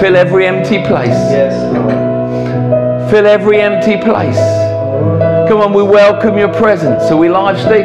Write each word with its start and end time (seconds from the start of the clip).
Fill 0.00 0.16
every 0.16 0.46
empty 0.46 0.78
place. 0.78 1.10
Yes, 1.10 1.74
Lord. 1.74 3.10
Fill 3.10 3.26
every 3.26 3.60
empty 3.60 3.98
place. 3.98 4.38
Come 5.46 5.60
on, 5.60 5.74
we 5.74 5.82
welcome 5.82 6.38
your 6.38 6.52
presence. 6.54 7.02
Are 7.10 7.18
we 7.18 7.28
live, 7.28 7.58
Steve? 7.58 7.84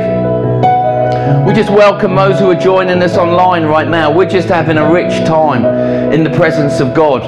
We 1.46 1.54
just 1.54 1.70
welcome 1.70 2.16
those 2.16 2.40
who 2.40 2.50
are 2.50 2.56
joining 2.56 3.04
us 3.04 3.18
online 3.18 3.66
right 3.66 3.90
now. 3.90 4.10
We're 4.10 4.30
just 4.30 4.48
having 4.48 4.78
a 4.78 4.90
rich 4.90 5.28
time 5.28 5.66
in 6.14 6.24
the 6.24 6.30
presence 6.30 6.80
of 6.80 6.94
God, 6.94 7.22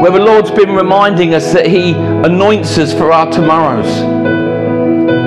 where 0.00 0.10
the 0.10 0.18
Lord's 0.18 0.50
been 0.50 0.74
reminding 0.74 1.34
us 1.34 1.52
that 1.52 1.66
He 1.66 1.92
anoints 1.92 2.78
us 2.78 2.94
for 2.94 3.12
our 3.12 3.30
tomorrows. 3.30 3.86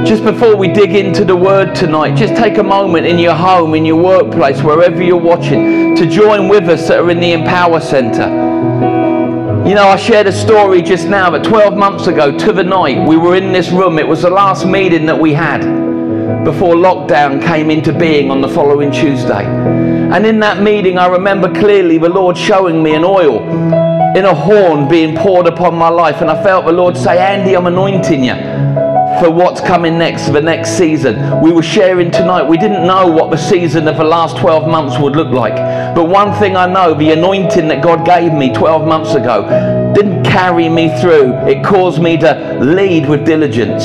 Just 0.10 0.24
before 0.24 0.56
we 0.56 0.68
dig 0.68 0.96
into 0.96 1.24
the 1.24 1.36
word 1.36 1.76
tonight, 1.76 2.16
just 2.16 2.36
take 2.36 2.58
a 2.58 2.64
moment 2.64 3.06
in 3.06 3.20
your 3.20 3.36
home, 3.36 3.76
in 3.76 3.86
your 3.86 4.02
workplace, 4.02 4.64
wherever 4.64 5.04
you're 5.04 5.16
watching, 5.16 5.96
to 5.96 6.08
join 6.08 6.48
with 6.48 6.68
us 6.68 6.88
that 6.88 7.00
are 7.00 7.12
in 7.12 7.20
the 7.20 7.34
Empower 7.34 7.80
Centre. 7.80 8.49
You 9.70 9.76
know, 9.76 9.90
I 9.90 9.98
shared 9.98 10.26
a 10.26 10.32
story 10.32 10.82
just 10.82 11.08
now 11.08 11.30
that 11.30 11.44
12 11.44 11.78
months 11.78 12.08
ago, 12.08 12.36
to 12.36 12.52
the 12.52 12.64
night, 12.64 13.08
we 13.08 13.18
were 13.18 13.36
in 13.36 13.54
this 13.54 13.70
room. 13.70 14.00
It 14.00 14.08
was 14.08 14.24
the 14.24 14.30
last 14.32 14.66
meeting 14.66 15.06
that 15.06 15.20
we 15.20 15.32
had 15.32 15.62
before 16.44 16.74
lockdown 16.74 17.40
came 17.40 17.70
into 17.70 17.94
being 17.94 18.32
on 18.32 18.42
the 18.42 18.50
following 18.50 18.92
Tuesday. 18.92 19.46
And 19.46 20.26
in 20.26 20.40
that 20.40 20.64
meeting, 20.64 20.98
I 20.98 21.06
remember 21.06 21.54
clearly 21.54 22.00
the 22.00 22.10
Lord 22.10 22.36
showing 22.36 22.82
me 22.82 22.96
an 22.96 23.04
oil 23.04 23.48
in 24.18 24.26
a 24.26 24.34
horn 24.34 24.88
being 24.88 25.16
poured 25.16 25.46
upon 25.46 25.76
my 25.76 25.90
life. 25.90 26.22
And 26.22 26.32
I 26.32 26.42
felt 26.42 26.66
the 26.66 26.72
Lord 26.72 26.98
say, 26.98 27.20
Andy, 27.20 27.56
I'm 27.56 27.68
anointing 27.68 28.24
you 28.24 28.34
for 29.20 29.30
what's 29.30 29.62
coming 29.62 30.00
next, 30.00 30.26
for 30.26 30.32
the 30.32 30.42
next 30.42 30.80
season. 30.80 31.42
We 31.42 31.52
were 31.52 31.62
sharing 31.62 32.10
tonight. 32.10 32.42
We 32.42 32.58
didn't 32.58 32.88
know 32.88 33.06
what 33.06 33.30
the 33.30 33.38
season 33.38 33.88
of 33.88 33.98
the 33.98 34.04
last 34.04 34.38
12 34.38 34.68
months 34.68 34.98
would 34.98 35.16
look 35.16 35.32
like. 35.32 35.54
But 35.96 36.06
one 36.06 36.38
thing 36.40 36.56
I 36.56 36.66
know 36.66 36.94
the 36.94 37.12
anointing 37.12 37.68
that 37.68 37.84
God 37.84 38.06
gave 38.06 38.34
me 38.34 38.54
12 38.54 38.88
months 38.88 39.14
ago 39.16 39.94
didn't 39.96 40.24
carry 40.24 40.70
me 40.70 40.90
through, 41.02 41.34
it 41.48 41.64
caused 41.64 42.02
me 42.02 42.18
to 42.18 42.60
lead 42.62 43.08
with 43.10 43.26
diligence. 43.26 43.84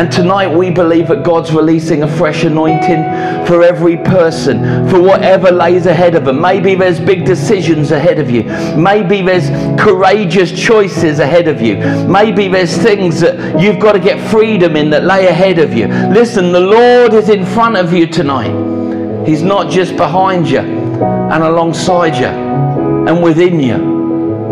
And 0.00 0.10
tonight 0.10 0.46
we 0.46 0.70
believe 0.70 1.08
that 1.08 1.24
God's 1.24 1.52
releasing 1.52 2.04
a 2.04 2.08
fresh 2.16 2.44
anointing 2.44 3.02
for 3.44 3.62
every 3.62 3.96
person, 3.96 4.88
for 4.88 5.00
whatever 5.00 5.50
lays 5.50 5.86
ahead 5.86 6.14
of 6.14 6.24
them. 6.24 6.40
Maybe 6.40 6.76
there's 6.76 7.00
big 7.00 7.26
decisions 7.26 7.90
ahead 7.90 8.20
of 8.20 8.30
you. 8.30 8.44
Maybe 8.76 9.20
there's 9.20 9.50
courageous 9.78 10.52
choices 10.52 11.18
ahead 11.18 11.48
of 11.48 11.60
you. 11.60 11.76
Maybe 12.06 12.46
there's 12.46 12.76
things 12.76 13.20
that 13.20 13.60
you've 13.60 13.80
got 13.80 13.92
to 13.92 13.98
get 13.98 14.30
freedom 14.30 14.76
in 14.76 14.90
that 14.90 15.04
lay 15.04 15.26
ahead 15.26 15.58
of 15.58 15.74
you. 15.74 15.88
Listen, 15.88 16.52
the 16.52 16.60
Lord 16.60 17.12
is 17.12 17.28
in 17.28 17.44
front 17.44 17.76
of 17.76 17.92
you 17.92 18.06
tonight. 18.06 18.79
He's 19.26 19.42
not 19.42 19.70
just 19.70 19.96
behind 19.96 20.48
you 20.48 20.60
and 20.60 21.42
alongside 21.42 22.16
you 22.16 22.26
and 22.26 23.22
within 23.22 23.60
you 23.60 24.00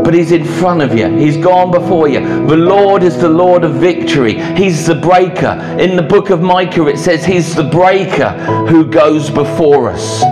but 0.04 0.14
He's 0.14 0.32
in 0.32 0.44
front 0.44 0.80
of 0.80 0.96
you. 0.96 1.06
He's 1.18 1.36
gone 1.36 1.70
before 1.70 2.08
you. 2.08 2.20
The 2.46 2.56
Lord 2.56 3.02
is 3.02 3.18
the 3.18 3.28
Lord 3.28 3.64
of 3.64 3.74
victory. 3.74 4.40
He's 4.54 4.86
the 4.86 4.94
breaker. 4.94 5.52
In 5.78 5.96
the 5.96 6.02
book 6.02 6.30
of 6.30 6.40
Micah, 6.40 6.86
it 6.86 6.98
says 6.98 7.26
He's 7.26 7.54
the 7.54 7.64
breaker 7.64 8.30
who 8.68 8.86
goes 8.86 9.28
before 9.28 9.90
us. 9.90 10.22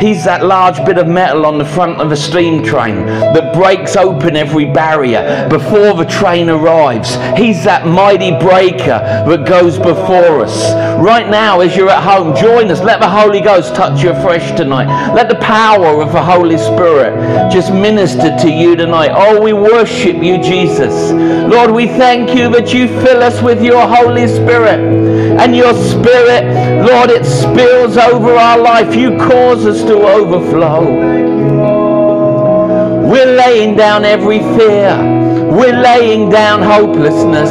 He's 0.00 0.24
that 0.24 0.44
large 0.44 0.84
bit 0.84 0.98
of 0.98 1.08
metal 1.08 1.44
on 1.46 1.58
the 1.58 1.64
front 1.64 2.00
of 2.00 2.12
a 2.12 2.16
steam 2.16 2.62
train 2.62 3.06
that 3.06 3.52
breaks 3.52 3.96
open 3.96 4.36
every 4.36 4.64
barrier 4.64 5.48
before 5.48 5.94
the 5.94 6.04
train 6.04 6.48
arrives. 6.48 7.16
He's 7.36 7.64
that 7.64 7.86
mighty 7.86 8.30
breaker 8.30 8.98
that 9.28 9.46
goes 9.46 9.76
before 9.76 10.40
us. 10.40 10.72
Right 11.02 11.28
now, 11.28 11.60
as 11.60 11.76
you're 11.76 11.90
at 11.90 12.02
home, 12.02 12.36
join 12.36 12.70
us. 12.70 12.80
Let 12.80 13.00
the 13.00 13.08
Holy 13.08 13.40
Ghost 13.40 13.74
touch 13.74 14.02
you 14.02 14.10
afresh 14.10 14.56
tonight. 14.56 15.14
Let 15.14 15.28
the 15.28 15.36
power 15.36 16.00
of 16.00 16.12
the 16.12 16.22
Holy 16.22 16.58
Spirit 16.58 17.50
just 17.50 17.72
minister 17.72 18.36
to 18.36 18.50
you 18.50 18.76
tonight. 18.76 19.10
Oh, 19.12 19.40
we 19.40 19.52
worship 19.52 20.22
you, 20.22 20.42
Jesus. 20.42 21.10
Lord, 21.12 21.70
we 21.70 21.86
thank 21.86 22.36
you 22.36 22.48
that 22.50 22.72
you 22.72 22.88
fill 23.00 23.22
us 23.22 23.42
with 23.42 23.62
your 23.62 23.86
Holy 23.86 24.26
Spirit. 24.28 24.80
And 25.38 25.54
your 25.54 25.72
Spirit, 25.74 26.84
Lord, 26.84 27.10
it 27.10 27.24
spills 27.24 27.96
over 27.96 28.34
our 28.34 28.58
life. 28.58 28.94
You 28.94 29.16
cause 29.18 29.66
us 29.66 29.84
to 29.88 30.06
overflow. 30.06 30.84
We're 33.08 33.36
laying 33.36 33.74
down 33.74 34.04
every 34.04 34.40
fear. 34.40 34.94
We're 35.50 35.80
laying 35.80 36.28
down 36.28 36.60
hopelessness. 36.60 37.50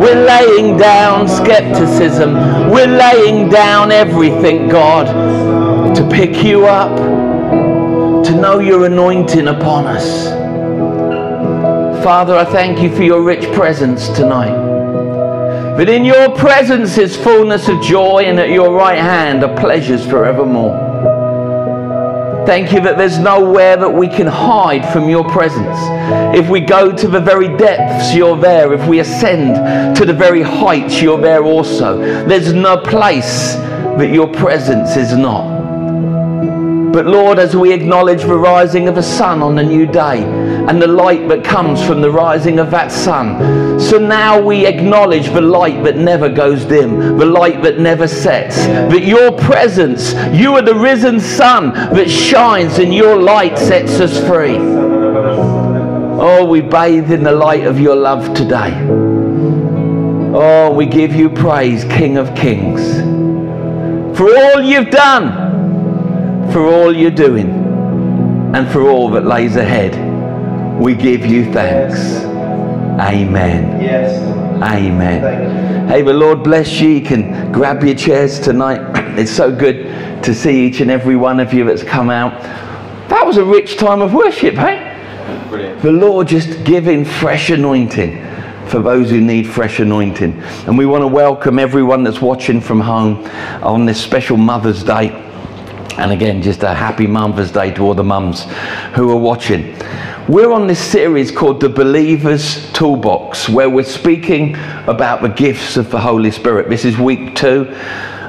We're 0.00 0.26
laying 0.26 0.76
down 0.76 1.28
skepticism. 1.28 2.34
We're 2.70 2.88
laying 2.88 3.48
down 3.50 3.92
everything, 3.92 4.68
God, 4.68 5.94
to 5.94 6.08
pick 6.08 6.42
you 6.42 6.66
up, 6.66 6.96
to 6.96 8.34
know 8.34 8.58
your 8.58 8.86
anointing 8.86 9.46
upon 9.46 9.86
us. 9.86 10.28
Father, 12.02 12.34
I 12.34 12.44
thank 12.46 12.80
you 12.80 12.92
for 12.96 13.04
your 13.04 13.22
rich 13.22 13.44
presence 13.54 14.08
tonight. 14.08 14.56
But 15.76 15.88
in 15.88 16.04
your 16.04 16.34
presence 16.34 16.98
is 16.98 17.16
fullness 17.16 17.68
of 17.68 17.80
joy, 17.80 18.24
and 18.24 18.40
at 18.40 18.48
your 18.48 18.74
right 18.74 18.98
hand 18.98 19.44
are 19.44 19.56
pleasures 19.56 20.04
forevermore. 20.04 20.89
Thank 22.50 22.72
you 22.72 22.80
that 22.80 22.98
there's 22.98 23.16
nowhere 23.16 23.76
that 23.76 23.88
we 23.88 24.08
can 24.08 24.26
hide 24.26 24.84
from 24.92 25.08
your 25.08 25.22
presence. 25.22 25.78
If 26.36 26.48
we 26.48 26.58
go 26.58 26.90
to 26.90 27.06
the 27.06 27.20
very 27.20 27.46
depths, 27.56 28.12
you're 28.12 28.36
there. 28.36 28.72
If 28.72 28.88
we 28.88 28.98
ascend 28.98 29.94
to 29.96 30.04
the 30.04 30.12
very 30.12 30.42
heights, 30.42 31.00
you're 31.00 31.20
there 31.20 31.44
also. 31.44 31.98
There's 32.26 32.52
no 32.52 32.76
place 32.76 33.54
that 33.54 34.10
your 34.12 34.26
presence 34.26 34.96
is 34.96 35.16
not. 35.16 35.60
But 36.92 37.06
Lord, 37.06 37.38
as 37.38 37.54
we 37.54 37.72
acknowledge 37.72 38.22
the 38.22 38.36
rising 38.36 38.88
of 38.88 38.96
the 38.96 39.02
sun 39.04 39.42
on 39.42 39.56
a 39.56 39.62
new 39.62 39.86
day 39.86 40.24
and 40.68 40.80
the 40.80 40.86
light 40.86 41.28
that 41.28 41.44
comes 41.44 41.84
from 41.84 42.00
the 42.00 42.10
rising 42.10 42.58
of 42.58 42.70
that 42.70 42.90
sun, 42.90 43.80
so 43.80 43.98
now 43.98 44.40
we 44.40 44.66
acknowledge 44.66 45.30
the 45.30 45.40
light 45.40 45.82
that 45.84 45.96
never 45.96 46.28
goes 46.28 46.64
dim, 46.64 47.18
the 47.18 47.26
light 47.26 47.62
that 47.62 47.78
never 47.78 48.06
sets. 48.06 48.56
That 48.56 49.04
your 49.04 49.32
presence, 49.32 50.14
you 50.32 50.54
are 50.56 50.62
the 50.62 50.74
risen 50.74 51.20
sun 51.20 51.72
that 51.72 52.10
shines 52.10 52.78
and 52.78 52.94
your 52.94 53.16
light 53.16 53.58
sets 53.58 54.00
us 54.00 54.18
free. 54.26 54.56
Oh, 56.22 56.44
we 56.44 56.60
bathe 56.60 57.10
in 57.10 57.22
the 57.22 57.32
light 57.32 57.66
of 57.66 57.80
your 57.80 57.96
love 57.96 58.34
today. 58.34 58.74
Oh, 60.32 60.72
we 60.72 60.86
give 60.86 61.14
you 61.14 61.30
praise, 61.30 61.84
King 61.84 62.16
of 62.16 62.34
Kings, 62.34 63.00
for 64.16 64.28
all 64.28 64.60
you've 64.60 64.90
done 64.90 65.50
for 66.52 66.66
all 66.66 66.94
you're 66.94 67.10
doing 67.10 67.48
and 68.54 68.68
for 68.70 68.82
all 68.82 69.10
that 69.10 69.24
lays 69.24 69.56
ahead. 69.56 70.09
We 70.80 70.94
give 70.94 71.26
you 71.26 71.52
thanks. 71.52 72.24
Amen. 72.98 73.82
Yes. 73.82 74.18
Amen. 74.62 75.86
Hey, 75.86 76.00
the 76.00 76.14
Lord 76.14 76.42
bless 76.42 76.80
you. 76.80 76.88
You 76.88 77.02
can 77.02 77.52
grab 77.52 77.84
your 77.84 77.94
chairs 77.94 78.40
tonight. 78.40 78.80
It's 79.18 79.30
so 79.30 79.54
good 79.54 80.22
to 80.22 80.34
see 80.34 80.66
each 80.66 80.80
and 80.80 80.90
every 80.90 81.16
one 81.16 81.38
of 81.40 81.52
you 81.52 81.64
that's 81.64 81.82
come 81.82 82.08
out. 82.08 82.40
That 83.10 83.26
was 83.26 83.36
a 83.36 83.44
rich 83.44 83.76
time 83.76 84.00
of 84.00 84.14
worship, 84.14 84.54
hey? 84.54 84.86
Brilliant. 85.50 85.82
The 85.82 85.92
Lord 85.92 86.28
just 86.28 86.64
giving 86.64 87.04
fresh 87.04 87.50
anointing 87.50 88.24
for 88.68 88.80
those 88.80 89.10
who 89.10 89.20
need 89.20 89.48
fresh 89.48 89.80
anointing. 89.80 90.40
And 90.66 90.78
we 90.78 90.86
want 90.86 91.02
to 91.02 91.08
welcome 91.08 91.58
everyone 91.58 92.04
that's 92.04 92.22
watching 92.22 92.60
from 92.60 92.80
home 92.80 93.26
on 93.62 93.84
this 93.84 94.02
special 94.02 94.38
Mother's 94.38 94.82
Day. 94.82 95.29
And 96.00 96.12
again, 96.12 96.40
just 96.40 96.62
a 96.62 96.72
happy 96.72 97.06
Mother's 97.06 97.52
Day 97.52 97.70
to 97.72 97.82
all 97.82 97.92
the 97.92 98.02
mums 98.02 98.44
who 98.94 99.10
are 99.10 99.16
watching. 99.18 99.76
We're 100.28 100.50
on 100.50 100.66
this 100.66 100.80
series 100.80 101.30
called 101.30 101.60
The 101.60 101.68
Believer's 101.68 102.72
Toolbox, 102.72 103.50
where 103.50 103.68
we're 103.68 103.84
speaking 103.84 104.56
about 104.86 105.20
the 105.20 105.28
gifts 105.28 105.76
of 105.76 105.90
the 105.90 106.00
Holy 106.00 106.30
Spirit. 106.30 106.70
This 106.70 106.86
is 106.86 106.96
week 106.96 107.36
two. 107.36 107.70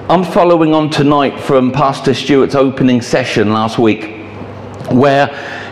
I'm 0.09 0.25
following 0.25 0.73
on 0.73 0.89
tonight 0.89 1.39
from 1.39 1.71
Pastor 1.71 2.13
Stuart's 2.13 2.55
opening 2.55 3.01
session 3.01 3.53
last 3.53 3.79
week, 3.79 4.17
where 4.89 5.27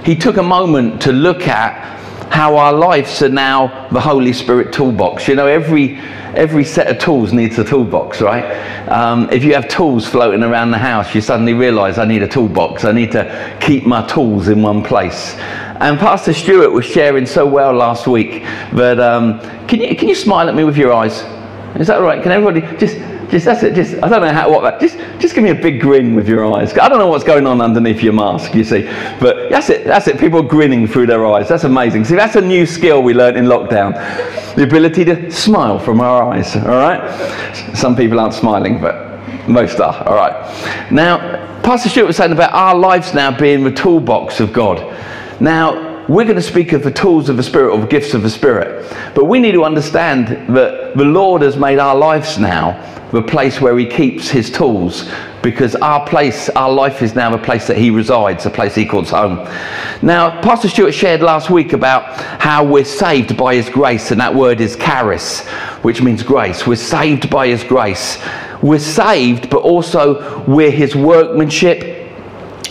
he 0.05 0.15
took 0.15 0.37
a 0.37 0.43
moment 0.43 1.01
to 1.01 1.11
look 1.11 1.49
at 1.49 1.98
how 2.29 2.55
our 2.57 2.73
lives 2.73 3.21
are 3.21 3.29
now 3.29 3.87
the 3.89 3.99
Holy 3.99 4.33
Spirit 4.33 4.71
toolbox. 4.71 5.27
You 5.27 5.35
know, 5.35 5.47
every 5.47 5.99
every 6.35 6.63
set 6.63 6.87
of 6.87 6.99
tools 6.99 7.33
needs 7.33 7.57
a 7.57 7.63
toolbox, 7.63 8.21
right? 8.21 8.45
Um, 8.87 9.29
if 9.31 9.43
you 9.43 9.53
have 9.55 9.67
tools 9.67 10.07
floating 10.07 10.43
around 10.43 10.71
the 10.71 10.77
house, 10.77 11.13
you 11.15 11.21
suddenly 11.21 11.53
realize 11.53 11.97
I 11.97 12.05
need 12.05 12.21
a 12.23 12.27
toolbox. 12.27 12.85
I 12.85 12.91
need 12.91 13.11
to 13.13 13.57
keep 13.59 13.85
my 13.85 14.05
tools 14.07 14.47
in 14.47 14.61
one 14.61 14.83
place. 14.83 15.35
And 15.79 15.97
Pastor 15.97 16.33
Stewart 16.33 16.71
was 16.71 16.85
sharing 16.85 17.25
so 17.25 17.45
well 17.45 17.73
last 17.73 18.05
week 18.05 18.43
that 18.73 18.99
um, 18.99 19.39
can 19.67 19.81
you 19.81 19.95
can 19.95 20.07
you 20.07 20.15
smile 20.15 20.47
at 20.49 20.55
me 20.55 20.63
with 20.63 20.77
your 20.77 20.93
eyes? 20.93 21.23
Is 21.79 21.87
that 21.87 22.01
right? 22.01 22.21
Can 22.21 22.31
everybody 22.31 22.61
just 22.77 22.97
just 23.29 23.45
that's 23.45 23.63
it. 23.63 23.75
Just 23.75 23.95
I 24.03 24.09
don't 24.09 24.21
know 24.21 24.33
how 24.33 24.49
what 24.49 24.61
that. 24.61 24.79
Just 24.79 24.97
just 25.19 25.35
give 25.35 25.43
me 25.43 25.51
a 25.51 25.55
big 25.55 25.79
grin 25.79 26.15
with 26.15 26.27
your 26.27 26.45
eyes. 26.55 26.75
I 26.77 26.89
don't 26.89 26.97
know 26.97 27.07
what's 27.07 27.23
going 27.23 27.45
on 27.45 27.61
underneath 27.61 28.01
your 28.01 28.13
mask. 28.13 28.55
You 28.55 28.63
see, 28.63 28.83
but 29.19 29.49
that's 29.49 29.69
it. 29.69 29.85
That's 29.85 30.07
it. 30.07 30.19
People 30.19 30.41
grinning 30.41 30.87
through 30.87 31.07
their 31.07 31.25
eyes. 31.25 31.47
That's 31.47 31.63
amazing. 31.63 32.05
See, 32.05 32.15
that's 32.15 32.35
a 32.35 32.41
new 32.41 32.65
skill 32.65 33.03
we 33.03 33.13
learned 33.13 33.37
in 33.37 33.45
lockdown. 33.45 33.93
The 34.55 34.63
ability 34.63 35.05
to 35.05 35.31
smile 35.31 35.77
from 35.77 36.01
our 36.01 36.33
eyes. 36.33 36.55
All 36.55 36.63
right. 36.63 37.75
Some 37.75 37.95
people 37.95 38.19
aren't 38.19 38.33
smiling, 38.33 38.81
but 38.81 39.09
most 39.47 39.79
are. 39.79 40.07
All 40.07 40.15
right. 40.15 40.91
Now, 40.91 41.61
Pastor 41.61 41.89
Stuart 41.89 42.07
was 42.07 42.17
saying 42.17 42.31
about 42.31 42.53
our 42.53 42.75
lives 42.75 43.13
now 43.13 43.37
being 43.37 43.63
the 43.63 43.71
toolbox 43.71 44.39
of 44.39 44.51
God. 44.51 44.79
Now, 45.39 45.89
we're 46.07 46.23
going 46.23 46.37
to 46.37 46.41
speak 46.41 46.73
of 46.73 46.83
the 46.83 46.91
tools 46.91 47.29
of 47.29 47.37
the 47.37 47.43
Spirit 47.43 47.71
or 47.71 47.79
the 47.79 47.87
gifts 47.87 48.15
of 48.15 48.23
the 48.23 48.29
Spirit. 48.29 48.91
But 49.13 49.25
we 49.25 49.39
need 49.39 49.51
to 49.51 49.63
understand 49.63 50.27
that 50.55 50.97
the 50.97 51.05
Lord 51.05 51.43
has 51.43 51.55
made 51.55 51.77
our 51.77 51.95
lives 51.95 52.39
now 52.39 52.98
the 53.11 53.21
place 53.21 53.59
where 53.59 53.77
He 53.77 53.85
keeps 53.85 54.29
His 54.29 54.51
tools 54.51 55.09
because 55.41 55.75
our 55.75 56.05
place, 56.05 56.49
our 56.49 56.71
life 56.71 57.01
is 57.01 57.15
now 57.15 57.29
the 57.29 57.37
place 57.37 57.67
that 57.67 57.77
He 57.77 57.89
resides, 57.89 58.45
a 58.45 58.49
place 58.49 58.75
He 58.75 58.85
calls 58.85 59.09
home. 59.09 59.37
Now, 60.01 60.41
Pastor 60.41 60.69
Stuart 60.69 60.91
shared 60.91 61.21
last 61.21 61.49
week 61.49 61.73
about 61.73 62.03
how 62.41 62.63
we're 62.63 62.85
saved 62.85 63.35
by 63.37 63.55
His 63.55 63.69
grace, 63.69 64.11
and 64.11 64.19
that 64.21 64.33
word 64.33 64.61
is 64.61 64.75
charis, 64.75 65.47
which 65.81 66.01
means 66.01 66.23
grace. 66.23 66.67
We're 66.67 66.75
saved 66.75 67.29
by 67.29 67.47
His 67.47 67.63
grace. 67.63 68.21
We're 68.61 68.79
saved, 68.79 69.49
but 69.49 69.61
also 69.61 70.43
we're 70.45 70.71
His 70.71 70.95
workmanship 70.95 71.97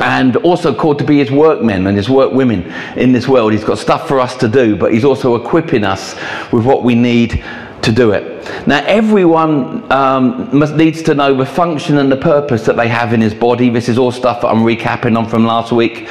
and 0.00 0.36
also 0.36 0.74
called 0.74 0.98
to 0.98 1.04
be 1.04 1.18
his 1.18 1.30
workmen 1.30 1.86
and 1.86 1.96
his 1.96 2.08
workwomen 2.08 2.62
in 2.96 3.12
this 3.12 3.26
world. 3.26 3.52
He's 3.52 3.64
got 3.64 3.78
stuff 3.78 4.06
for 4.06 4.20
us 4.20 4.36
to 4.36 4.48
do, 4.48 4.76
but 4.76 4.92
he's 4.92 5.04
also 5.04 5.34
equipping 5.34 5.84
us 5.84 6.14
with 6.52 6.64
what 6.64 6.84
we 6.84 6.94
need 6.94 7.44
to 7.82 7.92
do 7.92 8.12
it. 8.12 8.66
Now, 8.66 8.84
everyone 8.86 9.90
um, 9.92 10.56
must, 10.56 10.74
needs 10.74 11.02
to 11.02 11.14
know 11.14 11.34
the 11.34 11.46
function 11.46 11.98
and 11.98 12.10
the 12.10 12.16
purpose 12.16 12.64
that 12.66 12.76
they 12.76 12.88
have 12.88 13.12
in 13.12 13.20
his 13.20 13.34
body. 13.34 13.70
This 13.70 13.88
is 13.88 13.98
all 13.98 14.12
stuff 14.12 14.42
that 14.42 14.48
I'm 14.48 14.62
recapping 14.62 15.16
on 15.16 15.28
from 15.28 15.44
last 15.44 15.72
week. 15.72 16.06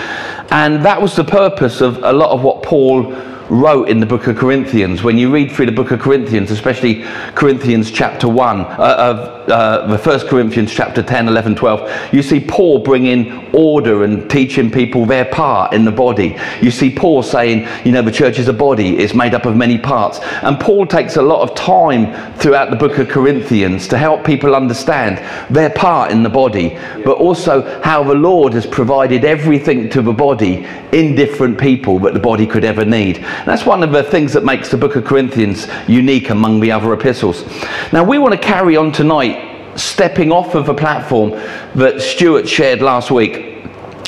And 0.52 0.84
that 0.86 1.02
was 1.02 1.16
the 1.16 1.24
purpose 1.24 1.82
of 1.82 1.98
a 2.04 2.14
lot 2.14 2.32
of 2.32 2.44
what 2.44 2.64
Paul 2.64 3.14
wrote 3.50 3.90
in 3.90 4.00
the 4.00 4.06
book 4.06 4.28
of 4.28 4.38
Corinthians. 4.38 5.04
When 5.04 5.18
you 5.18 5.32
read 5.32 5.52
through 5.52 5.68
the 5.68 5.72
book 5.72 5.92
of 5.92 6.00
Corinthians, 6.00 6.52
especially 6.52 7.04
Corinthians 7.36 7.92
chapter 7.92 8.28
1, 8.28 8.62
uh, 8.62 8.96
of 8.98 9.38
uh, 9.50 9.88
the 9.88 9.98
first 9.98 10.28
Corinthians 10.28 10.74
chapter 10.74 11.02
10, 11.02 11.28
11, 11.28 11.56
12, 11.56 12.14
you 12.14 12.22
see 12.22 12.40
Paul 12.40 12.80
bringing 12.80 13.56
order 13.56 14.04
and 14.04 14.30
teaching 14.30 14.70
people 14.70 15.06
their 15.06 15.26
part 15.26 15.74
in 15.74 15.86
the 15.86 15.92
body. 15.92 16.38
You 16.62 16.72
see 16.72 16.94
Paul 16.94 17.24
saying, 17.24 17.68
you 17.86 17.92
know, 17.92 18.02
the 18.02 18.12
church 18.12 18.40
is 18.40 18.50
a 18.50 18.54
body, 18.54 18.98
it's 18.98 19.14
made 19.14 19.34
up 19.34 19.46
of 19.46 19.56
many 19.56 19.78
parts. 19.78 20.20
And 20.20 20.60
Paul 20.60 20.86
takes 20.86 21.16
a 21.16 21.22
lot 21.22 21.48
of 21.48 21.56
time 21.56 22.36
throughout 22.38 22.70
the 22.70 22.76
book 22.76 22.98
of 22.98 23.08
Corinthians 23.08 23.88
to 23.88 23.98
help 23.98 24.26
people 24.26 24.56
understand 24.56 25.18
their 25.54 25.70
part 25.70 26.12
in 26.12 26.24
the 26.24 26.30
body, 26.30 26.78
but 27.06 27.18
also 27.18 27.82
how 27.82 28.04
the 28.04 28.14
Lord 28.14 28.54
has 28.54 28.66
provided 28.66 29.24
everything 29.24 29.90
to 29.90 30.02
the 30.02 30.14
body 30.14 30.66
in 30.92 31.16
different 31.16 31.58
people 31.58 32.00
that 32.00 32.14
the 32.14 32.20
body 32.20 32.46
could 32.46 32.66
ever 32.66 32.84
need. 32.84 33.26
That's 33.46 33.66
one 33.66 33.84
of 33.84 33.92
the 33.92 34.04
things 34.04 34.34
that 34.34 34.44
makes 34.44 34.70
the 34.70 34.78
book 34.78 34.96
of 34.96 35.06
Corinthians 35.06 35.68
unique 35.88 36.30
among 36.30 36.60
the 36.60 36.72
other 36.72 36.94
epistles. 36.94 37.46
Now, 37.94 38.04
we 38.04 38.18
want 38.18 38.34
to 38.34 38.40
carry 38.40 38.76
on 38.76 38.92
tonight, 38.92 39.78
stepping 39.78 40.32
off 40.32 40.56
of 40.56 40.70
a 40.70 40.74
platform 40.74 41.32
that 41.76 42.02
Stuart 42.02 42.48
shared 42.48 42.82
last 42.82 43.12
week 43.12 43.48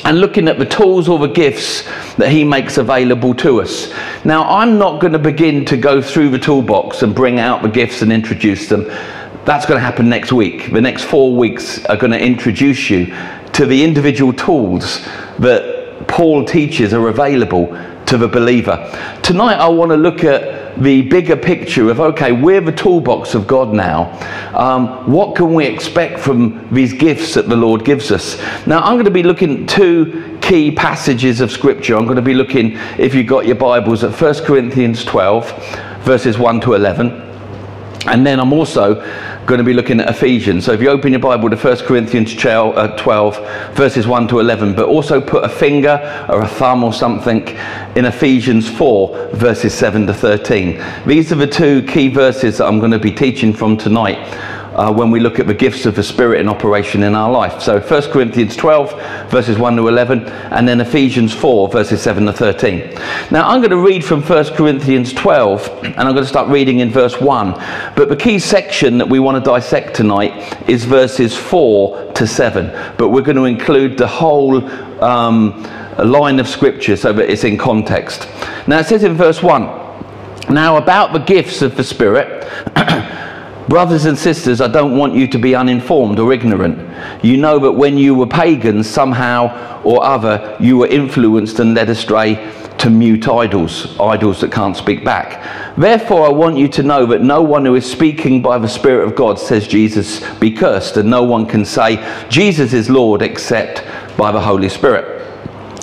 and 0.06 0.20
looking 0.20 0.48
at 0.48 0.58
the 0.58 0.66
tools 0.66 1.08
or 1.10 1.20
the 1.20 1.28
gifts 1.28 1.84
that 2.16 2.30
he 2.30 2.44
makes 2.44 2.78
available 2.78 3.34
to 3.36 3.62
us. 3.62 3.94
Now, 4.24 4.44
I'm 4.44 4.78
not 4.78 5.02
going 5.02 5.14
to 5.14 5.20
begin 5.20 5.66
to 5.66 5.78
go 5.78 6.02
through 6.02 6.30
the 6.30 6.40
toolbox 6.40 7.04
and 7.04 7.14
bring 7.14 7.40
out 7.40 7.62
the 7.62 7.70
gifts 7.70 8.02
and 8.02 8.12
introduce 8.12 8.68
them. 8.68 8.86
That's 9.46 9.66
going 9.66 9.78
to 9.78 9.86
happen 9.86 10.10
next 10.10 10.32
week. 10.32 10.72
The 10.72 10.82
next 10.82 11.04
four 11.04 11.36
weeks 11.36 11.86
are 11.86 11.98
going 11.98 12.12
to 12.12 12.20
introduce 12.20 12.90
you 12.90 13.16
to 13.54 13.66
the 13.66 13.84
individual 13.84 14.34
tools 14.34 15.04
that 15.40 16.08
Paul 16.08 16.46
teaches 16.46 16.94
are 16.94 17.10
available 17.10 17.76
to 18.10 18.18
the 18.18 18.28
believer. 18.28 18.76
Tonight, 19.22 19.56
I 19.56 19.68
want 19.68 19.92
to 19.92 19.98
look 19.98 20.24
at 20.24 20.82
the 20.82 21.04
bigger 21.04 21.36
picture 21.36 21.90
of 21.92 22.00
okay, 22.00 22.32
we're 22.32 22.62
the 22.62 22.72
toolbox 22.72 23.36
of 23.36 23.46
God 23.46 23.72
now. 23.72 24.12
Um, 24.58 25.12
what 25.12 25.36
can 25.36 25.54
we 25.54 25.66
expect 25.66 26.20
from 26.20 26.68
these 26.74 26.92
gifts 26.92 27.36
that 27.36 27.48
the 27.48 27.56
Lord 27.56 27.86
gives 27.86 28.12
us? 28.12 28.40
Now, 28.66 28.80
I'm 28.80 28.96
going 28.96 29.06
to 29.06 29.12
be 29.12 29.22
looking 29.22 29.64
at 29.64 29.70
two 29.70 30.40
key 30.42 30.72
passages 30.72 31.40
of 31.40 31.52
Scripture. 31.52 31.96
I'm 31.96 32.06
going 32.06 32.16
to 32.16 32.22
be 32.24 32.34
looking, 32.34 32.78
if 32.98 33.14
you've 33.14 33.28
got 33.28 33.46
your 33.46 33.56
Bibles, 33.56 34.04
at 34.04 34.20
1 34.20 34.44
Corinthians 34.44 35.06
12, 35.06 36.04
verses 36.04 36.40
1 36.40 36.62
to 36.62 36.74
11. 36.74 37.29
And 38.06 38.26
then 38.26 38.40
I'm 38.40 38.54
also 38.54 38.96
going 39.46 39.58
to 39.58 39.64
be 39.64 39.74
looking 39.74 40.00
at 40.00 40.10
Ephesians. 40.10 40.66
So 40.66 40.72
if 40.72 40.82
you 40.82 40.90
open 40.90 41.12
your 41.12 41.20
Bible 41.20 41.50
to 41.50 41.56
1 41.58 41.78
Corinthians 41.80 42.34
12, 42.36 42.76
uh, 42.78 43.72
verses 43.74 44.08
1 44.08 44.28
to 44.30 44.40
11, 44.40 44.74
but 44.76 44.86
also 44.86 45.20
put 45.20 45.44
a 45.44 45.50
finger 45.50 46.26
or 46.30 46.42
a 46.42 46.48
thumb 46.48 46.84
or 46.84 46.94
something 46.94 47.48
in 47.96 48.06
Ephesians 48.06 48.70
4, 48.70 49.32
verses 49.34 49.74
7 49.74 50.08
to 50.08 50.14
13. 50.14 50.82
These 51.06 51.32
are 51.32 51.36
the 51.36 51.48
two 51.48 51.84
key 51.84 52.08
verses 52.08 52.60
that 52.60 52.68
I'm 52.68 52.80
going 52.80 52.92
to 52.92 53.00
be 53.00 53.12
teaching 53.12 53.54
from 53.54 53.76
tonight 53.76 54.18
uh, 54.80 54.90
when 54.90 55.12
we 55.12 55.20
look 55.20 55.40
at 55.40 55.48
the 55.48 55.54
gifts 55.54 55.86
of 55.86 55.94
the 55.94 56.02
Spirit 56.02 56.40
in 56.40 56.48
operation 56.48 57.04
in 57.04 57.14
our 57.14 57.30
life. 57.30 57.62
So 57.62 57.82
1 57.82 58.12
Corinthians 58.12 58.56
12, 58.56 59.30
verses 59.30 59.58
1 59.58 59.76
to 59.76 59.90
11, 59.90 60.24
and 60.24 60.66
then 60.66 60.80
Ephesians 60.80 61.34
4, 61.34 61.68
verses 61.68 62.02
7 62.02 62.26
to 62.28 62.32
13. 62.32 62.94
Now 63.30 63.50
I'm 63.50 63.60
going 63.60 63.72
to 63.72 63.86
read 63.86 64.06
from 64.06 64.22
1 64.22 64.54
Corinthians 64.54 65.12
12, 65.12 65.68
and 65.84 66.00
I'm 66.00 66.14
going 66.14 66.24
to 66.24 66.26
start 66.26 66.48
reading 66.48 66.80
in 66.80 66.92
verse 66.92 67.20
1. 67.20 67.52
But 67.98 68.08
the 68.08 68.16
key 68.16 68.40
section 68.40 68.98
that 69.00 69.10
we 69.10 69.20
want 69.20 69.44
to 69.44 69.44
dissect 69.44 69.98
tonight 69.98 70.70
is 70.70 70.86
verses 70.86 71.36
4 71.36 72.14
to 72.14 72.26
7. 72.26 72.68
But 72.98 73.10
we're 73.10 73.22
going 73.22 73.36
to 73.36 73.46
include 73.46 73.98
the 73.98 74.08
whole 74.08 74.64
um, 75.04 75.62
line 75.98 76.40
of 76.40 76.48
Scripture 76.48 76.96
so 76.96 77.12
that 77.12 77.30
it's 77.30 77.44
in 77.44 77.58
context. 77.58 78.30
Now 78.66 78.80
it 78.80 78.86
says 78.86 79.04
in 79.04 79.16
verse 79.16 79.44
1, 79.44 80.54
Now 80.54 80.78
about 80.78 81.12
the 81.12 81.20
gifts 81.20 81.62
of 81.62 81.76
the 81.76 81.84
Spirit, 81.84 82.48
Brothers 83.70 84.06
and 84.06 84.18
sisters, 84.18 84.62
I 84.62 84.68
don't 84.68 84.98
want 84.98 85.14
you 85.14 85.28
to 85.28 85.38
be 85.38 85.54
uninformed 85.54 86.18
or 86.18 86.34
ignorant. 86.34 86.80
You 87.24 87.38
know 87.38 87.60
that 87.60 87.72
when 87.72 88.00
you 88.00 88.16
were 88.16 88.26
pagans, 88.26 88.90
somehow 88.90 89.84
or 89.84 90.04
other, 90.04 90.58
you 90.60 90.80
were 90.80 90.88
influenced 90.88 91.60
and 91.60 91.76
led 91.76 91.88
astray 91.88 92.52
to 92.80 92.90
mute 92.90 93.28
idols, 93.28 93.96
idols 94.00 94.42
that 94.42 94.52
can't 94.52 94.76
speak 94.76 95.06
back. 95.06 95.78
Therefore, 95.78 96.26
I 96.26 96.30
want 96.30 96.58
you 96.58 96.68
to 96.70 96.82
know 96.82 97.06
that 97.06 97.22
no 97.22 97.44
one 97.44 97.64
who 97.64 97.76
is 97.76 97.90
speaking 97.90 98.42
by 98.42 98.58
the 98.58 98.68
Spirit 98.68 99.08
of 99.08 99.16
God 99.16 99.38
says 99.38 99.68
Jesus 99.68 100.28
be 100.40 100.50
cursed, 100.50 100.98
and 100.98 101.08
no 101.08 101.22
one 101.22 101.46
can 101.46 101.64
say 101.64 102.26
Jesus 102.28 102.74
is 102.74 102.90
Lord 102.90 103.22
except 103.22 103.84
by 104.18 104.32
the 104.32 104.42
Holy 104.42 104.70
Spirit. 104.70 105.18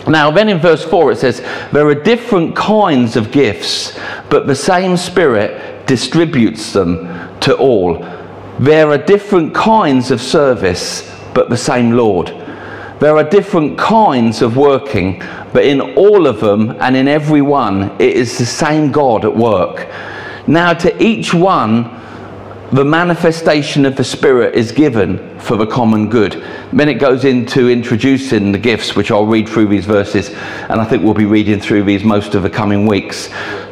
Now, 0.09 0.33
then 0.33 0.49
in 0.49 0.59
verse 0.59 0.85
4 0.85 1.13
it 1.13 1.19
says, 1.19 1.41
There 1.71 1.87
are 1.87 1.95
different 1.95 2.57
kinds 2.57 3.15
of 3.15 3.31
gifts, 3.31 3.97
but 4.29 4.49
the 4.49 4.57
same 4.57 4.97
Spirit 4.97 5.87
distributes 5.87 6.73
them 6.73 7.26
to 7.47 7.57
all. 7.57 7.95
There 8.59 8.91
are 8.91 8.99
different 8.99 9.55
kinds 9.55 10.11
of 10.11 10.21
service, 10.21 11.11
but 11.33 11.49
the 11.49 11.57
same 11.57 11.93
Lord. 11.93 12.29
There 12.99 13.17
are 13.17 13.25
different 13.25 13.79
kinds 13.79 14.43
of 14.43 14.57
working, 14.57 15.23
but 15.53 15.65
in 15.65 15.81
all 15.81 16.27
of 16.27 16.41
them 16.41 16.73
and 16.81 16.97
in 16.97 17.09
every 17.09 17.43
one, 17.43 17.91
it 18.01 18.17
is 18.17 18.39
the 18.39 18.47
same 18.47 18.91
God 18.91 19.25
at 19.25 19.37
work. 19.37 19.87
Now, 20.49 20.73
to 20.75 21.03
each 21.03 21.35
one, 21.35 21.85
the 22.73 22.85
manifestation 22.85 23.87
of 23.87 23.95
the 23.95 24.03
Spirit 24.03 24.57
is 24.57 24.73
given 24.73 25.39
for 25.39 25.57
the 25.57 25.67
common 25.67 26.09
good. 26.11 26.43
Then 26.73 26.89
it 26.89 26.95
goes 26.95 27.25
into 27.25 27.69
introducing 27.69 28.51
the 28.51 28.59
gifts, 28.59 28.97
which 28.97 29.13
I'll 29.13 29.27
read 29.27 29.49
through 29.49 29.69
these 29.69 29.87
verses, 29.87 30.31
and 30.31 30.81
I 30.81 30.85
think 30.85 31.05
we'll 31.05 31.15
be 31.15 31.27
reading 31.27 31.61
through 31.61 31.85
these 31.85 32.03
most 32.03 32.35
of 32.35 32.43
the 32.43 32.51
coming 32.51 32.87
weeks. 32.87 33.29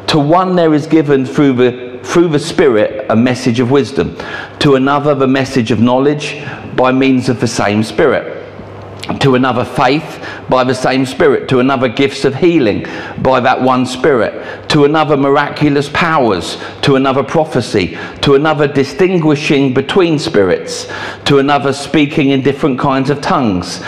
To 0.07 0.19
one 0.19 0.55
there 0.55 0.73
is 0.73 0.87
given 0.87 1.25
through 1.25 1.53
the 1.53 1.84
through 2.05 2.29
the 2.29 2.39
Spirit 2.39 3.05
a 3.09 3.15
message 3.15 3.59
of 3.59 3.71
wisdom, 3.71 4.15
to 4.59 4.75
another 4.75 5.15
the 5.15 5.27
message 5.27 5.71
of 5.71 5.81
knowledge 5.81 6.41
by 6.75 6.91
means 6.91 7.27
of 7.29 7.39
the 7.39 7.47
same 7.47 7.83
Spirit, 7.83 8.43
to 9.19 9.35
another 9.35 9.65
faith 9.65 10.25
by 10.47 10.63
the 10.63 10.73
same 10.73 11.05
Spirit, 11.05 11.49
to 11.49 11.59
another 11.59 11.89
gifts 11.89 12.23
of 12.23 12.35
healing 12.35 12.85
by 13.21 13.39
that 13.39 13.59
one 13.61 13.85
Spirit, 13.85 14.69
to 14.69 14.85
another 14.85 15.17
miraculous 15.17 15.89
powers, 15.89 16.57
to 16.81 16.95
another 16.95 17.23
prophecy, 17.23 17.97
to 18.21 18.35
another 18.35 18.67
distinguishing 18.67 19.73
between 19.73 20.19
spirits, 20.19 20.87
to 21.25 21.39
another 21.39 21.73
speaking 21.73 22.29
in 22.29 22.41
different 22.41 22.79
kinds 22.79 23.09
of 23.09 23.19
tongues 23.19 23.81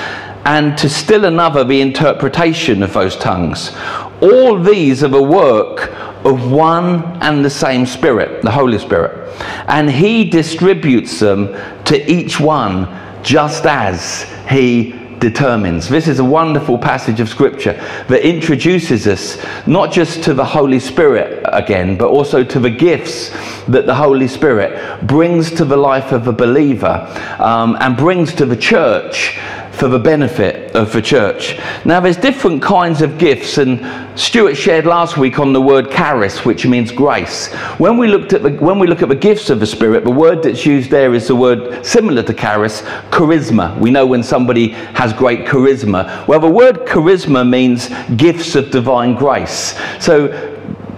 and 0.48 0.78
to 0.78 0.88
still 0.88 1.26
another 1.26 1.66
the 1.66 1.82
interpretation 1.82 2.82
of 2.82 2.94
those 2.94 3.18
tongues. 3.18 3.76
All 4.22 4.58
these 4.58 5.04
are 5.04 5.10
the 5.10 5.22
work 5.22 6.17
of 6.28 6.52
one 6.52 7.04
and 7.22 7.44
the 7.44 7.50
same 7.50 7.86
Spirit, 7.86 8.42
the 8.42 8.52
Holy 8.52 8.78
Spirit. 8.78 9.34
And 9.68 9.90
He 9.90 10.30
distributes 10.30 11.20
them 11.20 11.56
to 11.86 12.12
each 12.12 12.40
one 12.40 12.88
just 13.24 13.66
as 13.66 14.24
He 14.50 14.94
determines. 15.20 15.90
This 15.90 16.08
is 16.08 16.20
a 16.20 16.24
wonderful 16.24 16.78
passage 16.78 17.20
of 17.20 17.30
Scripture 17.30 17.74
that 18.08 18.28
introduces 18.28 19.08
us 19.08 19.44
not 19.66 19.92
just 19.92 20.24
to 20.24 20.34
the 20.34 20.46
Holy 20.46 20.80
Spirit 20.80 21.44
again, 21.46 21.98
but 21.98 22.10
also 22.10 22.44
to 22.44 22.60
the 22.60 22.70
gifts 22.70 23.30
that 23.66 23.86
the 23.86 23.96
Holy 23.96 24.28
Spirit 24.28 25.08
brings 25.08 25.52
to 25.52 25.66
the 25.66 25.78
life 25.78 26.12
of 26.12 26.28
a 26.28 26.34
believer 26.34 27.08
um, 27.40 27.78
and 27.80 27.98
brings 27.98 28.34
to 28.36 28.46
the 28.46 28.56
church 28.56 29.38
for 29.78 29.88
the 29.88 30.00
benefit 30.00 30.76
of 30.76 30.92
the 30.92 31.02
church. 31.02 31.60
Now, 31.86 32.00
there's 32.00 32.18
different 32.18 32.64
kinds 32.64 33.04
of 33.04 33.20
gifts, 33.20 33.60
and 33.60 34.20
Stuart 34.20 34.56
shared 34.56 34.88
last 34.88 35.18
week 35.18 35.38
on 35.38 35.54
the 35.54 35.62
word 35.62 35.92
charis, 35.92 36.44
which 36.44 36.66
means 36.66 36.92
grace. 36.92 37.54
When 37.78 37.98
we 37.98 38.08
looked 38.08 38.34
at 38.34 38.42
the, 38.42 38.50
when 38.54 38.80
we 38.80 38.88
look 38.88 39.04
at 39.04 39.10
the 39.10 39.16
gifts 39.16 39.52
of 39.52 39.60
the 39.60 39.68
Spirit, 39.68 40.04
the 40.04 40.12
word 40.12 40.42
that's 40.42 40.66
used 40.66 40.90
there 40.90 41.14
is 41.14 41.28
the 41.28 41.36
word 41.36 41.86
similar 41.86 42.24
to 42.24 42.34
charis, 42.34 42.82
charisma. 43.12 43.78
We 43.78 43.92
know 43.92 44.08
when 44.08 44.24
somebody 44.24 44.70
has 44.70 45.14
great 45.14 45.46
charisma. 45.46 46.28
Well, 46.28 46.40
the 46.40 46.50
word 46.50 46.88
charisma 46.88 47.48
means 47.48 47.90
gifts 48.16 48.56
of 48.56 48.72
divine 48.72 49.14
grace. 49.14 49.80
So, 50.00 50.57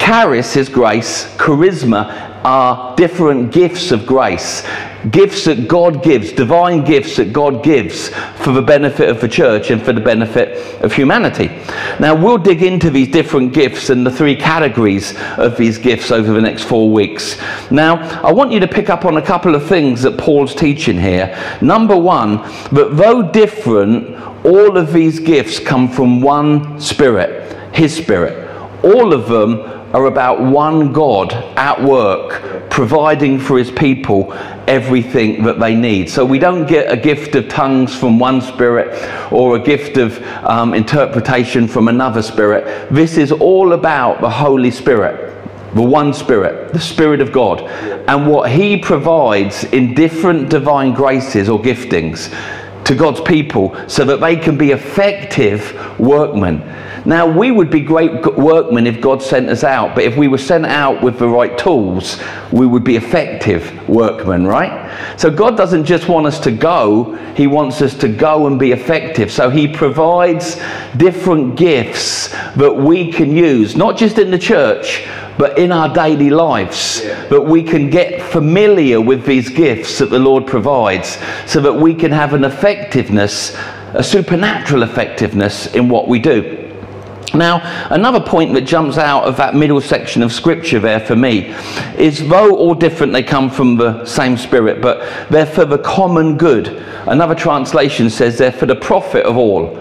charis 0.10 0.56
is 0.56 0.70
grace, 0.70 1.26
charisma 1.38 2.42
are 2.44 2.96
different 2.96 3.52
gifts 3.52 3.92
of 3.92 4.08
grace. 4.08 4.64
Gifts 5.12 5.46
that 5.46 5.68
God 5.68 6.02
gives, 6.02 6.32
divine 6.32 6.84
gifts 6.84 7.18
that 7.18 7.32
God 7.32 7.64
gives 7.64 8.10
for 8.38 8.52
the 8.52 8.62
benefit 8.64 9.08
of 9.08 9.22
the 9.22 9.28
church 9.28 9.70
and 9.70 9.80
for 9.80 9.94
the 9.94 10.02
benefit 10.02 10.82
of 10.82 10.92
humanity. 10.92 11.50
Now, 12.00 12.16
we'll 12.16 12.40
dig 12.40 12.64
into 12.64 12.90
these 12.90 13.10
different 13.10 13.54
gifts 13.54 13.92
and 13.92 14.04
the 14.04 14.10
three 14.10 14.36
categories 14.36 15.14
of 15.38 15.58
these 15.58 15.78
gifts 15.78 16.10
over 16.10 16.34
the 16.34 16.42
next 16.42 16.64
four 16.64 16.90
weeks. 16.90 17.40
Now, 17.70 17.98
I 18.24 18.32
want 18.32 18.52
you 18.52 18.60
to 18.62 18.68
pick 18.68 18.90
up 18.90 19.06
on 19.06 19.18
a 19.18 19.22
couple 19.22 19.54
of 19.54 19.68
things 19.68 20.02
that 20.02 20.18
Paul's 20.18 20.56
teaching 20.56 21.00
here. 21.00 21.38
Number 21.62 21.96
one, 21.96 22.38
that 22.72 22.98
though 22.98 23.32
different, 23.32 24.16
all 24.44 24.76
of 24.76 24.92
these 24.92 25.20
gifts 25.20 25.60
come 25.60 25.88
from 25.88 26.20
one 26.20 26.82
Spirit, 26.82 27.76
His 27.76 27.96
Spirit. 27.96 28.48
All 28.84 29.14
of 29.14 29.28
them 29.28 29.79
are 29.94 30.06
about 30.06 30.40
one 30.40 30.94
God 30.94 31.34
at 31.58 31.82
work 31.82 32.70
providing 32.70 33.40
for 33.40 33.58
his 33.58 33.72
people 33.72 34.32
everything 34.68 35.44
that 35.44 35.60
they 35.60 35.74
need. 35.74 36.10
So 36.10 36.24
we 36.24 36.38
don't 36.38 36.68
get 36.68 36.92
a 36.92 36.96
gift 36.96 37.36
of 37.36 37.50
tongues 37.50 37.96
from 37.96 38.20
one 38.20 38.42
spirit 38.42 38.88
or 39.32 39.56
a 39.56 39.60
gift 39.60 39.98
of 39.98 40.22
um, 40.46 40.74
interpretation 40.74 41.68
from 41.68 41.88
another 41.88 42.22
spirit. 42.22 42.90
This 42.92 43.18
is 43.18 43.32
all 43.32 43.74
about 43.74 44.22
the 44.22 44.30
Holy 44.30 44.72
Spirit. 44.72 45.26
The 45.74 45.84
one 45.84 46.16
Spirit, 46.16 46.74
the 46.74 46.80
Spirit 46.80 47.22
of 47.22 47.32
God, 47.32 47.62
and 48.10 48.26
what 48.26 48.50
He 48.50 48.76
provides 48.76 49.66
in 49.66 49.94
different 49.94 50.50
divine 50.50 50.96
graces 50.96 51.48
or 51.48 51.60
giftings 51.62 52.34
to 52.90 52.96
God's 52.96 53.22
people 53.22 53.76
so 53.88 54.04
that 54.04 54.20
they 54.20 54.36
can 54.36 54.58
be 54.58 54.72
effective 54.72 56.00
workmen. 56.00 56.58
Now, 57.06 57.28
we 57.28 57.52
would 57.52 57.70
be 57.70 57.82
great 57.82 58.36
workmen 58.36 58.88
if 58.88 59.00
God 59.00 59.22
sent 59.22 59.48
us 59.48 59.64
out, 59.64 59.94
but 59.94 60.06
if 60.06 60.18
we 60.18 60.28
were 60.28 60.40
sent 60.40 60.66
out 60.66 61.04
with 61.04 61.20
the 61.20 61.28
right 61.28 61.56
tools, 61.56 62.20
we 62.52 62.66
would 62.66 62.84
be 62.84 62.96
effective 62.96 63.88
workmen, 63.88 64.48
right? 64.48 64.90
So, 65.18 65.30
God 65.30 65.56
doesn't 65.56 65.86
just 65.86 66.10
want 66.10 66.26
us 66.26 66.40
to 66.40 66.52
go, 66.52 67.14
He 67.36 67.46
wants 67.46 67.80
us 67.84 67.96
to 68.00 68.08
go 68.08 68.48
and 68.48 68.60
be 68.60 68.72
effective. 68.72 69.32
So, 69.32 69.52
He 69.52 69.68
provides 69.68 70.60
different 70.98 71.58
gifts 71.58 72.30
that 72.56 72.76
we 72.76 73.12
can 73.12 73.36
use, 73.36 73.76
not 73.76 73.98
just 73.98 74.18
in 74.18 74.32
the 74.32 74.40
church, 74.40 75.08
but 75.40 75.58
in 75.58 75.72
our 75.72 75.92
daily 75.94 76.30
lives, 76.30 77.02
yeah. 77.02 77.26
that 77.28 77.42
we 77.42 77.64
can 77.64 77.90
get 77.90 78.22
familiar 78.22 79.00
with 79.00 79.26
these 79.26 79.48
gifts 79.48 79.98
that 80.00 80.10
the 80.10 80.20
Lord 80.20 80.46
provides 80.46 81.18
so 81.48 81.62
that 81.62 81.72
we 81.72 81.96
can 81.96 82.12
have 82.12 82.34
an 82.34 82.44
effectiveness, 82.44 83.56
a 83.94 84.04
supernatural 84.04 84.84
effectiveness 84.84 85.74
in 85.74 85.88
what 85.88 86.10
we 86.10 86.20
do. 86.20 86.59
Now, 87.34 87.88
another 87.92 88.20
point 88.20 88.54
that 88.54 88.62
jumps 88.62 88.98
out 88.98 89.24
of 89.24 89.38
that 89.38 89.56
middle 89.56 89.82
section 89.82 90.24
of 90.24 90.32
scripture 90.32 90.80
there 90.80 91.00
for 91.00 91.16
me 91.16 91.54
is 91.98 92.28
though 92.28 92.56
all 92.56 92.74
different, 92.74 93.14
they 93.14 93.24
come 93.24 93.50
from 93.50 93.78
the 93.78 94.06
same 94.06 94.38
spirit, 94.38 94.82
but 94.82 95.30
they're 95.30 95.46
for 95.46 95.66
the 95.66 95.78
common 95.78 96.38
good. 96.38 96.86
Another 97.08 97.36
translation 97.36 98.10
says 98.10 98.38
they're 98.38 98.52
for 98.52 98.66
the 98.66 98.76
profit 98.76 99.26
of 99.26 99.38
all. 99.38 99.76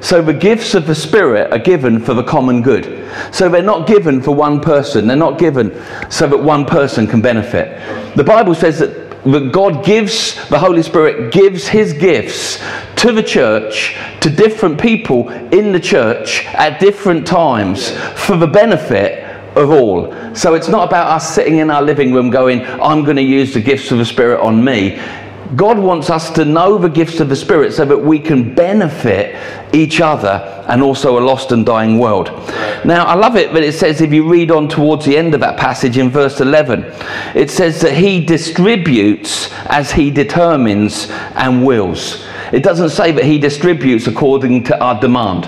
So 0.00 0.20
the 0.20 0.34
gifts 0.34 0.74
of 0.74 0.86
the 0.86 0.94
Spirit 0.94 1.52
are 1.52 1.58
given 1.58 1.98
for 1.98 2.14
the 2.14 2.22
common 2.22 2.62
good. 2.62 3.10
So 3.32 3.48
they're 3.48 3.62
not 3.62 3.86
given 3.86 4.20
for 4.20 4.34
one 4.34 4.60
person, 4.60 5.06
they're 5.06 5.16
not 5.16 5.38
given 5.38 5.70
so 6.10 6.26
that 6.28 6.38
one 6.38 6.64
person 6.66 7.06
can 7.06 7.20
benefit. 7.20 7.80
The 8.16 8.24
Bible 8.24 8.54
says 8.54 8.78
that 8.80 9.03
that 9.24 9.52
God 9.52 9.84
gives, 9.84 10.34
the 10.48 10.58
Holy 10.58 10.82
Spirit 10.82 11.32
gives 11.32 11.66
his 11.66 11.92
gifts 11.92 12.62
to 12.96 13.12
the 13.12 13.22
church, 13.22 13.96
to 14.20 14.30
different 14.30 14.80
people 14.80 15.28
in 15.28 15.72
the 15.72 15.80
church 15.80 16.44
at 16.46 16.80
different 16.80 17.26
times 17.26 17.90
for 18.16 18.36
the 18.36 18.46
benefit 18.46 19.24
of 19.56 19.70
all. 19.70 20.34
So 20.34 20.54
it's 20.54 20.68
not 20.68 20.88
about 20.88 21.08
us 21.08 21.34
sitting 21.34 21.58
in 21.58 21.70
our 21.70 21.82
living 21.82 22.12
room 22.12 22.30
going, 22.30 22.62
I'm 22.64 23.04
going 23.04 23.16
to 23.16 23.22
use 23.22 23.54
the 23.54 23.60
gifts 23.60 23.90
of 23.90 23.98
the 23.98 24.04
Spirit 24.04 24.40
on 24.40 24.62
me. 24.64 25.00
God 25.56 25.78
wants 25.78 26.08
us 26.08 26.30
to 26.30 26.44
know 26.44 26.78
the 26.78 26.88
gifts 26.88 27.20
of 27.20 27.28
the 27.28 27.36
Spirit 27.36 27.74
so 27.74 27.84
that 27.84 27.98
we 27.98 28.18
can 28.18 28.54
benefit 28.54 29.36
each 29.74 30.00
other 30.00 30.64
and 30.68 30.82
also 30.82 31.18
a 31.18 31.22
lost 31.22 31.52
and 31.52 31.66
dying 31.66 31.98
world. 31.98 32.28
Now, 32.84 33.04
I 33.04 33.14
love 33.14 33.36
it 33.36 33.52
that 33.52 33.62
it 33.62 33.74
says, 33.74 34.00
if 34.00 34.12
you 34.12 34.28
read 34.28 34.50
on 34.50 34.68
towards 34.68 35.04
the 35.04 35.16
end 35.16 35.34
of 35.34 35.40
that 35.40 35.58
passage 35.58 35.98
in 35.98 36.08
verse 36.08 36.40
11, 36.40 36.84
it 37.34 37.50
says 37.50 37.80
that 37.82 37.94
He 37.94 38.24
distributes 38.24 39.52
as 39.66 39.92
He 39.92 40.10
determines 40.10 41.08
and 41.34 41.64
wills. 41.64 42.26
It 42.52 42.62
doesn't 42.62 42.90
say 42.90 43.12
that 43.12 43.24
He 43.24 43.38
distributes 43.38 44.06
according 44.06 44.64
to 44.64 44.82
our 44.82 44.98
demand. 44.98 45.46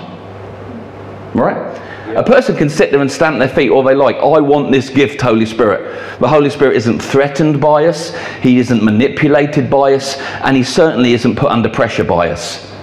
Right? 1.33 1.76
A 2.15 2.23
person 2.23 2.55
can 2.55 2.69
sit 2.69 2.91
there 2.91 3.01
and 3.01 3.11
stamp 3.11 3.37
their 3.37 3.49
feet 3.49 3.69
all 3.69 3.83
they 3.83 3.93
like. 3.93 4.15
I 4.17 4.39
want 4.39 4.71
this 4.71 4.89
gift, 4.89 5.21
Holy 5.21 5.45
Spirit. 5.45 6.19
The 6.19 6.27
Holy 6.27 6.49
Spirit 6.49 6.77
isn't 6.77 6.99
threatened 6.99 7.59
by 7.59 7.85
us, 7.85 8.15
He 8.41 8.59
isn't 8.59 8.83
manipulated 8.83 9.69
by 9.69 9.93
us, 9.93 10.17
and 10.17 10.55
He 10.55 10.63
certainly 10.63 11.13
isn't 11.13 11.35
put 11.35 11.51
under 11.51 11.69
pressure 11.69 12.05
by 12.05 12.29
us. 12.29 12.73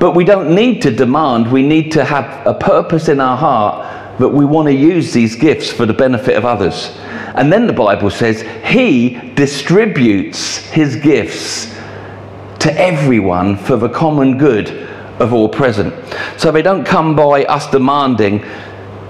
But 0.00 0.16
we 0.16 0.24
don't 0.24 0.54
need 0.54 0.82
to 0.82 0.90
demand, 0.90 1.50
we 1.50 1.62
need 1.62 1.92
to 1.92 2.04
have 2.04 2.44
a 2.46 2.52
purpose 2.52 3.08
in 3.08 3.20
our 3.20 3.36
heart 3.36 4.18
that 4.18 4.28
we 4.28 4.44
want 4.44 4.66
to 4.66 4.74
use 4.74 5.12
these 5.12 5.36
gifts 5.36 5.70
for 5.70 5.86
the 5.86 5.94
benefit 5.94 6.36
of 6.36 6.44
others. 6.44 6.90
And 7.36 7.52
then 7.52 7.66
the 7.66 7.72
Bible 7.72 8.10
says, 8.10 8.42
He 8.64 9.32
distributes 9.34 10.58
His 10.70 10.96
gifts 10.96 11.72
to 12.58 12.72
everyone 12.76 13.56
for 13.56 13.76
the 13.76 13.88
common 13.88 14.36
good 14.36 14.91
of 15.22 15.32
all 15.32 15.48
present. 15.48 15.94
So 16.38 16.50
they 16.50 16.62
don't 16.62 16.84
come 16.84 17.14
by 17.14 17.44
us 17.44 17.70
demanding. 17.70 18.40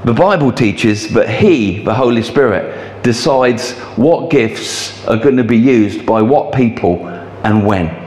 The 0.05 0.13
Bible 0.13 0.53
teaches 0.53 1.09
that 1.15 1.29
He, 1.29 1.83
the 1.83 1.95
Holy 1.95 2.23
Spirit, 2.23 3.03
decides 3.03 3.73
what 3.97 4.31
gifts 4.31 5.05
are 5.07 5.17
going 5.17 5.37
to 5.37 5.45
be 5.45 5.57
used 5.57 6.07
by 6.07 6.23
what 6.23 6.53
people 6.53 7.07
and 7.45 7.67
when. 7.67 7.99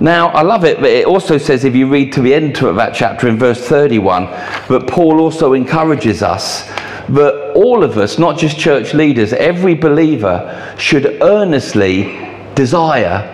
Now, 0.00 0.28
I 0.28 0.42
love 0.42 0.64
it, 0.64 0.78
but 0.78 0.90
it 0.90 1.06
also 1.06 1.38
says, 1.38 1.64
if 1.64 1.74
you 1.74 1.88
read 1.88 2.12
to 2.14 2.22
the 2.22 2.34
end 2.34 2.60
of 2.62 2.76
that 2.76 2.94
chapter 2.94 3.28
in 3.28 3.38
verse 3.38 3.60
31, 3.66 4.24
that 4.24 4.86
Paul 4.88 5.20
also 5.20 5.52
encourages 5.52 6.22
us 6.22 6.66
that 7.08 7.52
all 7.54 7.82
of 7.82 7.98
us, 7.98 8.18
not 8.18 8.38
just 8.38 8.58
church 8.58 8.94
leaders, 8.94 9.32
every 9.32 9.74
believer 9.74 10.74
should 10.78 11.20
earnestly 11.22 12.18
desire 12.54 13.31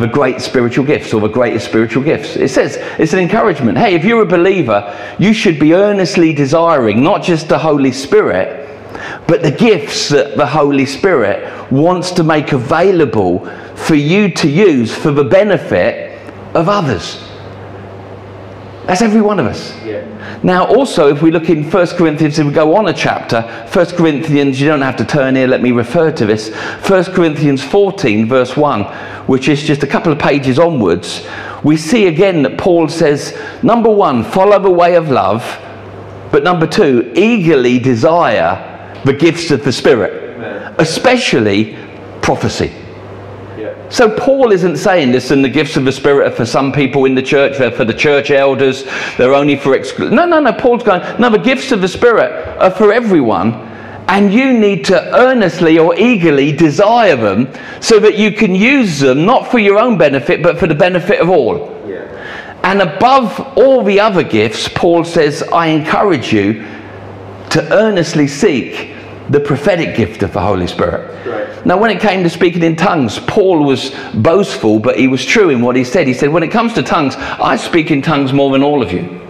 the 0.00 0.08
great 0.08 0.40
spiritual 0.40 0.84
gifts 0.84 1.12
or 1.12 1.20
the 1.20 1.28
greatest 1.28 1.66
spiritual 1.66 2.02
gifts. 2.02 2.34
It 2.34 2.48
says, 2.48 2.78
it's 2.98 3.12
an 3.12 3.18
encouragement. 3.18 3.76
Hey, 3.76 3.94
if 3.94 4.02
you're 4.02 4.22
a 4.22 4.26
believer, 4.26 4.96
you 5.18 5.34
should 5.34 5.60
be 5.60 5.74
earnestly 5.74 6.32
desiring 6.32 7.02
not 7.02 7.22
just 7.22 7.48
the 7.48 7.58
Holy 7.58 7.92
Spirit, 7.92 8.66
but 9.28 9.42
the 9.42 9.50
gifts 9.50 10.08
that 10.08 10.38
the 10.38 10.46
Holy 10.46 10.86
Spirit 10.86 11.70
wants 11.70 12.12
to 12.12 12.24
make 12.24 12.52
available 12.52 13.44
for 13.76 13.94
you 13.94 14.30
to 14.30 14.48
use 14.48 14.94
for 14.94 15.12
the 15.12 15.24
benefit 15.24 16.18
of 16.54 16.70
others. 16.70 17.29
That's 18.90 19.02
every 19.02 19.20
one 19.20 19.38
of 19.38 19.46
us. 19.46 19.72
Yeah. 19.84 20.40
Now, 20.42 20.66
also, 20.66 21.14
if 21.14 21.22
we 21.22 21.30
look 21.30 21.48
in 21.48 21.62
1 21.62 21.86
Corinthians, 21.90 22.40
if 22.40 22.46
we 22.48 22.52
go 22.52 22.74
on 22.74 22.88
a 22.88 22.92
chapter, 22.92 23.42
1 23.72 23.86
Corinthians, 23.94 24.60
you 24.60 24.66
don't 24.66 24.80
have 24.80 24.96
to 24.96 25.04
turn 25.04 25.36
here, 25.36 25.46
let 25.46 25.62
me 25.62 25.70
refer 25.70 26.10
to 26.10 26.26
this. 26.26 26.52
1 26.88 27.04
Corinthians 27.14 27.62
14, 27.62 28.26
verse 28.26 28.56
1, 28.56 28.82
which 29.28 29.46
is 29.46 29.62
just 29.62 29.84
a 29.84 29.86
couple 29.86 30.10
of 30.10 30.18
pages 30.18 30.58
onwards, 30.58 31.24
we 31.62 31.76
see 31.76 32.08
again 32.08 32.42
that 32.42 32.58
Paul 32.58 32.88
says, 32.88 33.40
number 33.62 33.88
one, 33.88 34.24
follow 34.24 34.58
the 34.58 34.72
way 34.72 34.96
of 34.96 35.08
love, 35.08 35.44
but 36.32 36.42
number 36.42 36.66
two, 36.66 37.12
eagerly 37.14 37.78
desire 37.78 39.00
the 39.04 39.12
gifts 39.12 39.52
of 39.52 39.62
the 39.62 39.70
Spirit, 39.70 40.34
Amen. 40.34 40.74
especially 40.80 41.78
prophecy. 42.22 42.72
So 43.90 44.08
Paul 44.08 44.52
isn't 44.52 44.76
saying, 44.76 45.10
this, 45.10 45.24
listen, 45.24 45.42
the 45.42 45.48
gifts 45.48 45.76
of 45.76 45.84
the 45.84 45.90
Spirit 45.90 46.28
are 46.28 46.34
for 46.34 46.46
some 46.46 46.70
people 46.70 47.06
in 47.06 47.16
the 47.16 47.22
church, 47.22 47.58
they're 47.58 47.72
for 47.72 47.84
the 47.84 47.92
church 47.92 48.30
elders, 48.30 48.84
they're 49.18 49.34
only 49.34 49.56
for 49.56 49.76
exclu-. 49.76 50.12
No, 50.12 50.26
no, 50.26 50.38
no. 50.38 50.52
Paul's 50.52 50.84
going, 50.84 51.02
no, 51.20 51.28
the 51.28 51.38
gifts 51.38 51.72
of 51.72 51.80
the 51.80 51.88
Spirit 51.88 52.56
are 52.58 52.70
for 52.70 52.92
everyone, 52.92 53.52
and 54.06 54.32
you 54.32 54.52
need 54.52 54.84
to 54.84 55.16
earnestly 55.16 55.76
or 55.78 55.98
eagerly 55.98 56.52
desire 56.52 57.16
them 57.16 57.52
so 57.80 57.98
that 57.98 58.16
you 58.16 58.30
can 58.30 58.54
use 58.54 59.00
them 59.00 59.26
not 59.26 59.50
for 59.50 59.58
your 59.58 59.76
own 59.78 59.98
benefit, 59.98 60.40
but 60.40 60.56
for 60.56 60.68
the 60.68 60.74
benefit 60.74 61.20
of 61.20 61.28
all. 61.28 61.68
Yeah. 61.88 62.06
And 62.62 62.82
above 62.82 63.40
all 63.58 63.82
the 63.82 63.98
other 63.98 64.22
gifts, 64.22 64.68
Paul 64.68 65.02
says, 65.02 65.42
I 65.52 65.66
encourage 65.66 66.32
you 66.32 66.64
to 67.50 67.72
earnestly 67.72 68.28
seek 68.28 68.94
the 69.30 69.40
prophetic 69.40 69.96
gift 69.96 70.22
of 70.22 70.32
the 70.32 70.40
Holy 70.40 70.66
Spirit. 70.66 71.26
Right. 71.26 71.66
Now, 71.66 71.78
when 71.78 71.90
it 71.90 72.00
came 72.00 72.24
to 72.24 72.30
speaking 72.30 72.62
in 72.62 72.74
tongues, 72.74 73.20
Paul 73.20 73.64
was 73.64 73.94
boastful, 74.14 74.80
but 74.80 74.98
he 74.98 75.06
was 75.06 75.24
true 75.24 75.50
in 75.50 75.62
what 75.62 75.76
he 75.76 75.84
said. 75.84 76.06
He 76.06 76.14
said, 76.14 76.30
When 76.30 76.42
it 76.42 76.50
comes 76.50 76.72
to 76.74 76.82
tongues, 76.82 77.14
I 77.16 77.56
speak 77.56 77.90
in 77.90 78.02
tongues 78.02 78.32
more 78.32 78.50
than 78.50 78.62
all 78.62 78.82
of 78.82 78.92
you. 78.92 79.20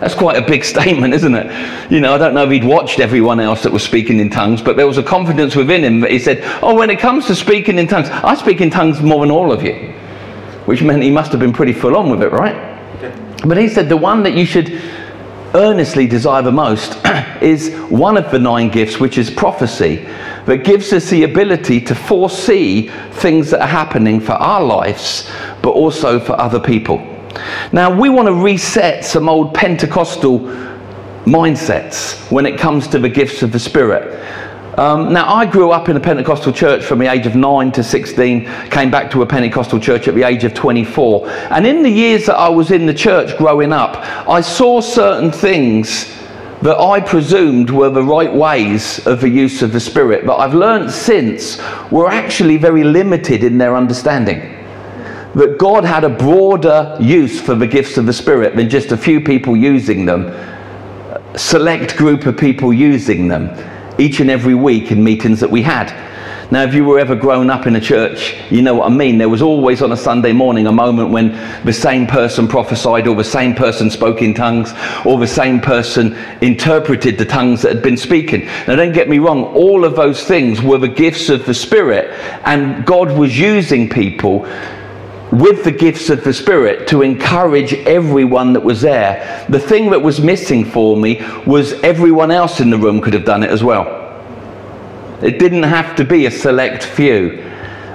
That's 0.00 0.14
quite 0.14 0.36
a 0.36 0.46
big 0.46 0.64
statement, 0.74 1.14
isn't 1.14 1.34
it? 1.34 1.90
You 1.90 2.00
know, 2.00 2.14
I 2.14 2.18
don't 2.18 2.34
know 2.34 2.44
if 2.44 2.50
he'd 2.50 2.64
watched 2.64 3.00
everyone 3.00 3.40
else 3.40 3.64
that 3.64 3.72
was 3.72 3.82
speaking 3.82 4.20
in 4.20 4.30
tongues, 4.30 4.62
but 4.62 4.76
there 4.76 4.86
was 4.86 4.98
a 4.98 5.02
confidence 5.02 5.56
within 5.56 5.82
him 5.82 6.00
that 6.00 6.12
he 6.12 6.18
said, 6.18 6.40
Oh, 6.62 6.76
when 6.76 6.90
it 6.90 7.00
comes 7.00 7.26
to 7.26 7.34
speaking 7.34 7.78
in 7.78 7.88
tongues, 7.88 8.08
I 8.10 8.34
speak 8.36 8.60
in 8.60 8.70
tongues 8.70 9.02
more 9.02 9.20
than 9.20 9.32
all 9.32 9.50
of 9.50 9.62
you. 9.62 9.92
Which 10.66 10.82
meant 10.82 11.02
he 11.02 11.10
must 11.10 11.32
have 11.32 11.40
been 11.40 11.52
pretty 11.52 11.72
full 11.72 11.96
on 11.96 12.08
with 12.08 12.22
it, 12.22 12.30
right? 12.30 12.70
But 13.46 13.58
he 13.58 13.68
said, 13.68 13.88
The 13.88 13.96
one 13.96 14.22
that 14.22 14.34
you 14.34 14.46
should 14.46 14.80
earnestly 15.54 16.06
desire 16.06 16.42
the 16.42 16.52
most 16.52 16.98
is 17.40 17.74
one 17.88 18.16
of 18.16 18.30
the 18.30 18.38
nine 18.38 18.68
gifts, 18.68 18.98
which 18.98 19.18
is 19.18 19.30
prophecy, 19.30 20.06
that 20.46 20.64
gives 20.64 20.92
us 20.92 21.08
the 21.10 21.22
ability 21.24 21.80
to 21.80 21.94
foresee 21.94 22.90
things 23.12 23.50
that 23.50 23.60
are 23.60 23.66
happening 23.66 24.20
for 24.20 24.32
our 24.32 24.62
lives, 24.62 25.30
but 25.62 25.70
also 25.70 26.20
for 26.20 26.38
other 26.40 26.60
people. 26.60 26.98
Now, 27.72 27.98
we 27.98 28.08
want 28.08 28.28
to 28.28 28.34
reset 28.34 29.04
some 29.04 29.28
old 29.28 29.54
Pentecostal 29.54 30.40
mindsets 31.24 32.30
when 32.30 32.46
it 32.46 32.58
comes 32.58 32.86
to 32.88 32.98
the 32.98 33.08
gifts 33.08 33.42
of 33.42 33.50
the 33.50 33.58
Spirit. 33.58 34.20
Um, 34.76 35.12
now, 35.12 35.32
I 35.32 35.46
grew 35.46 35.70
up 35.70 35.88
in 35.88 35.96
a 35.96 36.00
Pentecostal 36.00 36.52
church 36.52 36.84
from 36.84 36.98
the 36.98 37.06
age 37.06 37.26
of 37.26 37.36
9 37.36 37.70
to 37.72 37.84
16, 37.84 38.70
came 38.70 38.90
back 38.90 39.08
to 39.12 39.22
a 39.22 39.26
Pentecostal 39.26 39.78
church 39.78 40.08
at 40.08 40.16
the 40.16 40.24
age 40.24 40.42
of 40.42 40.52
24. 40.52 41.28
And 41.28 41.64
in 41.64 41.84
the 41.84 41.90
years 41.90 42.26
that 42.26 42.36
I 42.36 42.48
was 42.48 42.72
in 42.72 42.84
the 42.84 42.94
church 42.94 43.38
growing 43.38 43.72
up, 43.72 43.96
I 44.28 44.40
saw 44.40 44.80
certain 44.80 45.30
things 45.30 46.12
that 46.62 46.76
I 46.76 47.00
presumed 47.00 47.70
were 47.70 47.90
the 47.90 48.02
right 48.02 48.32
ways 48.32 49.06
of 49.06 49.20
the 49.20 49.28
use 49.28 49.62
of 49.62 49.72
the 49.72 49.78
Spirit, 49.78 50.26
but 50.26 50.38
I've 50.38 50.54
learned 50.54 50.90
since 50.90 51.58
were 51.92 52.08
actually 52.10 52.56
very 52.56 52.82
limited 52.82 53.44
in 53.44 53.58
their 53.58 53.76
understanding 53.76 54.40
that 55.34 55.58
God 55.58 55.84
had 55.84 56.02
a 56.04 56.08
broader 56.08 56.96
use 57.00 57.40
for 57.40 57.54
the 57.54 57.66
gifts 57.66 57.96
of 57.96 58.06
the 58.06 58.12
Spirit 58.12 58.56
than 58.56 58.68
just 58.68 58.90
a 58.92 58.96
few 58.96 59.20
people 59.20 59.56
using 59.56 60.04
them, 60.04 60.32
select 61.36 61.96
group 61.96 62.26
of 62.26 62.36
people 62.36 62.72
using 62.72 63.28
them 63.28 63.50
each 63.98 64.20
and 64.20 64.30
every 64.30 64.54
week 64.54 64.90
in 64.90 65.02
meetings 65.02 65.40
that 65.40 65.50
we 65.50 65.62
had. 65.62 65.92
Now, 66.50 66.62
if 66.62 66.74
you 66.74 66.84
were 66.84 66.98
ever 66.98 67.16
grown 67.16 67.48
up 67.48 67.66
in 67.66 67.74
a 67.74 67.80
church, 67.80 68.36
you 68.50 68.60
know 68.60 68.74
what 68.74 68.90
I 68.90 68.94
mean. 68.94 69.18
There 69.18 69.28
was 69.28 69.40
always 69.40 69.80
on 69.80 69.92
a 69.92 69.96
Sunday 69.96 70.32
morning 70.32 70.66
a 70.66 70.72
moment 70.72 71.10
when 71.10 71.32
the 71.64 71.72
same 71.72 72.06
person 72.06 72.46
prophesied, 72.46 73.06
or 73.06 73.16
the 73.16 73.24
same 73.24 73.54
person 73.54 73.90
spoke 73.90 74.20
in 74.20 74.34
tongues, 74.34 74.72
or 75.06 75.18
the 75.18 75.26
same 75.26 75.60
person 75.60 76.16
interpreted 76.42 77.16
the 77.16 77.24
tongues 77.24 77.62
that 77.62 77.72
had 77.72 77.82
been 77.82 77.96
speaking. 77.96 78.44
Now, 78.68 78.76
don't 78.76 78.92
get 78.92 79.08
me 79.08 79.18
wrong, 79.18 79.44
all 79.44 79.84
of 79.84 79.96
those 79.96 80.24
things 80.24 80.60
were 80.60 80.78
the 80.78 80.86
gifts 80.88 81.30
of 81.30 81.46
the 81.46 81.54
Spirit, 81.54 82.10
and 82.44 82.84
God 82.84 83.10
was 83.18 83.38
using 83.38 83.88
people 83.88 84.46
with 85.34 85.64
the 85.64 85.70
gifts 85.70 86.10
of 86.10 86.22
the 86.22 86.32
Spirit 86.32 86.86
to 86.88 87.02
encourage 87.02 87.74
everyone 87.86 88.52
that 88.52 88.60
was 88.60 88.80
there. 88.80 89.44
The 89.48 89.58
thing 89.58 89.90
that 89.90 90.00
was 90.00 90.20
missing 90.20 90.64
for 90.64 90.96
me 90.96 91.22
was 91.46 91.72
everyone 91.82 92.30
else 92.30 92.60
in 92.60 92.70
the 92.70 92.78
room 92.78 93.00
could 93.00 93.14
have 93.14 93.24
done 93.24 93.42
it 93.42 93.50
as 93.50 93.64
well. 93.64 94.00
It 95.22 95.38
didn't 95.38 95.62
have 95.62 95.96
to 95.96 96.04
be 96.04 96.26
a 96.26 96.30
select 96.30 96.84
few. 96.84 97.50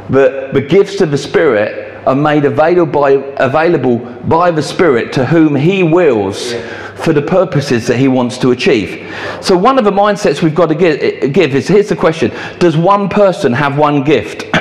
But 0.09 0.53
the 0.53 0.61
gifts 0.61 1.01
of 1.01 1.11
the 1.11 1.17
Spirit 1.17 1.89
are 2.07 2.15
made 2.15 2.45
available 2.45 2.91
by, 2.91 3.11
available 3.37 3.99
by 4.27 4.51
the 4.51 4.63
Spirit 4.63 5.13
to 5.13 5.25
whom 5.25 5.55
He 5.55 5.83
wills 5.83 6.53
for 6.95 7.13
the 7.13 7.21
purposes 7.21 7.87
that 7.87 7.97
He 7.97 8.07
wants 8.07 8.37
to 8.39 8.51
achieve. 8.51 9.15
So, 9.41 9.55
one 9.57 9.77
of 9.77 9.85
the 9.85 9.91
mindsets 9.91 10.41
we've 10.41 10.55
got 10.55 10.67
to 10.67 10.75
give, 10.75 11.31
give 11.31 11.55
is 11.55 11.67
here's 11.67 11.89
the 11.89 11.95
question 11.95 12.31
Does 12.57 12.75
one 12.75 13.07
person 13.07 13.53
have 13.53 13.77
one 13.77 14.03
gift? 14.03 14.45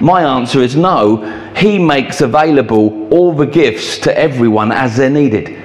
My 0.00 0.22
answer 0.22 0.60
is 0.60 0.76
no. 0.76 1.18
He 1.56 1.78
makes 1.78 2.20
available 2.20 3.08
all 3.12 3.32
the 3.32 3.46
gifts 3.46 3.98
to 4.00 4.18
everyone 4.18 4.72
as 4.72 4.96
they're 4.96 5.10
needed. 5.10 5.56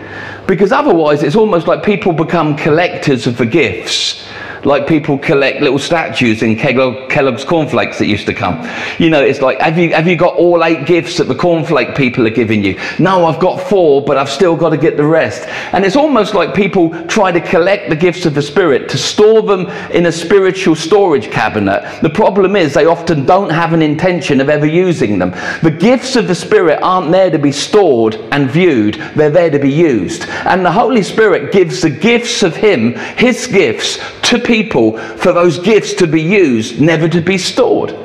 Because 0.47 0.71
otherwise, 0.71 1.23
it's 1.23 1.35
almost 1.35 1.67
like 1.67 1.83
people 1.83 2.13
become 2.13 2.55
collectors 2.55 3.27
of 3.27 3.37
the 3.37 3.45
gifts 3.45 4.25
like 4.65 4.87
people 4.87 5.17
collect 5.17 5.61
little 5.61 5.79
statues 5.79 6.41
in 6.41 6.55
Kellogg's 6.55 7.45
cornflakes 7.45 7.99
that 7.99 8.07
used 8.07 8.25
to 8.25 8.33
come. 8.33 8.67
You 8.99 9.09
know, 9.09 9.21
it's 9.21 9.41
like, 9.41 9.59
have 9.59 9.77
you, 9.77 9.93
have 9.93 10.07
you 10.07 10.15
got 10.15 10.35
all 10.35 10.63
eight 10.63 10.85
gifts 10.85 11.17
that 11.17 11.25
the 11.25 11.35
cornflake 11.35 11.95
people 11.95 12.25
are 12.25 12.31
giving 12.31 12.63
you? 12.63 12.79
No, 12.99 13.25
I've 13.25 13.39
got 13.39 13.61
four, 13.61 14.03
but 14.03 14.17
I've 14.17 14.29
still 14.29 14.55
got 14.55 14.69
to 14.69 14.77
get 14.77 14.97
the 14.97 15.05
rest. 15.05 15.47
And 15.73 15.85
it's 15.85 15.95
almost 15.95 16.33
like 16.33 16.55
people 16.55 16.89
try 17.05 17.31
to 17.31 17.39
collect 17.39 17.89
the 17.89 17.95
gifts 17.95 18.25
of 18.25 18.33
the 18.33 18.41
Spirit 18.41 18.89
to 18.89 18.97
store 18.97 19.43
them 19.43 19.67
in 19.91 20.07
a 20.07 20.11
spiritual 20.11 20.75
storage 20.75 21.29
cabinet. 21.29 22.01
The 22.01 22.09
problem 22.09 22.55
is 22.55 22.73
they 22.73 22.85
often 22.85 23.25
don't 23.25 23.51
have 23.51 23.73
an 23.73 23.81
intention 23.81 24.41
of 24.41 24.49
ever 24.49 24.65
using 24.65 25.19
them. 25.19 25.31
The 25.61 25.71
gifts 25.71 26.15
of 26.15 26.27
the 26.27 26.35
Spirit 26.35 26.79
aren't 26.81 27.11
there 27.11 27.29
to 27.29 27.37
be 27.37 27.51
stored 27.51 28.15
and 28.31 28.49
viewed, 28.49 28.95
they're 29.15 29.29
there 29.29 29.51
to 29.51 29.59
be 29.59 29.71
used. 29.71 30.25
And 30.45 30.65
the 30.65 30.71
Holy 30.71 31.03
Spirit 31.03 31.51
gives 31.51 31.81
the 31.81 31.89
gifts 31.89 32.41
of 32.41 32.55
Him, 32.55 32.95
His 33.17 33.45
gifts, 33.45 33.99
to 34.23 34.39
people 34.39 34.54
for 35.17 35.33
those 35.33 35.59
gifts 35.59 35.93
to 35.95 36.07
be 36.07 36.21
used, 36.21 36.81
never 36.81 37.07
to 37.09 37.21
be 37.21 37.37
stored. 37.37 38.04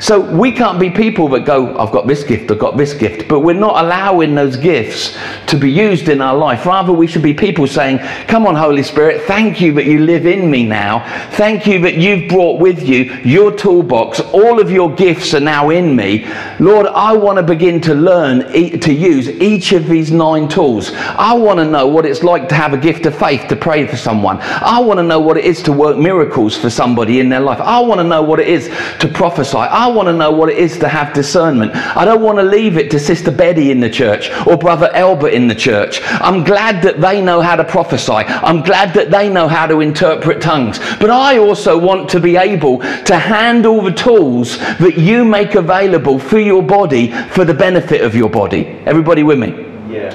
So 0.00 0.20
we 0.20 0.52
can't 0.52 0.78
be 0.78 0.90
people 0.90 1.28
that 1.28 1.44
go, 1.44 1.76
I've 1.78 1.92
got 1.92 2.06
this 2.06 2.24
gift, 2.24 2.50
I've 2.50 2.58
got 2.58 2.76
this 2.76 2.94
gift, 2.94 3.28
but 3.28 3.40
we're 3.40 3.52
not 3.52 3.84
allowing 3.84 4.34
those 4.34 4.56
gifts 4.56 5.16
to 5.46 5.56
be 5.56 5.70
used 5.70 6.08
in 6.08 6.20
our 6.20 6.36
life. 6.36 6.66
Rather, 6.66 6.92
we 6.92 7.06
should 7.06 7.22
be 7.22 7.34
people 7.34 7.66
saying, 7.66 7.98
Come 8.26 8.46
on, 8.46 8.54
Holy 8.54 8.82
Spirit, 8.82 9.22
thank 9.22 9.60
you 9.60 9.72
that 9.74 9.86
you 9.86 10.00
live 10.00 10.26
in 10.26 10.50
me 10.50 10.64
now. 10.64 11.00
Thank 11.32 11.66
you 11.66 11.80
that 11.80 11.96
you've 11.96 12.28
brought 12.28 12.60
with 12.60 12.82
you 12.86 13.04
your 13.24 13.56
toolbox. 13.56 14.20
All 14.20 14.60
of 14.60 14.70
your 14.70 14.94
gifts 14.94 15.34
are 15.34 15.40
now 15.40 15.70
in 15.70 15.96
me. 15.96 16.26
Lord, 16.60 16.86
I 16.86 17.12
want 17.14 17.38
to 17.38 17.42
begin 17.42 17.80
to 17.82 17.94
learn 17.94 18.52
to 18.52 18.92
use 18.92 19.28
each 19.28 19.72
of 19.72 19.86
these 19.86 20.10
nine 20.10 20.48
tools. 20.48 20.92
I 20.94 21.32
want 21.32 21.58
to 21.58 21.64
know 21.64 21.86
what 21.86 22.06
it's 22.06 22.22
like 22.22 22.48
to 22.50 22.54
have 22.54 22.72
a 22.72 22.78
gift 22.78 23.06
of 23.06 23.16
faith 23.16 23.48
to 23.48 23.56
pray 23.56 23.86
for 23.86 23.96
someone. 23.96 24.38
I 24.40 24.80
want 24.80 24.98
to 24.98 25.04
know 25.04 25.20
what 25.20 25.36
it 25.36 25.44
is 25.44 25.62
to 25.62 25.72
work 25.72 25.96
miracles 25.96 26.56
for 26.56 26.70
somebody 26.70 27.20
in 27.20 27.28
their 27.28 27.40
life. 27.40 27.60
I 27.60 27.80
want 27.80 28.00
to 28.00 28.04
know 28.04 28.22
what 28.22 28.40
it 28.40 28.48
is 28.48 28.68
to 29.00 29.08
prophesy 29.08 29.58
I 29.58 29.87
want 29.94 30.08
to 30.08 30.12
know 30.12 30.30
what 30.30 30.48
it 30.48 30.58
is 30.58 30.78
to 30.78 30.88
have 30.88 31.12
discernment. 31.14 31.74
I 31.74 32.04
don't 32.04 32.22
want 32.22 32.38
to 32.38 32.44
leave 32.44 32.76
it 32.76 32.90
to 32.92 32.98
Sister 32.98 33.30
Betty 33.30 33.70
in 33.70 33.80
the 33.80 33.90
church 33.90 34.30
or 34.46 34.56
Brother 34.56 34.90
Albert 34.94 35.30
in 35.30 35.48
the 35.48 35.54
church. 35.54 36.00
I'm 36.04 36.44
glad 36.44 36.82
that 36.82 37.00
they 37.00 37.20
know 37.20 37.40
how 37.40 37.56
to 37.56 37.64
prophesy. 37.64 38.12
I'm 38.12 38.62
glad 38.62 38.94
that 38.94 39.10
they 39.10 39.28
know 39.28 39.48
how 39.48 39.66
to 39.66 39.80
interpret 39.80 40.40
tongues. 40.40 40.78
But 41.00 41.10
I 41.10 41.38
also 41.38 41.78
want 41.78 42.08
to 42.10 42.20
be 42.20 42.36
able 42.36 42.78
to 42.78 43.16
handle 43.16 43.80
the 43.82 43.92
tools 43.92 44.58
that 44.58 44.96
you 44.96 45.24
make 45.24 45.54
available 45.54 46.18
for 46.18 46.38
your 46.38 46.62
body 46.62 47.12
for 47.30 47.44
the 47.44 47.54
benefit 47.54 48.02
of 48.02 48.14
your 48.14 48.30
body. 48.30 48.66
Everybody 48.86 49.22
with 49.22 49.38
me? 49.38 49.48
Yeah. 49.92 50.10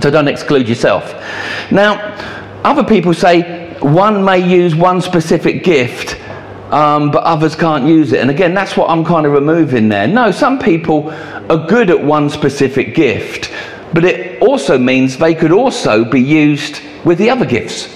So 0.00 0.10
don't 0.10 0.28
exclude 0.28 0.68
yourself. 0.68 1.14
Now, 1.70 2.14
other 2.64 2.84
people 2.84 3.14
say 3.14 3.76
one 3.80 4.24
may 4.24 4.38
use 4.38 4.74
one 4.74 5.00
specific 5.00 5.62
gift 5.62 6.18
um, 6.74 7.12
but 7.12 7.22
others 7.22 7.54
can't 7.54 7.86
use 7.86 8.12
it. 8.12 8.20
And 8.20 8.30
again, 8.30 8.52
that's 8.52 8.76
what 8.76 8.90
I'm 8.90 9.04
kind 9.04 9.26
of 9.26 9.32
removing 9.32 9.88
there. 9.88 10.08
No, 10.08 10.32
some 10.32 10.58
people 10.58 11.10
are 11.48 11.68
good 11.68 11.88
at 11.88 12.02
one 12.02 12.28
specific 12.28 12.96
gift, 12.96 13.52
but 13.92 14.04
it 14.04 14.42
also 14.42 14.76
means 14.76 15.16
they 15.16 15.36
could 15.36 15.52
also 15.52 16.04
be 16.04 16.20
used 16.20 16.82
with 17.04 17.18
the 17.18 17.30
other 17.30 17.46
gifts. 17.46 17.94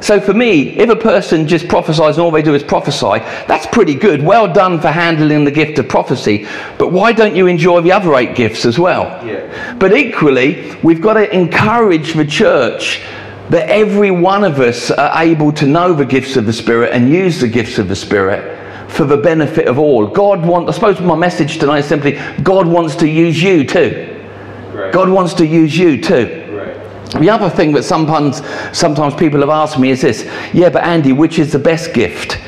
So 0.00 0.18
for 0.18 0.32
me, 0.32 0.78
if 0.78 0.88
a 0.88 0.96
person 0.96 1.46
just 1.46 1.68
prophesies 1.68 2.16
and 2.16 2.24
all 2.24 2.30
they 2.30 2.40
do 2.40 2.54
is 2.54 2.62
prophesy, 2.62 3.18
that's 3.48 3.66
pretty 3.66 3.94
good. 3.94 4.22
Well 4.22 4.50
done 4.50 4.80
for 4.80 4.88
handling 4.88 5.44
the 5.44 5.50
gift 5.50 5.78
of 5.78 5.86
prophecy. 5.86 6.46
But 6.78 6.92
why 6.92 7.12
don't 7.12 7.36
you 7.36 7.46
enjoy 7.46 7.82
the 7.82 7.92
other 7.92 8.14
eight 8.14 8.34
gifts 8.34 8.64
as 8.64 8.78
well? 8.78 9.04
Yeah. 9.26 9.74
But 9.78 9.94
equally, 9.94 10.74
we've 10.82 11.02
got 11.02 11.14
to 11.14 11.34
encourage 11.34 12.14
the 12.14 12.24
church 12.24 13.02
that 13.50 13.68
every 13.68 14.10
one 14.10 14.44
of 14.44 14.58
us 14.58 14.90
are 14.90 15.22
able 15.22 15.52
to 15.52 15.66
know 15.66 15.92
the 15.92 16.04
gifts 16.04 16.36
of 16.36 16.46
the 16.46 16.52
Spirit 16.52 16.92
and 16.92 17.08
use 17.08 17.40
the 17.40 17.48
gifts 17.48 17.78
of 17.78 17.88
the 17.88 17.96
Spirit 17.96 18.56
for 18.90 19.04
the 19.04 19.16
benefit 19.16 19.68
of 19.68 19.78
all. 19.78 20.06
God 20.06 20.44
wants, 20.44 20.70
I 20.70 20.74
suppose 20.74 21.00
my 21.00 21.14
message 21.14 21.58
tonight 21.58 21.80
is 21.80 21.86
simply 21.86 22.12
God 22.42 22.66
wants 22.66 22.96
to 22.96 23.08
use 23.08 23.40
you 23.42 23.64
too. 23.64 24.24
Right. 24.72 24.92
God 24.92 25.08
wants 25.08 25.34
to 25.34 25.46
use 25.46 25.76
you 25.76 26.00
too. 26.00 26.44
Right. 26.50 27.20
The 27.20 27.30
other 27.30 27.48
thing 27.48 27.72
that 27.72 27.84
sometimes, 27.84 28.42
sometimes 28.76 29.14
people 29.14 29.40
have 29.40 29.48
asked 29.48 29.78
me 29.78 29.90
is 29.90 30.02
this 30.02 30.24
yeah, 30.52 30.70
but 30.70 30.82
Andy, 30.82 31.12
which 31.12 31.38
is 31.38 31.52
the 31.52 31.58
best 31.58 31.94
gift? 31.94 32.38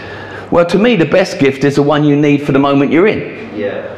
Well, 0.50 0.66
to 0.66 0.78
me, 0.78 0.96
the 0.96 1.04
best 1.04 1.38
gift 1.38 1.64
is 1.64 1.76
the 1.76 1.82
one 1.82 2.04
you 2.04 2.16
need 2.16 2.42
for 2.42 2.52
the 2.52 2.58
moment 2.58 2.90
you're 2.90 3.06
in. 3.06 3.56
Yeah. 3.56 3.96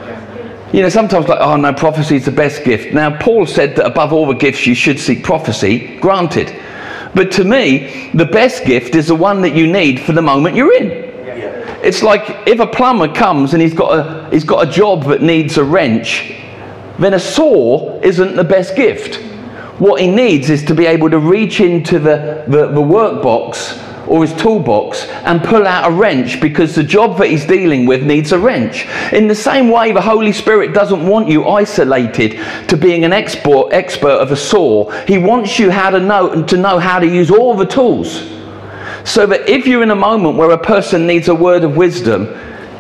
You 0.72 0.82
know, 0.82 0.88
sometimes 0.88 1.26
like, 1.26 1.40
oh 1.40 1.56
no, 1.56 1.72
prophecy 1.72 2.16
is 2.16 2.24
the 2.24 2.30
best 2.30 2.62
gift. 2.62 2.94
Now, 2.94 3.18
Paul 3.18 3.44
said 3.46 3.74
that 3.76 3.86
above 3.86 4.12
all 4.12 4.26
the 4.26 4.34
gifts 4.34 4.66
you 4.66 4.74
should 4.74 5.00
seek 5.00 5.24
prophecy, 5.24 5.98
granted. 5.98 6.54
But 7.14 7.32
to 7.32 7.44
me, 7.44 8.10
the 8.14 8.24
best 8.24 8.64
gift 8.64 8.94
is 8.94 9.08
the 9.08 9.14
one 9.14 9.42
that 9.42 9.54
you 9.54 9.66
need 9.66 10.00
for 10.00 10.12
the 10.12 10.22
moment 10.22 10.56
you're 10.56 10.74
in. 10.76 10.88
Yeah. 10.88 11.80
It's 11.82 12.02
like 12.02 12.46
if 12.46 12.60
a 12.60 12.66
plumber 12.66 13.12
comes 13.12 13.52
and 13.52 13.62
he's 13.62 13.74
got 13.74 13.98
a, 13.98 14.30
he's 14.30 14.44
got 14.44 14.68
a 14.68 14.70
job 14.70 15.04
that 15.04 15.22
needs 15.22 15.56
a 15.58 15.64
wrench, 15.64 16.34
then 16.98 17.14
a 17.14 17.18
saw 17.18 18.00
isn't 18.00 18.36
the 18.36 18.44
best 18.44 18.76
gift. 18.76 19.16
What 19.80 20.00
he 20.00 20.08
needs 20.08 20.50
is 20.50 20.62
to 20.66 20.74
be 20.74 20.86
able 20.86 21.10
to 21.10 21.18
reach 21.18 21.60
into 21.60 21.98
the, 21.98 22.44
the, 22.46 22.66
the 22.68 22.80
workbox 22.80 23.89
or 24.06 24.26
his 24.26 24.34
toolbox 24.40 25.04
and 25.24 25.42
pull 25.42 25.66
out 25.66 25.90
a 25.90 25.94
wrench 25.94 26.40
because 26.40 26.74
the 26.74 26.82
job 26.82 27.18
that 27.18 27.28
he's 27.28 27.44
dealing 27.44 27.86
with 27.86 28.02
needs 28.02 28.32
a 28.32 28.38
wrench. 28.38 28.86
In 29.12 29.28
the 29.28 29.34
same 29.34 29.68
way, 29.70 29.92
the 29.92 30.00
Holy 30.00 30.32
Spirit 30.32 30.72
doesn't 30.72 31.06
want 31.06 31.28
you 31.28 31.46
isolated 31.46 32.40
to 32.68 32.76
being 32.76 33.04
an 33.04 33.12
expert, 33.12 33.68
expert 33.72 34.08
of 34.08 34.32
a 34.32 34.36
saw. 34.36 34.90
He 35.06 35.18
wants 35.18 35.58
you 35.58 35.70
how 35.70 35.90
to 35.90 36.00
know 36.00 36.30
and 36.30 36.48
to 36.48 36.56
know 36.56 36.78
how 36.78 36.98
to 36.98 37.06
use 37.06 37.30
all 37.30 37.56
the 37.56 37.66
tools. 37.66 38.28
So 39.04 39.26
that 39.26 39.48
if 39.48 39.66
you're 39.66 39.82
in 39.82 39.90
a 39.90 39.96
moment 39.96 40.36
where 40.36 40.50
a 40.50 40.58
person 40.58 41.06
needs 41.06 41.28
a 41.28 41.34
word 41.34 41.64
of 41.64 41.76
wisdom, 41.76 42.28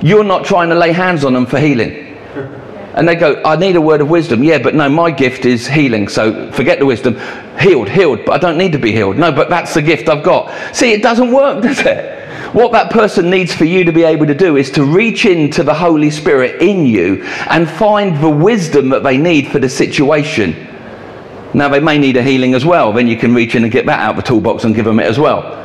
you're 0.02 0.24
not 0.24 0.44
trying 0.44 0.68
to 0.70 0.74
lay 0.74 0.92
hands 0.92 1.24
on 1.24 1.32
them 1.32 1.46
for 1.46 1.58
healing. 1.58 2.16
And 2.94 3.08
they 3.08 3.14
go, 3.14 3.40
I 3.44 3.56
need 3.56 3.76
a 3.76 3.80
word 3.80 4.00
of 4.00 4.10
wisdom. 4.10 4.42
Yeah, 4.42 4.58
but 4.58 4.74
no, 4.74 4.88
my 4.88 5.10
gift 5.10 5.44
is 5.44 5.66
healing. 5.66 6.08
So 6.08 6.50
forget 6.52 6.80
the 6.80 6.86
wisdom. 6.86 7.18
Healed, 7.58 7.88
healed, 7.88 8.24
but 8.24 8.32
I 8.32 8.38
don't 8.38 8.58
need 8.58 8.72
to 8.72 8.78
be 8.78 8.92
healed. 8.92 9.16
No, 9.16 9.30
but 9.30 9.48
that's 9.48 9.74
the 9.74 9.82
gift 9.82 10.08
I've 10.08 10.24
got. 10.24 10.52
See, 10.74 10.92
it 10.92 11.02
doesn't 11.02 11.30
work, 11.30 11.62
does 11.62 11.80
it? 11.80 12.20
What 12.52 12.72
that 12.72 12.90
person 12.90 13.30
needs 13.30 13.54
for 13.54 13.64
you 13.64 13.84
to 13.84 13.92
be 13.92 14.02
able 14.02 14.26
to 14.26 14.34
do 14.34 14.56
is 14.56 14.72
to 14.72 14.84
reach 14.84 15.24
into 15.24 15.62
the 15.62 15.74
Holy 15.74 16.10
Spirit 16.10 16.60
in 16.60 16.84
you 16.84 17.22
and 17.48 17.70
find 17.70 18.20
the 18.20 18.28
wisdom 18.28 18.88
that 18.88 19.04
they 19.04 19.16
need 19.16 19.48
for 19.48 19.60
the 19.60 19.68
situation. 19.68 20.66
Now, 21.54 21.68
they 21.68 21.80
may 21.80 21.96
need 21.98 22.16
a 22.16 22.22
healing 22.22 22.54
as 22.54 22.64
well. 22.64 22.92
Then 22.92 23.06
you 23.06 23.16
can 23.16 23.34
reach 23.34 23.54
in 23.54 23.62
and 23.62 23.72
get 23.72 23.86
that 23.86 24.00
out 24.00 24.10
of 24.10 24.16
the 24.16 24.22
toolbox 24.22 24.64
and 24.64 24.74
give 24.74 24.84
them 24.84 24.98
it 24.98 25.06
as 25.06 25.18
well. 25.18 25.58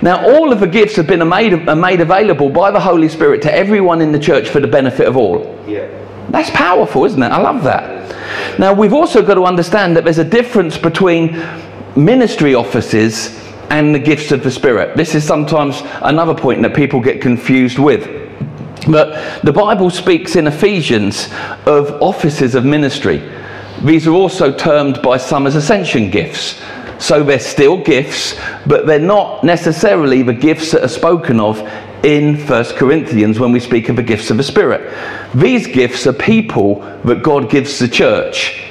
Now, 0.00 0.28
all 0.34 0.52
of 0.52 0.58
the 0.58 0.66
gifts 0.66 0.96
have 0.96 1.06
been 1.06 1.26
made, 1.28 1.52
made 1.76 2.00
available 2.00 2.48
by 2.48 2.72
the 2.72 2.80
Holy 2.80 3.08
Spirit 3.08 3.42
to 3.42 3.54
everyone 3.54 4.00
in 4.00 4.10
the 4.10 4.18
church 4.18 4.48
for 4.48 4.58
the 4.58 4.66
benefit 4.66 5.06
of 5.06 5.16
all. 5.16 5.64
Yeah. 5.68 5.88
That's 6.30 6.50
powerful, 6.50 7.04
isn't 7.04 7.22
it? 7.22 7.28
I 7.28 7.40
love 7.40 7.62
that. 7.64 8.58
Now, 8.58 8.72
we've 8.72 8.92
also 8.92 9.22
got 9.22 9.34
to 9.34 9.44
understand 9.44 9.96
that 9.96 10.04
there's 10.04 10.18
a 10.18 10.24
difference 10.24 10.78
between 10.78 11.42
ministry 11.96 12.54
offices 12.54 13.38
and 13.70 13.94
the 13.94 13.98
gifts 13.98 14.32
of 14.32 14.42
the 14.42 14.50
Spirit. 14.50 14.96
This 14.96 15.14
is 15.14 15.24
sometimes 15.24 15.82
another 16.02 16.34
point 16.34 16.62
that 16.62 16.74
people 16.74 17.00
get 17.00 17.20
confused 17.20 17.78
with. 17.78 18.06
But 18.88 19.42
the 19.42 19.52
Bible 19.52 19.90
speaks 19.90 20.36
in 20.36 20.46
Ephesians 20.46 21.28
of 21.66 22.02
offices 22.02 22.54
of 22.54 22.64
ministry. 22.64 23.22
These 23.82 24.06
are 24.06 24.12
also 24.12 24.52
termed 24.52 25.00
by 25.02 25.16
some 25.16 25.46
as 25.46 25.56
ascension 25.56 26.10
gifts. 26.10 26.60
So 26.98 27.22
they're 27.22 27.40
still 27.40 27.82
gifts, 27.82 28.38
but 28.66 28.86
they're 28.86 28.98
not 28.98 29.42
necessarily 29.42 30.22
the 30.22 30.32
gifts 30.32 30.70
that 30.72 30.84
are 30.84 30.88
spoken 30.88 31.40
of 31.40 31.58
in 32.02 32.36
1 32.46 32.64
Corinthians 32.76 33.38
when 33.38 33.52
we 33.52 33.60
speak 33.60 33.88
of 33.88 33.96
the 33.96 34.02
gifts 34.02 34.30
of 34.30 34.36
the 34.36 34.42
Spirit. 34.42 34.92
These 35.34 35.68
gifts 35.68 36.06
are 36.06 36.12
people 36.12 36.80
that 37.04 37.22
God 37.22 37.50
gives 37.50 37.78
the 37.78 37.88
church. 37.88 38.68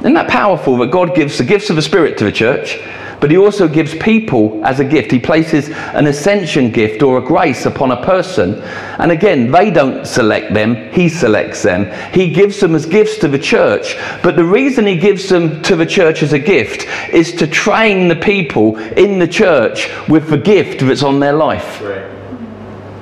Isn't 0.00 0.14
that 0.14 0.28
powerful 0.28 0.76
that 0.78 0.90
God 0.90 1.14
gives 1.14 1.38
the 1.38 1.44
gifts 1.44 1.70
of 1.70 1.76
the 1.76 1.82
Spirit 1.82 2.18
to 2.18 2.24
the 2.24 2.32
church? 2.32 2.78
But 3.20 3.30
he 3.30 3.38
also 3.38 3.68
gives 3.68 3.94
people 3.94 4.60
as 4.66 4.80
a 4.80 4.84
gift. 4.84 5.10
He 5.10 5.18
places 5.18 5.70
an 5.70 6.06
ascension 6.06 6.70
gift 6.70 7.02
or 7.02 7.16
a 7.16 7.22
grace 7.22 7.64
upon 7.64 7.90
a 7.90 8.04
person. 8.04 8.60
And 8.98 9.10
again, 9.10 9.50
they 9.50 9.70
don't 9.70 10.06
select 10.06 10.52
them, 10.52 10.92
he 10.92 11.08
selects 11.08 11.62
them. 11.62 11.90
He 12.12 12.30
gives 12.30 12.60
them 12.60 12.74
as 12.74 12.84
gifts 12.84 13.16
to 13.18 13.28
the 13.28 13.38
church. 13.38 13.96
But 14.22 14.36
the 14.36 14.44
reason 14.44 14.86
he 14.86 14.96
gives 14.96 15.28
them 15.28 15.62
to 15.62 15.74
the 15.74 15.86
church 15.86 16.22
as 16.22 16.34
a 16.34 16.38
gift 16.38 16.86
is 17.14 17.32
to 17.36 17.46
train 17.46 18.08
the 18.08 18.16
people 18.16 18.76
in 18.76 19.18
the 19.18 19.28
church 19.28 19.88
with 20.06 20.28
the 20.28 20.36
gift 20.36 20.80
that's 20.80 21.02
on 21.02 21.20
their 21.20 21.32
life. 21.32 21.80
Right. 21.80 22.23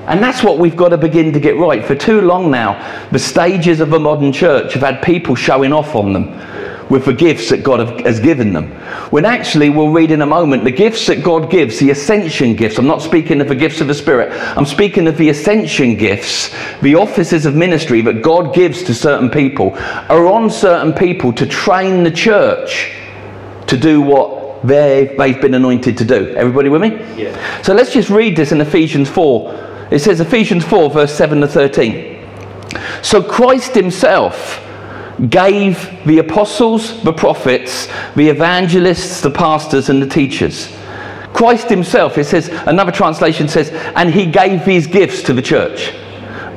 And 0.06 0.22
that's 0.22 0.42
what 0.42 0.58
we've 0.58 0.76
got 0.76 0.88
to 0.88 0.98
begin 0.98 1.32
to 1.32 1.40
get 1.40 1.56
right. 1.56 1.84
For 1.84 1.94
too 1.94 2.20
long 2.20 2.50
now, 2.50 3.08
the 3.10 3.18
stages 3.18 3.80
of 3.80 3.92
a 3.92 3.98
modern 3.98 4.32
church 4.32 4.74
have 4.74 4.82
had 4.82 5.02
people 5.02 5.34
showing 5.34 5.72
off 5.72 5.94
on 5.94 6.12
them 6.12 6.38
with 6.92 7.06
the 7.06 7.12
gifts 7.12 7.48
that 7.48 7.62
God 7.62 7.80
have, 7.80 8.00
has 8.00 8.20
given 8.20 8.52
them. 8.52 8.70
When 9.10 9.24
actually, 9.24 9.70
we'll 9.70 9.88
read 9.88 10.10
in 10.10 10.20
a 10.20 10.26
moment, 10.26 10.64
the 10.64 10.70
gifts 10.70 11.06
that 11.06 11.22
God 11.22 11.50
gives, 11.50 11.78
the 11.78 11.90
ascension 11.90 12.54
gifts, 12.54 12.78
I'm 12.78 12.86
not 12.86 13.00
speaking 13.00 13.40
of 13.40 13.48
the 13.48 13.54
gifts 13.54 13.80
of 13.80 13.86
the 13.86 13.94
Spirit, 13.94 14.30
I'm 14.56 14.66
speaking 14.66 15.06
of 15.06 15.16
the 15.16 15.30
ascension 15.30 15.96
gifts, 15.96 16.54
the 16.82 16.96
offices 16.96 17.46
of 17.46 17.54
ministry 17.54 18.02
that 18.02 18.20
God 18.20 18.54
gives 18.54 18.82
to 18.82 18.94
certain 18.94 19.30
people, 19.30 19.72
are 19.76 20.26
on 20.26 20.50
certain 20.50 20.92
people 20.92 21.32
to 21.32 21.46
train 21.46 22.02
the 22.02 22.10
church 22.10 22.92
to 23.68 23.76
do 23.78 24.02
what 24.02 24.66
they, 24.66 25.14
they've 25.16 25.40
been 25.40 25.54
anointed 25.54 25.96
to 25.96 26.04
do. 26.04 26.34
Everybody 26.36 26.68
with 26.68 26.82
me? 26.82 26.90
Yeah. 27.16 27.62
So 27.62 27.72
let's 27.72 27.92
just 27.92 28.10
read 28.10 28.36
this 28.36 28.52
in 28.52 28.60
Ephesians 28.60 29.08
4. 29.08 29.71
It 29.92 30.00
says, 30.00 30.20
Ephesians 30.20 30.64
4, 30.64 30.88
verse 30.88 31.14
7 31.14 31.42
to 31.42 31.46
13. 31.46 32.26
So 33.02 33.22
Christ 33.22 33.74
Himself 33.74 34.59
gave 35.28 35.76
the 36.07 36.18
apostles, 36.18 37.02
the 37.02 37.12
prophets, 37.12 37.88
the 38.16 38.28
evangelists, 38.28 39.20
the 39.20 39.31
pastors, 39.31 39.90
and 39.90 40.00
the 40.00 40.07
teachers. 40.07 40.74
Christ 41.35 41.68
Himself, 41.68 42.16
it 42.16 42.24
says, 42.24 42.48
another 42.66 42.90
translation 42.90 43.48
says, 43.48 43.68
and 43.94 44.11
He 44.11 44.24
gave 44.24 44.64
these 44.64 44.87
gifts 44.87 45.22
to 45.24 45.35
the 45.35 45.42
church 45.42 45.92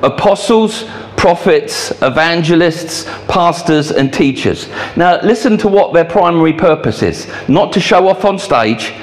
apostles, 0.01 0.83
prophets, 1.17 1.91
evangelists, 2.01 3.05
pastors, 3.27 3.91
and 3.91 4.13
teachers. 4.13 4.69
Now, 4.95 5.19
listen 5.21 5.57
to 5.59 5.67
what 5.67 5.93
their 5.93 6.05
primary 6.05 6.53
purpose 6.53 7.01
is 7.01 7.27
not 7.47 7.73
to 7.73 7.79
show 7.79 8.07
off 8.07 8.23
on 8.23 8.37
stage 8.37 8.93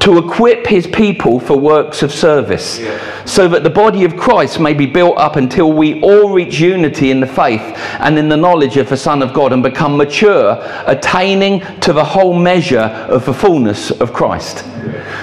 to 0.00 0.16
equip 0.16 0.66
his 0.66 0.86
people 0.86 1.38
for 1.38 1.58
works 1.58 2.02
of 2.02 2.10
service, 2.10 2.78
Yeah. 2.78 2.90
so 3.26 3.46
that 3.48 3.62
the 3.64 3.70
body 3.70 4.04
of 4.04 4.16
Christ 4.16 4.58
may 4.58 4.72
be 4.72 4.86
built 4.86 5.18
up 5.18 5.36
until 5.36 5.72
we 5.72 6.00
all 6.00 6.30
reach 6.30 6.58
unity 6.58 7.10
in 7.10 7.20
the 7.20 7.26
faith 7.26 7.62
and 8.00 8.18
in 8.18 8.28
the 8.28 8.36
knowledge 8.36 8.78
of 8.78 8.88
the 8.88 8.96
Son 8.96 9.22
of 9.22 9.32
God 9.34 9.52
and 9.52 9.62
become 9.62 9.96
mature, 9.98 10.58
attaining 10.86 11.60
to 11.80 11.92
the 11.92 12.04
whole 12.04 12.32
measure 12.32 13.06
of 13.08 13.26
the 13.26 13.34
fullness 13.34 13.90
of 13.90 14.12
Christ. 14.12 14.64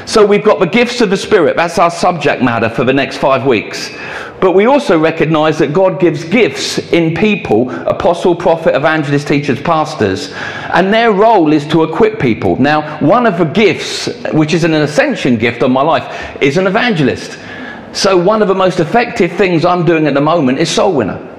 So 0.06 0.26
we've 0.26 0.44
got 0.44 0.60
the 0.60 0.68
gifts 0.68 1.02
of 1.02 1.10
the 1.10 1.18
Spirit, 1.18 1.56
that's 1.58 1.80
our 1.80 1.92
subject 1.92 2.42
matter 2.44 2.70
for 2.70 2.84
the 2.84 2.94
next 2.94 3.18
five 3.18 3.46
weeks. 3.46 3.90
But 4.39 4.52
we 4.52 4.65
also 4.65 5.00
recognize 5.00 5.58
that 5.60 5.73
God 5.73 6.00
gives 6.00 6.23
gifts 6.23 6.78
in 6.93 7.15
people 7.15 7.71
apostle, 7.88 8.36
prophet, 8.36 8.76
evangelist, 8.76 9.28
teachers, 9.28 9.60
pastors 9.60 10.32
and 10.73 10.93
their 10.93 11.12
role 11.12 11.54
is 11.54 11.65
to 11.67 11.84
equip 11.84 12.19
people. 12.19 12.56
Now, 12.58 13.00
one 13.00 13.26
of 13.26 13.38
the 13.38 13.45
gifts, 13.45 14.08
which 14.34 14.54
is 14.54 14.63
an 14.63 14.73
ascension 14.73 15.38
gift 15.38 15.63
on 15.63 15.71
my 15.71 15.82
life, 15.82 16.38
is 16.41 16.58
an 16.58 16.67
evangelist. 16.67 17.39
So, 17.93 18.15
one 18.15 18.41
of 18.41 18.47
the 18.47 18.56
most 18.56 18.80
effective 18.80 19.32
things 19.32 19.65
I'm 19.65 19.86
doing 19.86 20.06
at 20.06 20.13
the 20.13 20.21
moment 20.21 20.60
is 20.60 20.69
Soul 20.69 20.93
Winner. 20.93 21.34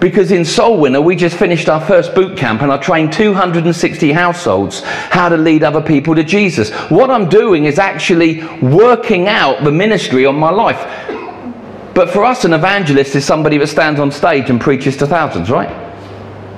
Because 0.00 0.32
in 0.32 0.44
Soul 0.44 0.78
Winner, 0.80 1.00
we 1.00 1.16
just 1.16 1.36
finished 1.36 1.68
our 1.68 1.80
first 1.80 2.14
boot 2.14 2.36
camp 2.36 2.62
and 2.62 2.70
I 2.70 2.76
trained 2.76 3.12
260 3.12 4.12
households 4.12 4.82
how 4.84 5.28
to 5.28 5.36
lead 5.36 5.64
other 5.64 5.80
people 5.80 6.14
to 6.14 6.22
Jesus. 6.22 6.70
What 6.90 7.10
I'm 7.10 7.28
doing 7.28 7.64
is 7.64 7.78
actually 7.78 8.44
working 8.58 9.28
out 9.28 9.64
the 9.64 9.72
ministry 9.72 10.26
on 10.26 10.36
my 10.36 10.50
life. 10.50 11.23
But 11.94 12.10
for 12.10 12.24
us, 12.24 12.44
an 12.44 12.52
evangelist 12.52 13.14
is 13.14 13.24
somebody 13.24 13.56
that 13.58 13.68
stands 13.68 14.00
on 14.00 14.10
stage 14.10 14.50
and 14.50 14.60
preaches 14.60 14.96
to 14.98 15.06
thousands, 15.06 15.48
right? 15.50 15.70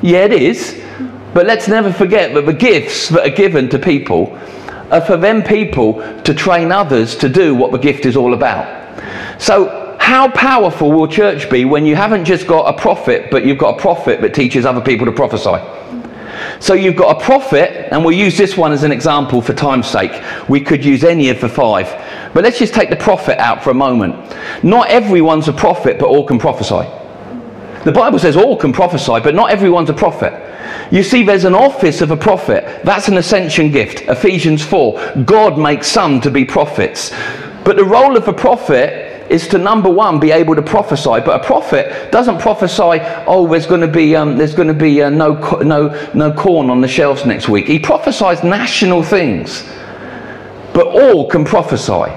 Yeah, 0.03 0.25
it 0.25 0.33
is. 0.33 0.83
But 1.35 1.47
let's 1.47 1.69
never 1.69 1.93
forget 1.93 2.33
that 2.35 2.47
the 2.47 2.53
gifts 2.55 3.11
that 3.11 3.27
are 3.27 3.35
given 3.35 3.69
to 3.69 3.79
people 3.79 4.39
are 4.91 5.03
for 5.03 5.17
them 5.19 5.43
people 5.43 5.95
to 6.23 6.33
train 6.33 6.73
others 6.73 7.15
to 7.17 7.29
do 7.29 7.55
what 7.55 7.73
the 7.73 7.79
gift 7.79 8.07
is 8.07 8.17
all 8.17 8.33
about. 8.33 8.87
So, 9.41 9.97
how 9.99 10.31
powerful 10.31 10.93
will 10.93 11.09
church 11.09 11.51
be 11.51 11.65
when 11.65 11.85
you 11.85 11.97
haven't 11.97 12.25
just 12.25 12.47
got 12.47 12.73
a 12.73 12.79
prophet, 12.79 13.31
but 13.31 13.45
you've 13.45 13.59
got 13.59 13.77
a 13.77 13.81
prophet 13.81 14.21
that 14.21 14.33
teaches 14.33 14.65
other 14.65 14.81
people 14.81 15.05
to 15.05 15.13
prophesy? 15.13 15.57
So 16.61 16.75
you've 16.75 16.97
got 16.97 17.21
a 17.21 17.25
prophet, 17.25 17.93
and 17.93 18.05
we'll 18.05 18.17
use 18.17 18.37
this 18.37 18.57
one 18.57 18.73
as 18.73 18.83
an 18.83 18.93
example 18.93 19.41
for 19.43 19.53
time's 19.53 19.87
sake. 19.87 20.23
We 20.49 20.61
could 20.61 20.85
use 20.85 21.05
any 21.05 21.29
of 21.29 21.41
the 21.41 21.49
five. 21.49 21.87
But 22.35 22.45
let's 22.45 22.59
just 22.59 22.75
take 22.75 22.91
the 22.91 22.97
prophet 22.97 23.39
out 23.41 23.63
for 23.63 23.71
a 23.71 23.75
moment. 23.75 24.15
Not 24.63 24.89
everyone's 24.89 25.49
a 25.49 25.53
prophet, 25.53 25.99
but 25.99 26.09
all 26.09 26.27
can 26.27 26.39
prophesy. 26.39 26.89
The 27.85 27.93
Bible 27.93 28.19
says 28.19 28.37
all 28.37 28.57
can 28.57 28.73
prophesy, 28.73 29.21
but 29.23 29.35
not 29.35 29.51
everyone's 29.51 29.91
a 29.91 29.95
prophet. 29.95 30.43
You 30.91 31.03
see, 31.03 31.23
there's 31.23 31.45
an 31.45 31.55
office 31.55 32.01
of 32.01 32.11
a 32.11 32.17
prophet. 32.17 32.83
That's 32.85 33.09
an 33.09 33.17
ascension 33.17 33.71
gift. 33.71 34.03
Ephesians 34.03 34.65
4. 34.65 35.23
God 35.25 35.59
makes 35.59 35.89
some 35.89 36.21
to 36.23 36.31
be 36.31 36.45
prophets. 36.45 37.13
But 37.65 37.77
the 37.77 37.85
role 37.85 38.17
of 38.17 38.29
a 38.29 38.33
prophet 38.33 39.06
is 39.31 39.49
to 39.49 39.59
number 39.59 39.91
one 39.91 40.21
be 40.21 40.31
able 40.31 40.55
to 40.55 40.63
prophesy. 40.63 41.21
But 41.25 41.41
a 41.41 41.45
prophet 41.45 42.11
doesn't 42.13 42.39
prophesy. 42.41 43.01
Oh, 43.27 43.47
there's 43.49 43.67
going 43.67 43.81
to 43.81 43.89
be 43.89 44.17
um, 44.17 44.37
there's 44.37 44.55
going 44.55 44.69
to 44.69 44.75
be 44.75 45.03
uh, 45.03 45.11
no 45.11 45.35
no 45.61 46.11
no 46.15 46.33
corn 46.33 46.71
on 46.71 46.81
the 46.81 46.89
shelves 46.89 47.25
next 47.25 47.49
week. 47.49 47.67
He 47.67 47.79
prophesies 47.79 48.43
national 48.43 49.03
things. 49.03 49.69
But 50.73 50.89
all 50.89 51.29
can 51.29 51.45
prophesy. 51.45 52.13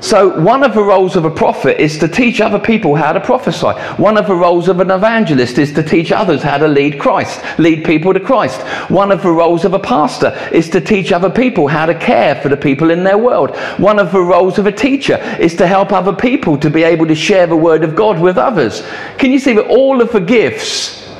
So, 0.00 0.40
one 0.40 0.62
of 0.62 0.74
the 0.74 0.82
roles 0.82 1.16
of 1.16 1.24
a 1.24 1.30
prophet 1.30 1.80
is 1.80 1.98
to 1.98 2.08
teach 2.08 2.40
other 2.40 2.58
people 2.58 2.94
how 2.94 3.12
to 3.12 3.20
prophesy. 3.20 3.68
One 4.00 4.16
of 4.16 4.26
the 4.26 4.34
roles 4.34 4.68
of 4.68 4.80
an 4.80 4.90
evangelist 4.90 5.58
is 5.58 5.72
to 5.74 5.82
teach 5.82 6.12
others 6.12 6.42
how 6.42 6.58
to 6.58 6.68
lead 6.68 6.98
Christ, 6.98 7.40
lead 7.58 7.84
people 7.84 8.14
to 8.14 8.20
Christ. 8.20 8.60
One 8.90 9.10
of 9.10 9.22
the 9.22 9.30
roles 9.30 9.64
of 9.64 9.74
a 9.74 9.78
pastor 9.78 10.36
is 10.52 10.70
to 10.70 10.80
teach 10.80 11.12
other 11.12 11.30
people 11.30 11.68
how 11.68 11.86
to 11.86 11.94
care 11.98 12.36
for 12.36 12.48
the 12.48 12.56
people 12.56 12.90
in 12.90 13.04
their 13.04 13.18
world. 13.18 13.56
One 13.78 13.98
of 13.98 14.12
the 14.12 14.20
roles 14.20 14.58
of 14.58 14.66
a 14.66 14.72
teacher 14.72 15.16
is 15.40 15.54
to 15.56 15.66
help 15.66 15.92
other 15.92 16.14
people 16.14 16.56
to 16.58 16.70
be 16.70 16.82
able 16.82 17.06
to 17.06 17.14
share 17.14 17.46
the 17.46 17.56
word 17.56 17.84
of 17.84 17.96
God 17.96 18.20
with 18.20 18.38
others. 18.38 18.82
Can 19.18 19.32
you 19.32 19.38
see 19.38 19.54
that 19.54 19.66
all 19.66 20.00
of 20.00 20.12
the 20.12 20.20
gifts 20.20 21.12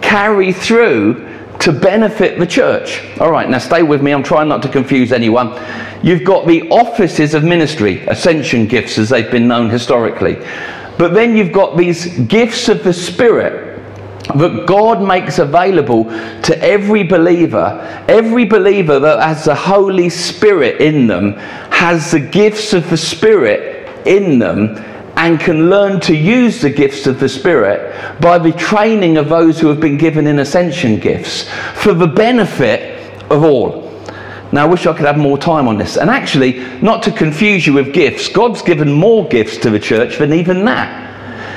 carry 0.00 0.52
through 0.52 1.31
to 1.62 1.72
benefit 1.72 2.40
the 2.40 2.46
church. 2.46 3.02
All 3.20 3.30
right, 3.30 3.48
now 3.48 3.58
stay 3.58 3.84
with 3.84 4.02
me. 4.02 4.10
I'm 4.10 4.24
trying 4.24 4.48
not 4.48 4.62
to 4.62 4.68
confuse 4.68 5.12
anyone. 5.12 5.56
You've 6.02 6.24
got 6.24 6.46
the 6.46 6.68
offices 6.70 7.34
of 7.34 7.44
ministry, 7.44 8.04
ascension 8.06 8.66
gifts 8.66 8.98
as 8.98 9.10
they've 9.10 9.30
been 9.30 9.46
known 9.46 9.70
historically. 9.70 10.34
But 10.98 11.14
then 11.14 11.36
you've 11.36 11.52
got 11.52 11.76
these 11.76 12.18
gifts 12.20 12.68
of 12.68 12.82
the 12.82 12.92
Spirit 12.92 13.80
that 14.34 14.66
God 14.66 15.02
makes 15.02 15.38
available 15.38 16.04
to 16.04 16.58
every 16.60 17.04
believer. 17.04 18.04
Every 18.08 18.44
believer 18.44 18.98
that 18.98 19.22
has 19.22 19.44
the 19.44 19.54
Holy 19.54 20.10
Spirit 20.10 20.80
in 20.80 21.06
them 21.06 21.34
has 21.70 22.10
the 22.10 22.20
gifts 22.20 22.72
of 22.72 22.90
the 22.90 22.96
Spirit 22.96 24.06
in 24.06 24.40
them 24.40 24.74
and 25.16 25.38
can 25.38 25.68
learn 25.68 26.00
to 26.00 26.16
use 26.16 26.60
the 26.60 26.70
gifts 26.70 27.06
of 27.06 27.20
the 27.20 27.28
Spirit 27.28 28.20
by 28.20 28.38
the 28.38 28.52
training 28.52 29.16
of 29.16 29.28
those 29.28 29.60
who 29.60 29.68
have 29.68 29.80
been 29.80 29.98
given 29.98 30.26
in 30.26 30.38
ascension 30.38 30.98
gifts 30.98 31.48
for 31.74 31.94
the 31.94 32.06
benefit 32.06 33.22
of 33.30 33.44
all. 33.44 33.90
Now, 34.52 34.64
I 34.64 34.66
wish 34.66 34.86
I 34.86 34.92
could 34.92 35.06
have 35.06 35.16
more 35.16 35.38
time 35.38 35.66
on 35.66 35.78
this. 35.78 35.96
And 35.96 36.10
actually, 36.10 36.60
not 36.82 37.02
to 37.04 37.10
confuse 37.10 37.66
you 37.66 37.72
with 37.72 37.94
gifts, 37.94 38.28
God's 38.28 38.60
given 38.60 38.92
more 38.92 39.26
gifts 39.28 39.56
to 39.58 39.70
the 39.70 39.80
church 39.80 40.18
than 40.18 40.32
even 40.32 40.64
that. 40.66 41.11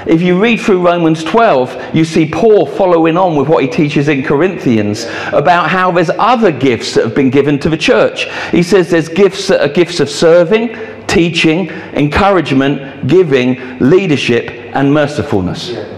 If 0.06 0.22
you 0.22 0.40
read 0.40 0.60
through 0.60 0.86
Romans 0.86 1.24
12, 1.24 1.96
you 1.96 2.06
see 2.06 2.30
Paul 2.30 2.68
following 2.68 3.18
on 3.18 3.36
with 3.36 3.48
what 3.48 3.64
he 3.64 3.70
teaches 3.70 4.08
in 4.08 4.24
Corinthians 4.24 5.06
about 5.34 5.70
how 5.70 5.92
there's 5.92 6.12
other 6.12 6.52
gifts 6.52 6.94
that 6.94 7.06
have 7.06 7.16
been 7.16 7.32
given 7.32 7.58
to 7.60 7.70
the 7.70 7.78
church. 7.78 8.28
He 8.52 8.62
says 8.62 8.92
there's 8.92 9.10
gifts 9.10 9.48
that 9.48 9.62
are 9.62 9.74
gifts 9.74 10.00
of 10.00 10.10
serving, 10.10 10.76
teaching, 11.08 11.70
encouragement, 11.70 13.08
giving, 13.08 13.80
leadership, 13.80 14.50
and 14.76 14.94
mercifulness. 14.94 15.95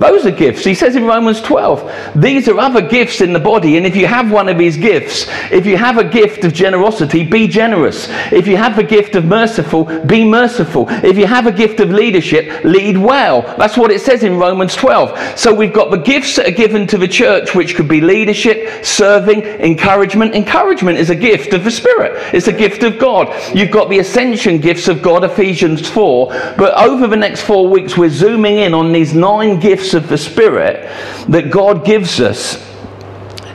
Those 0.00 0.24
are 0.24 0.30
gifts. 0.30 0.64
He 0.64 0.74
says 0.74 0.96
in 0.96 1.04
Romans 1.04 1.42
12, 1.42 2.16
these 2.16 2.48
are 2.48 2.58
other 2.58 2.80
gifts 2.80 3.20
in 3.20 3.34
the 3.34 3.38
body. 3.38 3.76
And 3.76 3.84
if 3.84 3.94
you 3.94 4.06
have 4.06 4.32
one 4.32 4.48
of 4.48 4.56
these 4.56 4.78
gifts, 4.78 5.26
if 5.52 5.66
you 5.66 5.76
have 5.76 5.98
a 5.98 6.04
gift 6.04 6.42
of 6.42 6.54
generosity, 6.54 7.22
be 7.22 7.46
generous. 7.46 8.08
If 8.32 8.46
you 8.46 8.56
have 8.56 8.78
a 8.78 8.82
gift 8.82 9.14
of 9.14 9.26
merciful, 9.26 9.84
be 10.06 10.24
merciful. 10.24 10.86
If 10.88 11.18
you 11.18 11.26
have 11.26 11.46
a 11.46 11.52
gift 11.52 11.80
of 11.80 11.90
leadership, 11.90 12.64
lead 12.64 12.96
well. 12.96 13.42
That's 13.58 13.76
what 13.76 13.90
it 13.90 14.00
says 14.00 14.22
in 14.22 14.38
Romans 14.38 14.74
12. 14.74 15.38
So 15.38 15.52
we've 15.52 15.72
got 15.72 15.90
the 15.90 15.98
gifts 15.98 16.36
that 16.36 16.48
are 16.48 16.50
given 16.50 16.86
to 16.86 16.96
the 16.96 17.06
church, 17.06 17.54
which 17.54 17.76
could 17.76 17.88
be 17.88 18.00
leadership, 18.00 18.82
serving, 18.82 19.42
encouragement. 19.42 20.34
Encouragement 20.34 20.96
is 20.96 21.10
a 21.10 21.14
gift 21.14 21.52
of 21.52 21.62
the 21.62 21.70
Spirit, 21.70 22.12
it's 22.34 22.48
a 22.48 22.52
gift 22.54 22.82
of 22.84 22.98
God. 22.98 23.28
You've 23.54 23.70
got 23.70 23.90
the 23.90 23.98
ascension 23.98 24.60
gifts 24.60 24.88
of 24.88 25.02
God, 25.02 25.24
Ephesians 25.24 25.86
4. 25.90 26.28
But 26.56 26.74
over 26.78 27.06
the 27.06 27.16
next 27.16 27.42
four 27.42 27.68
weeks, 27.68 27.98
we're 27.98 28.08
zooming 28.08 28.56
in 28.56 28.72
on 28.72 28.92
these 28.92 29.12
nine 29.12 29.60
gifts 29.60 29.89
gifts 29.90 29.94
of 29.94 30.08
the 30.08 30.18
Spirit 30.18 30.88
that 31.28 31.50
God 31.50 31.84
gives 31.84 32.20
us, 32.20 32.56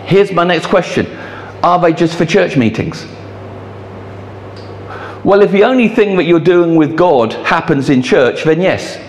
here's 0.05 0.31
my 0.31 0.43
next 0.43 0.67
question 0.67 1.05
Are 1.63 1.79
they 1.79 1.93
just 1.93 2.17
for 2.17 2.25
church 2.25 2.57
meetings? 2.57 3.05
Well, 5.23 5.41
if 5.41 5.51
the 5.51 5.63
only 5.63 5.87
thing 5.87 6.17
that 6.17 6.25
you're 6.25 6.39
doing 6.39 6.75
with 6.75 6.95
God 6.95 7.33
happens 7.33 7.89
in 7.89 8.03
church, 8.03 8.43
then 8.43 8.61
yes. 8.61 9.01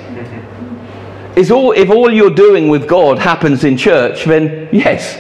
Is 1.36 1.50
all, 1.50 1.72
if 1.72 1.90
all 1.90 2.10
you're 2.10 2.30
doing 2.30 2.68
with 2.68 2.88
God 2.88 3.18
happens 3.18 3.64
in 3.64 3.76
church, 3.76 4.24
then 4.24 4.70
yes. 4.72 5.18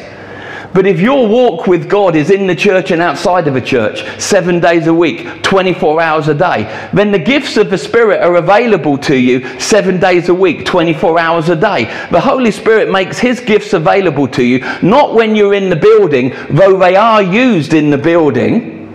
But 0.76 0.86
if 0.86 1.00
your 1.00 1.26
walk 1.26 1.66
with 1.66 1.88
God 1.88 2.14
is 2.14 2.28
in 2.28 2.46
the 2.46 2.54
church 2.54 2.90
and 2.90 3.00
outside 3.00 3.48
of 3.48 3.54
the 3.54 3.62
church, 3.62 4.04
seven 4.20 4.60
days 4.60 4.88
a 4.88 4.92
week, 4.92 5.42
24 5.42 6.02
hours 6.02 6.28
a 6.28 6.34
day, 6.34 6.64
then 6.92 7.10
the 7.10 7.18
gifts 7.18 7.56
of 7.56 7.70
the 7.70 7.78
Spirit 7.78 8.20
are 8.20 8.36
available 8.36 8.98
to 8.98 9.16
you 9.16 9.58
seven 9.58 9.98
days 9.98 10.28
a 10.28 10.34
week, 10.34 10.66
24 10.66 11.18
hours 11.18 11.48
a 11.48 11.56
day. 11.56 11.84
The 12.10 12.20
Holy 12.20 12.50
Spirit 12.50 12.90
makes 12.90 13.18
His 13.18 13.40
gifts 13.40 13.72
available 13.72 14.28
to 14.28 14.44
you, 14.44 14.58
not 14.82 15.14
when 15.14 15.34
you're 15.34 15.54
in 15.54 15.70
the 15.70 15.76
building, 15.76 16.34
though 16.50 16.78
they 16.78 16.94
are 16.94 17.22
used 17.22 17.72
in 17.72 17.88
the 17.88 17.96
building, 17.96 18.92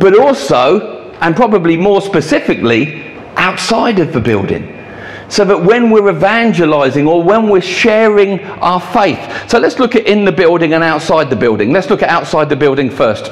but 0.00 0.18
also, 0.18 1.14
and 1.22 1.34
probably 1.34 1.78
more 1.78 2.02
specifically, 2.02 3.16
outside 3.36 4.00
of 4.00 4.12
the 4.12 4.20
building 4.20 4.79
so 5.30 5.44
that 5.44 5.62
when 5.62 5.90
we're 5.90 6.10
evangelizing 6.10 7.06
or 7.06 7.22
when 7.22 7.48
we're 7.48 7.60
sharing 7.60 8.40
our 8.40 8.80
faith. 8.80 9.48
So 9.48 9.58
let's 9.58 9.78
look 9.78 9.94
at 9.94 10.06
in 10.06 10.24
the 10.24 10.32
building 10.32 10.74
and 10.74 10.82
outside 10.82 11.30
the 11.30 11.36
building. 11.36 11.72
Let's 11.72 11.88
look 11.88 12.02
at 12.02 12.08
outside 12.08 12.48
the 12.48 12.56
building 12.56 12.90
first. 12.90 13.30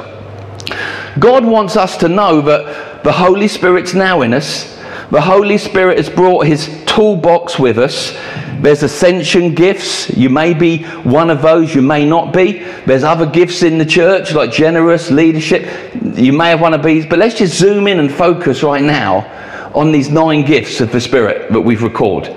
God 1.19 1.45
wants 1.45 1.77
us 1.77 1.97
to 1.99 2.09
know 2.09 2.41
that 2.43 3.03
the 3.03 3.13
Holy 3.13 3.49
Spirit's 3.49 3.95
now 3.95 4.23
in 4.23 4.33
us. 4.33 4.77
The 5.11 5.21
Holy 5.21 5.59
Spirit 5.59 5.97
has 5.97 6.09
brought 6.09 6.47
his 6.47 6.85
toolbox 6.87 7.59
with 7.59 7.79
us. 7.79 8.17
There's 8.61 8.83
ascension 8.83 9.55
gifts. 9.55 10.11
You 10.11 10.29
may 10.29 10.55
be 10.55 10.85
one 10.85 11.31
of 11.31 11.43
those, 11.43 11.75
you 11.75 11.83
may 11.83 12.07
not 12.07 12.33
be. 12.33 12.59
There's 12.87 13.05
other 13.05 13.27
gifts 13.27 13.63
in 13.63 13.79
the 13.79 13.87
church 13.87 14.35
like 14.35 14.53
generous 14.53 15.11
leadership. 15.11 15.69
You 16.15 16.33
may 16.33 16.51
have 16.51 16.61
one 16.61 16.75
of 16.75 16.83
these, 16.83 17.07
but 17.07 17.19
let's 17.19 17.37
just 17.37 17.57
zoom 17.57 17.89
in 17.89 17.99
and 17.99 18.13
focus 18.13 18.63
right 18.63 18.83
now 18.83 19.35
on 19.75 19.93
these 19.93 20.09
nine 20.09 20.45
gifts 20.45 20.81
of 20.81 20.91
the 20.93 21.01
Spirit 21.01 21.53
that 21.53 21.61
we've 21.61 21.83
recorded. 21.83 22.35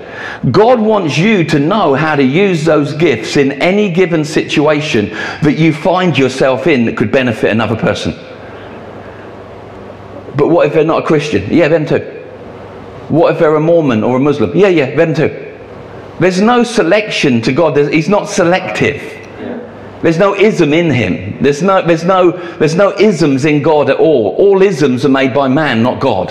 God 0.50 0.80
wants 0.80 1.16
you 1.16 1.44
to 1.44 1.58
know 1.58 1.94
how 1.94 2.14
to 2.14 2.22
use 2.22 2.64
those 2.64 2.94
gifts 2.94 3.36
in 3.36 3.52
any 3.52 3.90
given 3.90 4.24
situation 4.24 5.10
that 5.42 5.56
you 5.58 5.72
find 5.72 6.16
yourself 6.16 6.66
in 6.66 6.84
that 6.86 6.96
could 6.96 7.10
benefit 7.10 7.50
another 7.50 7.76
person. 7.76 8.12
But 10.36 10.48
what 10.48 10.66
if 10.66 10.72
they're 10.72 10.84
not 10.84 11.04
a 11.04 11.06
Christian? 11.06 11.46
Yeah, 11.50 11.68
them 11.68 11.86
too. 11.86 12.00
What 13.08 13.32
if 13.32 13.38
they're 13.38 13.54
a 13.54 13.60
Mormon 13.60 14.02
or 14.02 14.16
a 14.16 14.20
Muslim? 14.20 14.56
Yeah, 14.56 14.68
yeah, 14.68 14.94
them 14.94 15.14
too. 15.14 15.58
There's 16.18 16.40
no 16.40 16.62
selection 16.62 17.42
to 17.42 17.52
God. 17.52 17.74
There's, 17.74 17.88
he's 17.88 18.08
not 18.08 18.28
selective. 18.28 19.18
There's 20.02 20.18
no 20.18 20.34
ism 20.34 20.72
in 20.72 20.90
him. 20.90 21.40
There's 21.40 21.62
no, 21.62 21.80
there's, 21.80 22.04
no, 22.04 22.32
there's 22.56 22.74
no 22.74 22.92
isms 22.98 23.44
in 23.44 23.62
God 23.62 23.88
at 23.88 23.98
all. 23.98 24.34
All 24.36 24.60
isms 24.60 25.04
are 25.04 25.08
made 25.08 25.32
by 25.32 25.46
man, 25.46 25.82
not 25.82 26.00
God. 26.00 26.30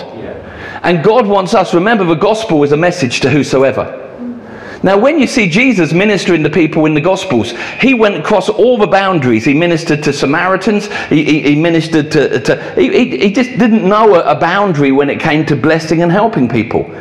And 0.82 1.04
God 1.04 1.26
wants 1.26 1.54
us, 1.54 1.74
remember, 1.74 2.04
the 2.04 2.14
gospel 2.14 2.62
is 2.64 2.72
a 2.72 2.76
message 2.76 3.20
to 3.20 3.30
whosoever. 3.30 4.02
Now, 4.84 4.98
when 4.98 5.20
you 5.20 5.28
see 5.28 5.48
Jesus 5.48 5.92
ministering 5.92 6.42
to 6.42 6.50
people 6.50 6.86
in 6.86 6.94
the 6.94 7.00
Gospels, 7.00 7.52
he 7.80 7.94
went 7.94 8.16
across 8.16 8.48
all 8.48 8.76
the 8.76 8.88
boundaries. 8.88 9.44
He 9.44 9.54
ministered 9.54 10.02
to 10.02 10.12
Samaritans. 10.12 10.86
He, 11.08 11.24
he, 11.24 11.42
he 11.42 11.56
ministered 11.56 12.10
to. 12.12 12.40
to 12.40 12.74
he, 12.74 13.16
he, 13.16 13.32
just 13.32 13.50
didn't 13.50 13.88
know 13.88 14.16
a, 14.16 14.32
a 14.32 14.34
boundary 14.34 14.90
when 14.90 15.08
it 15.08 15.20
came 15.20 15.46
to 15.46 15.56
blessing 15.56 16.02
and 16.02 16.10
helping 16.10 16.48
people. 16.48 16.92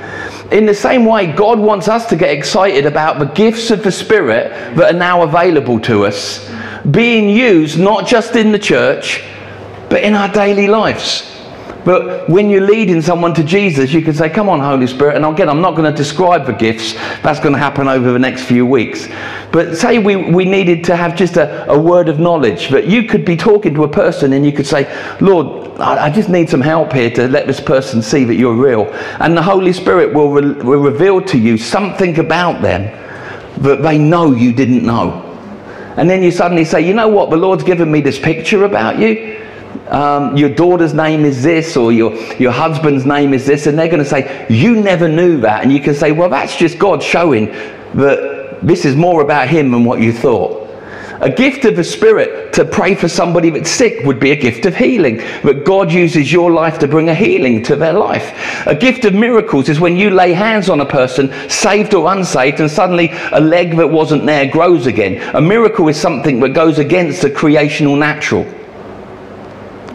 In 0.52 0.68
the 0.68 0.76
same 0.76 1.06
way, 1.06 1.32
God 1.32 1.58
wants 1.58 1.88
us 1.88 2.06
to 2.10 2.16
get 2.16 2.30
excited 2.30 2.86
about 2.86 3.18
the 3.18 3.26
gifts 3.26 3.72
of 3.72 3.84
the 3.84 3.92
Spirit 3.92 4.76
that 4.76 4.94
are 4.94 4.98
now 4.98 5.24
available 5.24 5.80
to 5.82 6.06
us, 6.06 6.52
being 6.92 7.30
used 7.30 7.80
not 7.80 8.06
just 8.06 8.36
in 8.36 8.52
the 8.52 8.60
church, 8.60 9.24
but 9.90 10.04
in 10.04 10.14
our 10.14 10.32
daily 10.32 10.68
lives. 10.68 11.41
But 11.84 12.30
when 12.30 12.50
you're 12.50 12.66
leading 12.66 13.02
someone 13.02 13.34
to 13.34 13.44
Jesus, 13.44 13.92
you 13.92 14.02
can 14.02 14.14
say, 14.14 14.30
Come 14.30 14.50
on, 14.50 14.60
Holy 14.60 14.88
Spirit. 14.88 15.16
And 15.16 15.26
again, 15.26 15.50
I'm 15.50 15.62
not 15.62 15.76
going 15.76 15.92
to 15.92 15.98
describe 15.98 16.46
the 16.46 16.54
gifts, 16.54 16.94
that's 17.24 17.40
going 17.40 17.54
to 17.54 17.60
happen 17.60 17.88
over 17.88 18.12
the 18.12 18.20
next 18.20 18.44
few 18.44 18.66
weeks. 18.66 19.08
But 19.52 19.76
say 19.76 19.98
we, 19.98 20.16
we 20.16 20.46
needed 20.46 20.84
to 20.86 20.96
have 20.96 21.16
just 21.16 21.38
a, 21.38 21.70
a 21.70 21.80
word 21.80 22.08
of 22.08 22.20
knowledge, 22.20 22.70
that 22.70 22.86
you 22.86 23.04
could 23.04 23.26
be 23.26 23.36
talking 23.36 23.74
to 23.74 23.84
a 23.84 23.88
person 23.88 24.34
and 24.34 24.46
you 24.46 24.52
could 24.52 24.68
say, 24.68 24.84
Lord, 25.20 25.80
I, 25.80 26.06
I 26.06 26.10
just 26.10 26.30
need 26.30 26.50
some 26.50 26.62
help 26.62 26.94
here 26.94 27.10
to 27.12 27.28
let 27.28 27.48
this 27.48 27.60
person 27.60 28.02
see 28.02 28.24
that 28.26 28.36
you're 28.36 28.56
real. 28.56 28.86
And 29.20 29.36
the 29.36 29.42
Holy 29.42 29.74
Spirit 29.74 30.14
will, 30.14 30.32
re- 30.32 30.64
will 30.64 30.82
reveal 30.82 31.22
to 31.22 31.38
you 31.38 31.58
something 31.58 32.20
about 32.20 32.62
them 32.62 32.84
that 33.64 33.82
they 33.82 33.98
know 33.98 34.34
you 34.34 34.54
didn't 34.54 34.86
know. 34.86 35.28
And 35.98 36.10
then 36.10 36.24
you 36.24 36.32
suddenly 36.32 36.64
say, 36.64 36.82
You 36.82 36.94
know 36.94 37.10
what? 37.10 37.30
The 37.32 37.38
Lord's 37.38 37.64
given 37.64 37.92
me 37.92 38.02
this 38.02 38.18
picture 38.18 38.64
about 38.66 38.98
you 38.98 39.42
um, 39.90 40.38
your 40.38 40.50
daughter's 40.50 40.94
name 40.94 41.26
is 41.26 41.44
this 41.44 41.76
or 41.76 41.92
your, 41.92 42.16
your 42.36 42.52
husband's 42.52 43.06
name 43.06 43.34
is 43.34 43.46
this, 43.46 43.68
and 43.68 43.78
they're 43.78 43.88
going 43.88 44.04
to 44.04 44.10
say, 44.10 44.46
You 44.50 44.82
never 44.82 45.08
knew 45.08 45.40
that. 45.42 45.64
And 45.64 45.72
you 45.72 45.80
can 45.80 45.94
say, 45.94 46.12
Well, 46.12 46.30
that's 46.30 46.56
just 46.56 46.78
God 46.78 47.04
showing 47.04 47.48
that 47.96 48.60
this 48.62 48.86
is 48.86 48.96
more 48.96 49.22
about 49.22 49.50
Him 49.50 49.72
than 49.72 49.84
what 49.84 50.00
you 50.00 50.14
thought. 50.14 50.62
A 51.22 51.30
gift 51.30 51.66
of 51.66 51.76
the 51.76 51.84
Spirit 51.84 52.52
to 52.54 52.66
pray 52.66 52.96
for 52.96 53.08
somebody 53.08 53.52
that's 53.52 53.70
sick 53.70 54.04
would 54.06 54.20
be 54.20 54.32
a 54.32 54.36
gift 54.36 54.66
of 54.66 54.76
healing. 54.76 55.18
That 55.44 55.66
God 55.66 55.92
uses 55.92 56.32
your 56.32 56.52
life 56.52 56.80
to 56.80 56.88
bring 56.88 57.10
a 57.10 57.16
healing 57.16 57.62
to 57.64 57.76
their 57.76 57.94
life. 57.94 58.66
A 58.66 58.74
gift 58.74 59.06
of 59.06 59.14
miracles 59.14 59.70
is 59.70 59.80
when 59.80 59.96
you 59.96 60.10
lay 60.10 60.34
hands 60.34 60.68
on 60.68 60.82
a 60.82 60.86
person, 60.86 61.32
saved 61.48 61.94
or 61.94 62.12
unsaved, 62.12 62.60
and 62.60 62.72
suddenly 62.72 63.12
a 63.34 63.40
leg 63.40 63.78
that 63.78 63.88
wasn't 63.88 64.26
there 64.26 64.48
grows 64.48 64.88
again. 64.88 65.22
A 65.36 65.42
miracle 65.42 65.88
is 65.90 66.00
something 66.00 66.40
that 66.40 66.50
goes 66.50 66.80
against 66.80 67.22
the 67.22 67.30
creational 67.30 67.96
natural. 67.96 68.44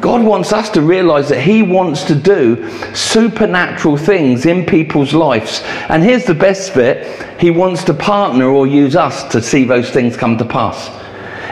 God 0.00 0.24
wants 0.24 0.52
us 0.52 0.70
to 0.70 0.82
realize 0.82 1.28
that 1.28 1.40
He 1.40 1.62
wants 1.62 2.04
to 2.04 2.14
do 2.14 2.68
supernatural 2.94 3.96
things 3.96 4.46
in 4.46 4.66
people's 4.66 5.12
lives. 5.12 5.62
And 5.88 6.02
here's 6.02 6.24
the 6.24 6.34
best 6.34 6.74
bit 6.74 7.06
He 7.40 7.50
wants 7.50 7.84
to 7.84 7.94
partner 7.94 8.46
or 8.46 8.66
use 8.66 8.96
us 8.96 9.24
to 9.32 9.42
see 9.42 9.64
those 9.64 9.90
things 9.90 10.16
come 10.16 10.36
to 10.38 10.44
pass. 10.44 10.90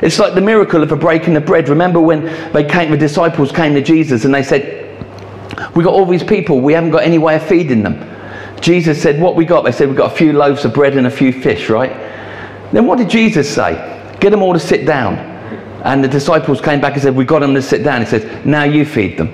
It's 0.03 0.19
like 0.19 0.35
the 0.35 0.41
miracle 0.41 0.83
of 0.83 0.93
a 0.93 0.97
breaking 0.97 1.37
of 1.37 1.47
bread. 1.47 1.69
Remember 1.69 2.01
when 2.01 2.25
they 2.53 2.65
came, 2.65 2.91
the 2.91 2.97
disciples 2.97 3.53
came 3.53 3.75
to 3.75 3.83
Jesus 3.83 4.25
and 4.25 4.35
they 4.35 4.43
said, 4.43 4.91
We 5.75 5.85
got 5.85 5.95
all 5.95 6.07
these 6.07 6.25
people, 6.25 6.61
we 6.61 6.73
haven't 6.73 6.91
got 6.91 7.05
any 7.05 7.19
way 7.19 7.37
of 7.37 7.43
feeding 7.43 7.83
them. 7.83 8.11
Jesus 8.61 9.01
said, 9.01 9.21
What 9.21 9.37
we 9.37 9.45
got? 9.45 9.65
They 9.65 9.73
said, 9.73 9.89
We've 9.89 9.97
got 9.97 10.13
a 10.13 10.17
few 10.17 10.33
loaves 10.33 10.65
of 10.65 10.75
bread 10.75 10.97
and 10.97 11.07
a 11.07 11.11
few 11.11 11.33
fish, 11.33 11.69
right? 11.71 11.93
Then 12.73 12.87
what 12.87 12.99
did 12.99 13.09
Jesus 13.09 13.53
say? 13.53 13.93
get 14.25 14.31
them 14.31 14.43
all 14.43 14.55
to 14.55 14.59
sit 14.59 14.87
down. 14.87 15.34
And 15.85 16.03
the 16.03 16.09
disciples 16.09 16.61
came 16.61 16.81
back 16.81 16.95
and 16.95 17.03
said, 17.03 17.15
we 17.15 17.25
got 17.25 17.41
them 17.41 17.55
to 17.55 17.63
sit 17.63 17.85
down. 17.85 18.01
He 18.01 18.07
says, 18.07 18.45
now 18.45 18.65
you 18.65 18.85
feed 18.85 19.19
them. 19.19 19.29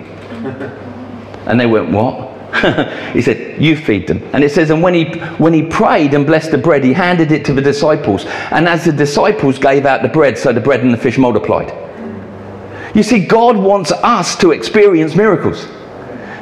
And 1.46 1.58
they 1.58 1.66
went, 1.66 1.90
what? 1.90 2.30
he 3.12 3.22
said, 3.22 3.62
You 3.62 3.76
feed 3.76 4.06
them. 4.06 4.28
And 4.32 4.42
it 4.42 4.50
says, 4.50 4.70
And 4.70 4.82
when 4.82 4.94
he, 4.94 5.04
when 5.38 5.52
he 5.52 5.62
prayed 5.62 6.14
and 6.14 6.26
blessed 6.26 6.50
the 6.50 6.58
bread, 6.58 6.82
he 6.82 6.92
handed 6.92 7.30
it 7.32 7.44
to 7.46 7.52
the 7.52 7.62
disciples. 7.62 8.24
And 8.50 8.68
as 8.68 8.84
the 8.84 8.92
disciples 8.92 9.58
gave 9.58 9.86
out 9.86 10.02
the 10.02 10.08
bread, 10.08 10.36
so 10.36 10.52
the 10.52 10.60
bread 10.60 10.80
and 10.80 10.92
the 10.92 10.98
fish 10.98 11.16
multiplied. 11.16 11.72
You 12.94 13.02
see, 13.04 13.24
God 13.24 13.56
wants 13.56 13.92
us 13.92 14.36
to 14.38 14.50
experience 14.50 15.14
miracles. 15.14 15.68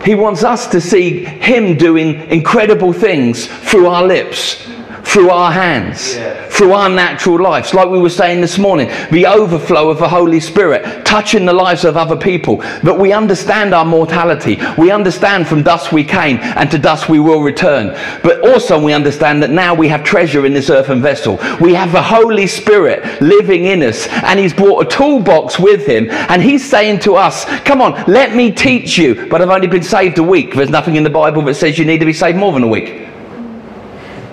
He 0.04 0.14
wants 0.14 0.44
us 0.44 0.66
to 0.68 0.80
see 0.80 1.24
Him 1.24 1.76
doing 1.76 2.20
incredible 2.30 2.92
things 2.92 3.46
through 3.46 3.88
our 3.88 4.06
lips, 4.06 4.66
through 5.08 5.30
our 5.30 5.50
hands, 5.50 6.16
Yeah. 6.16 6.34
through 6.50 6.74
our 6.74 6.90
natural 6.90 7.40
lives. 7.40 7.72
Like 7.72 7.88
we 7.88 7.98
were 7.98 8.10
saying 8.10 8.42
this 8.42 8.58
morning, 8.58 8.90
the 9.10 9.26
overflow 9.26 9.88
of 9.88 9.98
the 9.98 10.08
Holy 10.08 10.38
Spirit 10.38 11.06
touching 11.06 11.46
the 11.46 11.52
lives 11.54 11.86
of 11.86 11.96
other 11.96 12.14
people. 12.14 12.62
That 12.82 12.98
we 12.98 13.14
understand 13.14 13.74
our 13.74 13.86
mortality. 13.86 14.60
We 14.76 14.90
understand 14.90 15.48
from 15.48 15.62
dust 15.62 15.92
we 15.92 16.04
came 16.04 16.38
and 16.42 16.70
to 16.70 16.78
dust 16.78 17.08
we 17.08 17.20
will 17.20 17.40
return. 17.42 17.96
But 18.22 18.46
also 18.46 18.78
we 18.78 18.92
understand 18.92 19.42
that 19.42 19.48
now 19.50 19.72
we 19.72 19.88
have 19.88 20.04
treasure 20.04 20.44
in 20.44 20.52
this 20.52 20.68
earthen 20.68 21.00
vessel. 21.00 21.38
We 21.58 21.72
have 21.72 21.90
the 21.92 22.02
Holy 22.02 22.46
Spirit 22.46 23.22
living 23.22 23.64
in 23.64 23.82
us 23.82 24.06
and 24.08 24.38
He's 24.38 24.52
brought 24.52 24.86
a 24.86 24.88
toolbox 24.96 25.58
with 25.58 25.86
Him 25.86 26.10
and 26.10 26.42
He's 26.42 26.68
saying 26.68 27.00
to 27.00 27.16
us, 27.16 27.46
come 27.60 27.80
on, 27.80 28.04
let 28.06 28.34
me 28.34 28.52
teach 28.52 28.98
you. 28.98 29.26
But 29.30 29.40
I've 29.40 29.48
only 29.48 29.68
been 29.68 29.82
saved 29.82 30.18
a 30.18 30.22
week. 30.22 30.54
There's 30.54 30.68
nothing 30.68 30.96
in 30.96 31.02
the 31.02 31.10
Bible 31.10 31.40
that 31.42 31.54
says 31.54 31.78
you 31.78 31.86
need 31.86 32.00
to 32.00 32.06
be 32.06 32.12
saved 32.12 32.36
more 32.36 32.52
than 32.52 32.62
a 32.62 32.68
week. 32.68 33.06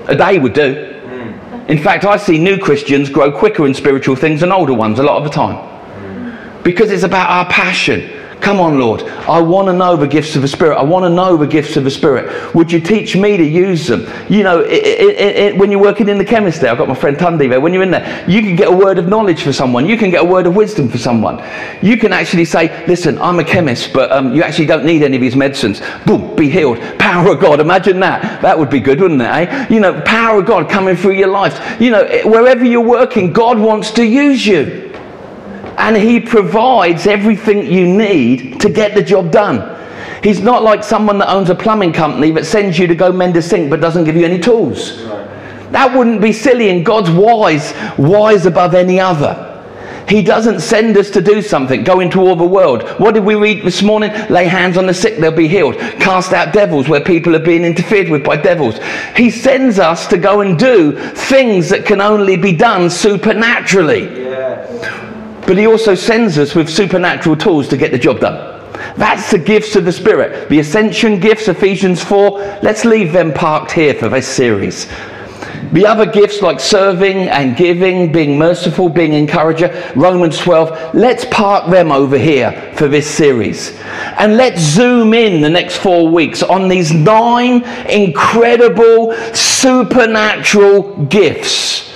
A 0.08 0.16
day 0.16 0.40
would 0.40 0.54
do. 0.54 1.02
Hmm. 1.06 1.70
In 1.70 1.78
fact, 1.82 2.06
I 2.06 2.18
see 2.18 2.38
new 2.38 2.58
Christians 2.58 3.10
grow 3.10 3.32
quicker 3.32 3.66
in 3.66 3.74
spiritual 3.74 4.16
things 4.16 4.42
than 4.42 4.52
older 4.52 4.74
ones 4.74 5.00
a 5.00 5.04
lot 5.04 5.18
of 5.18 5.24
the 5.24 5.30
time. 5.30 5.56
Hmm. 5.56 6.64
Because 6.64 6.92
it's 6.92 7.04
about 7.04 7.30
our 7.30 7.46
passion. 7.52 8.25
Come 8.46 8.60
on, 8.60 8.78
Lord. 8.78 9.02
I 9.02 9.42
want 9.42 9.70
to 9.70 9.74
know 9.74 9.96
the 9.96 10.06
gifts 10.06 10.36
of 10.36 10.44
the 10.44 10.48
Spirit. 10.48 10.78
I 10.78 10.84
want 10.84 11.04
to 11.04 11.10
know 11.10 11.36
the 11.36 11.48
gifts 11.48 11.78
of 11.78 11.84
the 11.84 11.90
Spirit. 11.90 12.54
Would 12.54 12.72
you 12.72 12.80
teach 12.80 13.16
me 13.16 13.38
to 13.38 13.44
use 13.44 13.88
them? 13.88 14.06
You 14.30 14.44
know, 14.44 14.62
i 14.62 14.68
i 14.68 15.50
i 15.50 15.58
when 15.58 15.72
you're 15.72 15.82
working 15.82 16.10
in 16.10 16.20
the 16.20 16.26
chemist 16.26 16.62
there, 16.62 16.70
I've 16.72 16.78
got 16.78 16.88
my 16.88 16.94
friend 16.94 17.18
Tunde 17.18 17.50
there. 17.50 17.60
When 17.60 17.74
you're 17.74 17.82
in 17.82 17.90
there, 17.90 18.24
you 18.30 18.44
can 18.44 18.56
get 18.56 18.68
a 18.68 18.72
word 18.72 19.00
of 19.00 19.08
knowledge 19.08 19.42
for 19.42 19.52
someone. 19.52 19.88
You 19.88 19.98
can 19.98 20.12
get 20.12 20.22
a 20.22 20.24
word 20.24 20.46
of 20.46 20.56
wisdom 20.56 20.88
for 20.90 21.00
someone. 21.00 21.44
You 21.82 21.98
can 21.98 22.14
actually 22.14 22.46
say, 22.46 22.86
listen, 22.86 23.18
I'm 23.18 23.40
a 23.40 23.44
chemist, 23.44 23.92
but 23.94 24.12
um, 24.12 24.32
you 24.32 24.44
actually 24.44 24.68
don't 24.68 24.86
need 24.86 25.02
any 25.02 25.18
of 25.18 25.22
these 25.22 25.36
medicines. 25.36 25.82
Boom, 26.06 26.36
be 26.36 26.48
healed. 26.48 26.80
Power 27.00 27.32
of 27.32 27.40
God. 27.40 27.60
Imagine 27.60 28.00
that. 28.02 28.44
That 28.44 28.60
would 28.60 28.70
be 28.70 28.80
good, 28.80 29.02
wouldn't 29.02 29.24
it? 29.24 29.26
Eh? 29.26 29.68
You 29.72 29.80
know, 29.80 30.00
power 30.02 30.42
of 30.42 30.46
God 30.46 30.70
coming 30.70 30.96
through 30.96 31.14
your 31.14 31.30
life. 31.30 31.82
You 31.82 31.90
know, 31.90 32.06
wherever 32.26 32.64
you're 32.64 32.80
working, 32.80 33.34
God 33.34 33.58
wants 33.58 33.90
to 33.94 34.06
use 34.06 34.46
you 34.46 34.95
and 35.78 35.96
he 35.96 36.20
provides 36.20 37.08
everything 37.08 37.66
you 37.66 37.86
need 37.88 38.60
to 38.62 38.70
get 38.70 38.96
the 38.96 39.04
job 39.04 39.32
done. 39.32 39.72
He's 40.24 40.42
not 40.42 40.64
like 40.64 40.84
someone 40.84 41.18
that 41.20 41.32
owns 41.32 41.50
a 41.50 41.56
plumbing 41.56 41.94
company 41.94 42.32
that 42.32 42.46
sends 42.46 42.80
you 42.80 42.88
to 42.88 42.96
go 42.96 43.12
mend 43.12 43.38
a 43.38 43.42
sink 43.42 43.70
but 43.70 43.80
doesn't 43.80 44.06
give 44.06 44.16
you 44.16 44.26
any 44.26 44.40
tools. 44.40 45.04
That 45.72 45.96
wouldn't 45.96 46.22
be 46.22 46.32
silly, 46.32 46.70
and 46.70 46.86
God's 46.86 47.12
wise, 47.12 47.74
wise 47.98 48.46
above 48.46 48.76
any 48.76 49.00
other. 49.00 49.52
He 50.08 50.22
doesn't 50.22 50.60
send 50.60 50.96
us 50.98 51.10
to 51.12 51.22
do 51.22 51.42
something, 51.42 51.84
go 51.84 52.00
into 52.00 52.22
all 52.22 52.36
the 52.36 52.46
world. 52.46 52.88
What 53.00 53.16
did 53.16 53.26
we 53.26 53.36
read 53.36 53.66
this 53.66 53.82
morning? 53.82 54.12
Lay 54.30 54.46
hands 54.46 54.78
on 54.78 54.86
the 54.86 54.94
sick, 54.94 55.18
they'll 55.18 55.32
be 55.32 55.48
healed. 55.48 55.76
Cast 56.00 56.32
out 56.32 56.54
devils 56.54 56.88
where 56.88 57.02
people 57.02 57.36
are 57.36 57.40
being 57.40 57.64
interfered 57.64 58.10
with 58.10 58.24
by 58.24 58.38
devils. 58.38 58.80
He 59.16 59.32
sends 59.32 59.80
us 59.80 60.08
to 60.08 60.18
go 60.18 60.42
and 60.42 60.60
do 60.60 60.92
things 60.92 61.70
that 61.70 61.86
can 61.86 62.02
only 62.02 62.38
be 62.38 62.56
done 62.56 62.90
supernaturally. 62.90 64.06
But 65.48 65.58
he 65.58 65.68
also 65.68 65.96
sends 65.96 66.38
us 66.38 66.56
with 66.56 66.70
supernatural 66.70 67.36
tools 67.36 67.68
to 67.70 67.78
get 67.78 67.92
the 67.92 68.00
job 68.00 68.20
done. 68.20 68.56
That's 68.98 69.32
the 69.32 69.38
gifts 69.38 69.76
of 69.76 69.86
the 69.86 69.92
Spirit. 69.92 70.50
The 70.50 70.60
ascension 70.60 71.20
gifts, 71.20 71.48
Ephesians 71.48 72.04
4, 72.04 72.60
let's 72.62 72.86
leave 72.86 73.12
them 73.12 73.34
parked 73.34 73.72
here 73.72 73.94
for 73.94 74.10
this 74.10 74.28
series. 74.28 74.88
The 75.72 75.86
other 75.86 76.06
gifts 76.06 76.42
like 76.42 76.60
serving 76.60 77.28
and 77.28 77.58
giving, 77.58 78.12
being 78.12 78.38
merciful, 78.38 78.88
being 78.88 79.14
encourager, 79.14 79.92
Romans 79.96 80.38
12, 80.38 80.94
let's 80.96 81.26
park 81.26 81.70
them 81.70 81.92
over 81.92 82.18
here 82.18 82.74
for 82.76 82.88
this 82.88 83.10
series. 83.10 83.78
And 84.18 84.38
let's 84.38 84.62
zoom 84.62 85.14
in 85.14 85.42
the 85.42 85.50
next 85.50 85.78
four 85.78 86.08
weeks 86.08 86.44
on 86.44 86.68
these 86.70 86.94
nine 86.94 87.64
incredible 87.90 89.14
supernatural 89.34 91.06
gifts 91.06 91.94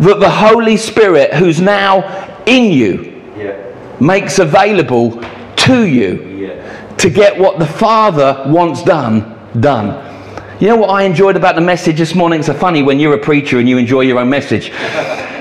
that 0.00 0.18
the 0.18 0.30
Holy 0.30 0.76
Spirit, 0.76 1.34
who's 1.34 1.60
now 1.60 2.29
in 2.46 2.72
you, 2.72 3.12
Yeah. 3.38 3.52
makes 4.00 4.38
available 4.38 5.20
to 5.56 5.86
you 5.86 6.18
Yeah. 6.38 6.48
to 6.96 7.10
get 7.10 7.38
what 7.38 7.58
the 7.58 7.66
Father 7.66 8.36
wants 8.46 8.82
done, 8.82 9.24
done. 9.58 9.94
You 10.58 10.68
know 10.68 10.76
what 10.76 10.90
I 10.90 11.02
enjoyed 11.04 11.36
about 11.36 11.54
the 11.54 11.60
message 11.62 11.98
this 11.98 12.14
morning? 12.14 12.40
It's 12.40 12.46
so 12.46 12.54
funny 12.54 12.82
when 12.82 13.00
you're 13.00 13.14
a 13.14 13.18
preacher 13.18 13.58
and 13.58 13.68
you 13.68 13.78
enjoy 13.78 14.02
your 14.02 14.18
own 14.18 14.28
message. 14.30 14.72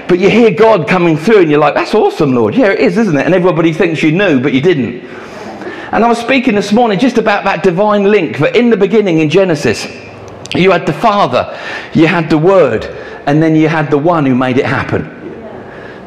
But 0.10 0.18
you 0.18 0.28
hear 0.32 0.50
God 0.50 0.88
coming 0.88 1.18
through 1.18 1.42
and 1.42 1.52
you're 1.52 1.60
like, 1.60 1.76
that's 1.76 1.94
awesome, 1.94 2.34
Lord. 2.34 2.56
Yeah, 2.56 2.72
it 2.72 2.80
is, 2.80 2.98
isn't 2.98 3.16
it? 3.16 3.28
And 3.28 3.36
everybody 3.36 3.72
thinks 3.72 4.02
you 4.02 4.12
knew, 4.12 4.40
but 4.40 4.54
you 4.54 4.60
didn't. 4.60 5.06
And 5.92 6.04
I 6.04 6.08
was 6.08 6.18
speaking 6.18 6.56
this 6.56 6.72
morning 6.72 6.98
just 6.98 7.20
about 7.20 7.44
that 7.44 7.62
divine 7.62 8.06
link 8.06 8.40
that 8.40 8.56
in 8.56 8.72
the 8.72 8.78
beginning 8.78 9.20
in 9.20 9.30
Genesis, 9.30 9.88
you 10.56 10.72
had 10.72 10.88
the 10.88 10.94
Father, 10.94 11.56
you 11.94 12.08
had 12.08 12.28
the 12.28 12.40
Word, 12.40 12.86
and 13.28 13.40
then 13.42 13.56
you 13.56 13.68
had 13.68 13.92
the 13.92 14.00
one 14.00 14.26
who 14.26 14.34
made 14.34 14.58
it 14.58 14.66
happen. 14.66 15.06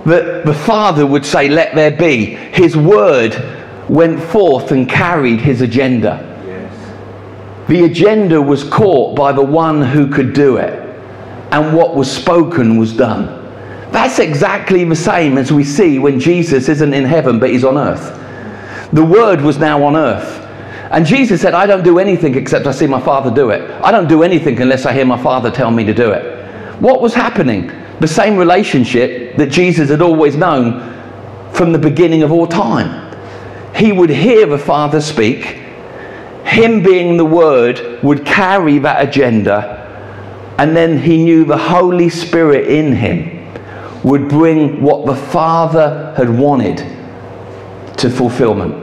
That 0.07 0.45
the 0.45 0.55
Father 0.55 1.07
would 1.07 1.25
say, 1.25 1.49
Let 1.49 1.75
there 1.75 1.91
be. 1.91 2.27
His 2.27 2.77
Word 2.77 3.35
went 3.88 4.23
forth 4.23 4.73
and 4.73 4.88
carried 4.88 5.41
his 5.41 5.61
agenda. 5.61 6.43
Yes. 6.47 7.69
The 7.69 7.85
agenda 7.85 8.41
was 8.41 8.65
caught 8.65 9.17
by 9.17 9.33
the 9.33 9.43
one 9.43 9.83
who 9.83 10.09
could 10.09 10.33
do 10.33 10.57
it, 10.57 10.73
and 11.51 11.77
what 11.77 11.95
was 11.95 12.11
spoken 12.11 12.79
was 12.79 12.97
done. 12.97 13.38
That's 13.93 14.19
exactly 14.19 14.85
the 14.85 14.97
same 14.97 15.37
as 15.37 15.53
we 15.53 15.65
see 15.65 15.99
when 15.99 16.19
Jesus 16.19 16.69
isn't 16.71 16.95
in 16.95 17.05
heaven 17.05 17.38
but 17.38 17.51
he's 17.51 17.62
on 17.65 17.77
earth. 17.77 18.19
The 18.93 19.05
Word 19.05 19.43
was 19.43 19.59
now 19.59 19.85
on 19.85 19.97
earth. 19.97 20.41
And 20.91 21.07
Jesus 21.07 21.41
said, 21.41 21.55
I 21.55 21.67
don't 21.67 21.85
do 21.85 21.99
anything 21.99 22.35
except 22.35 22.67
I 22.67 22.73
see 22.73 22.87
my 22.87 23.01
Father 23.01 23.31
do 23.31 23.51
it. 23.51 23.62
I 23.83 23.91
don't 23.91 24.09
do 24.09 24.23
anything 24.23 24.61
unless 24.61 24.85
I 24.85 24.93
hear 24.93 25.07
my 25.07 25.23
Father 25.23 25.51
tell 25.51 25.71
me 25.71 25.85
to 25.85 25.95
do 25.95 26.11
it. 26.11 26.81
What 26.81 27.01
was 27.01 27.15
happening? 27.15 27.71
The 28.03 28.09
same 28.09 28.37
relationship 28.37 29.37
that 29.37 29.53
Jesus 29.53 29.88
had 29.88 30.03
always 30.03 30.35
known 30.35 31.53
from 31.53 31.71
the 31.71 31.79
beginning 31.79 32.25
of 32.25 32.33
all 32.33 32.49
time. 32.49 33.17
He 33.77 33.93
would 33.93 34.11
hear 34.11 34.45
the 34.45 34.59
Father 34.59 35.01
speak, 35.01 35.45
him 36.45 36.83
being 36.83 37.17
the 37.17 37.25
Word 37.25 38.03
would 38.03 38.27
carry 38.27 38.81
that 38.81 39.07
agenda, 39.09 39.79
and 40.59 40.77
then 40.77 40.99
he 40.99 41.23
knew 41.23 41.45
the 41.45 41.57
Holy 41.57 42.09
Spirit 42.09 42.67
in 42.67 42.93
him 42.93 43.49
would 44.03 44.29
bring 44.29 44.83
what 44.83 45.07
the 45.07 45.15
Father 45.15 46.12
had 46.17 46.29
wanted 46.29 46.79
to 47.99 48.11
fulfillment. 48.11 48.75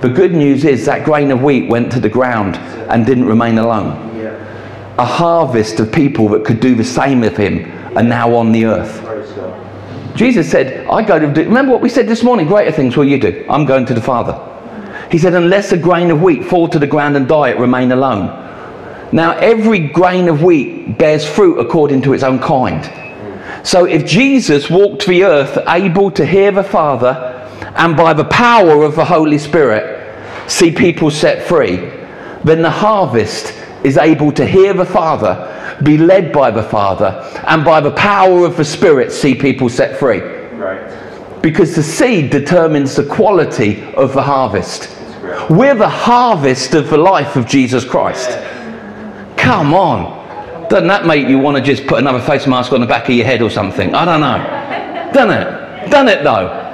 The 0.00 0.08
good 0.08 0.32
news 0.32 0.64
is 0.64 0.86
that 0.86 1.04
grain 1.04 1.30
of 1.32 1.42
wheat 1.42 1.68
went 1.68 1.92
to 1.92 2.00
the 2.00 2.08
ground 2.08 2.56
and 2.88 3.04
didn't 3.04 3.26
remain 3.26 3.58
alone. 3.58 4.16
Yeah. 4.16 4.94
A 4.98 5.04
harvest 5.04 5.80
of 5.80 5.92
people 5.92 6.30
that 6.30 6.46
could 6.46 6.60
do 6.60 6.74
the 6.74 6.82
same 6.82 7.20
with 7.20 7.36
him 7.36 7.76
are 8.00 8.08
now 8.08 8.34
on 8.34 8.52
the 8.52 8.64
earth. 8.64 10.16
Jesus 10.16 10.50
said, 10.50 10.86
I 10.88 11.02
go 11.02 11.18
to 11.18 11.32
do, 11.32 11.44
remember 11.44 11.72
what 11.72 11.80
we 11.80 11.88
said 11.88 12.08
this 12.08 12.22
morning? 12.22 12.46
Greater 12.46 12.72
things 12.72 12.96
will 12.96 13.04
you 13.04 13.18
do. 13.18 13.46
I'm 13.48 13.64
going 13.64 13.86
to 13.86 13.94
the 13.94 14.00
Father. 14.00 14.46
He 15.10 15.18
said, 15.18 15.34
unless 15.34 15.72
a 15.72 15.76
grain 15.76 16.10
of 16.10 16.22
wheat 16.22 16.44
fall 16.44 16.68
to 16.68 16.78
the 16.78 16.86
ground 16.86 17.16
and 17.16 17.26
die, 17.28 17.50
it 17.50 17.58
remain 17.58 17.92
alone. 17.92 18.26
Now, 19.12 19.32
every 19.38 19.80
grain 19.80 20.28
of 20.28 20.42
wheat 20.42 20.98
bears 20.98 21.28
fruit 21.28 21.58
according 21.58 22.02
to 22.02 22.12
its 22.12 22.22
own 22.22 22.38
kind. 22.38 22.84
So 23.66 23.84
if 23.84 24.06
Jesus 24.06 24.70
walked 24.70 25.06
the 25.06 25.24
earth 25.24 25.58
able 25.68 26.10
to 26.12 26.24
hear 26.24 26.52
the 26.52 26.62
Father 26.62 27.48
and 27.76 27.96
by 27.96 28.12
the 28.12 28.24
power 28.24 28.82
of 28.84 28.94
the 28.94 29.04
Holy 29.04 29.38
Spirit 29.38 29.98
see 30.50 30.70
people 30.70 31.10
set 31.10 31.42
free, 31.42 31.76
then 32.44 32.62
the 32.62 32.70
harvest 32.70 33.54
is 33.84 33.96
able 33.96 34.32
to 34.32 34.46
hear 34.46 34.72
the 34.74 34.84
Father, 34.84 35.46
be 35.82 35.98
led 35.98 36.32
by 36.32 36.50
the 36.50 36.62
Father, 36.62 37.22
and 37.46 37.64
by 37.64 37.80
the 37.80 37.92
power 37.92 38.44
of 38.44 38.56
the 38.56 38.64
Spirit 38.64 39.12
see 39.12 39.34
people 39.34 39.68
set 39.68 39.98
free. 39.98 40.20
Right. 40.20 41.42
Because 41.42 41.74
the 41.74 41.82
seed 41.82 42.30
determines 42.30 42.96
the 42.96 43.04
quality 43.04 43.82
of 43.94 44.12
the 44.12 44.22
harvest. 44.22 44.96
We're 45.48 45.74
the 45.74 45.88
harvest 45.88 46.74
of 46.74 46.90
the 46.90 46.98
life 46.98 47.36
of 47.36 47.46
Jesus 47.46 47.84
Christ. 47.84 48.30
Come 49.36 49.74
on. 49.74 50.20
Doesn't 50.68 50.88
that 50.88 51.06
make 51.06 51.26
you 51.26 51.38
want 51.38 51.56
to 51.56 51.62
just 51.62 51.86
put 51.86 51.98
another 51.98 52.20
face 52.20 52.46
mask 52.46 52.72
on 52.72 52.80
the 52.80 52.86
back 52.86 53.08
of 53.08 53.14
your 53.14 53.26
head 53.26 53.42
or 53.42 53.50
something? 53.50 53.94
I 53.94 54.04
don't 54.04 54.20
know. 54.20 55.12
Doesn't 55.12 55.30
it? 55.30 55.90
Doesn't 55.90 56.08
it 56.08 56.22
though? 56.22 56.66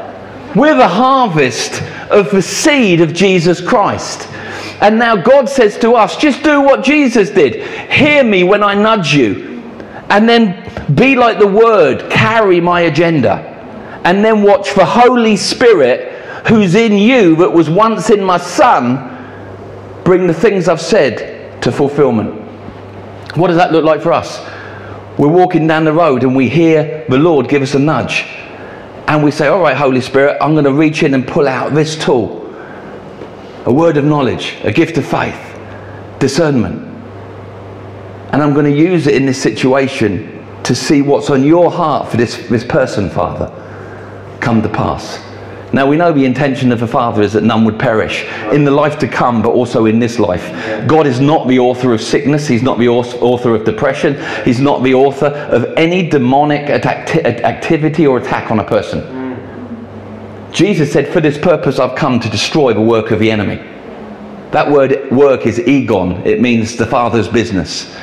We're 0.54 0.76
the 0.76 0.88
harvest 0.88 1.82
of 2.10 2.30
the 2.30 2.42
seed 2.42 3.00
of 3.00 3.14
Jesus 3.14 3.60
Christ. 3.60 4.28
And 4.80 4.98
now 4.98 5.16
God 5.16 5.48
says 5.48 5.78
to 5.78 5.92
us, 5.92 6.16
just 6.16 6.42
do 6.42 6.60
what 6.60 6.84
Jesus 6.84 7.30
did. 7.30 7.66
Hear 7.90 8.22
me 8.22 8.44
when 8.44 8.62
I 8.62 8.74
nudge 8.74 9.14
you. 9.14 9.54
and 10.08 10.28
then 10.28 10.94
be 10.94 11.16
like 11.16 11.38
the 11.38 11.46
word, 11.46 12.08
carry 12.10 12.60
my 12.60 12.82
agenda, 12.82 13.38
and 14.04 14.24
then 14.24 14.42
watch 14.42 14.70
for 14.70 14.84
Holy 14.84 15.36
Spirit 15.36 16.12
who's 16.46 16.76
in 16.76 16.92
you 16.92 17.34
that 17.36 17.52
was 17.52 17.68
once 17.68 18.10
in 18.10 18.22
my 18.22 18.38
son 18.38 19.12
bring 20.04 20.28
the 20.28 20.34
things 20.34 20.68
I've 20.68 20.80
said 20.80 21.60
to 21.62 21.72
fulfillment. 21.72 22.40
What 23.36 23.48
does 23.48 23.56
that 23.56 23.72
look 23.72 23.84
like 23.84 24.00
for 24.00 24.12
us? 24.12 24.38
We're 25.18 25.26
walking 25.26 25.66
down 25.66 25.84
the 25.84 25.92
road 25.92 26.22
and 26.22 26.36
we 26.36 26.48
hear 26.48 27.04
the 27.08 27.18
Lord 27.18 27.48
give 27.48 27.62
us 27.62 27.74
a 27.74 27.78
nudge. 27.80 28.24
And 29.08 29.24
we 29.24 29.32
say, 29.32 29.48
All 29.48 29.60
right, 29.60 29.76
Holy 29.76 30.00
Spirit, 30.00 30.38
I'm 30.40 30.52
going 30.52 30.64
to 30.64 30.72
reach 30.72 31.02
in 31.02 31.14
and 31.14 31.26
pull 31.26 31.48
out 31.48 31.74
this 31.74 31.96
tool 31.96 32.45
a 33.66 33.72
word 33.72 33.96
of 33.96 34.04
knowledge, 34.04 34.56
a 34.62 34.72
gift 34.72 34.96
of 34.96 35.04
faith, 35.04 35.38
discernment. 36.20 36.82
And 38.32 38.42
I'm 38.42 38.54
going 38.54 38.64
to 38.64 38.76
use 38.76 39.06
it 39.06 39.14
in 39.14 39.26
this 39.26 39.42
situation 39.42 40.44
to 40.62 40.74
see 40.74 41.02
what's 41.02 41.30
on 41.30 41.42
your 41.44 41.70
heart 41.70 42.08
for 42.08 42.16
this, 42.16 42.48
this 42.48 42.64
person, 42.64 43.10
Father, 43.10 43.52
come 44.40 44.62
to 44.62 44.68
pass. 44.68 45.22
Now 45.72 45.84
we 45.86 45.96
know 45.96 46.12
the 46.12 46.24
intention 46.24 46.70
of 46.70 46.78
the 46.78 46.86
Father 46.86 47.22
is 47.22 47.32
that 47.32 47.42
none 47.42 47.64
would 47.64 47.78
perish 47.78 48.24
in 48.52 48.64
the 48.64 48.70
life 48.70 49.00
to 49.00 49.08
come, 49.08 49.42
but 49.42 49.50
also 49.50 49.86
in 49.86 49.98
this 49.98 50.20
life. 50.20 50.48
God 50.86 51.08
is 51.08 51.18
not 51.20 51.48
the 51.48 51.58
author 51.58 51.92
of 51.92 52.00
sickness, 52.00 52.46
He's 52.46 52.62
not 52.62 52.78
the 52.78 52.88
author 52.88 53.54
of 53.54 53.64
depression, 53.64 54.16
He's 54.44 54.60
not 54.60 54.84
the 54.84 54.94
author 54.94 55.26
of 55.26 55.74
any 55.76 56.08
demonic 56.08 56.70
activity 56.70 58.06
or 58.06 58.18
attack 58.18 58.52
on 58.52 58.60
a 58.60 58.64
person. 58.64 59.25
Jesus 60.56 60.90
said, 60.90 61.12
For 61.12 61.20
this 61.20 61.36
purpose 61.36 61.78
I've 61.78 61.94
come 61.94 62.18
to 62.18 62.30
destroy 62.30 62.72
the 62.72 62.80
work 62.80 63.10
of 63.10 63.18
the 63.18 63.30
enemy. 63.30 63.56
That 64.52 64.70
word 64.70 65.10
work 65.10 65.44
is 65.44 65.58
ergon, 65.58 66.24
it 66.24 66.40
means 66.40 66.76
the 66.76 66.86
Father's 66.86 67.28
business. 67.28 67.94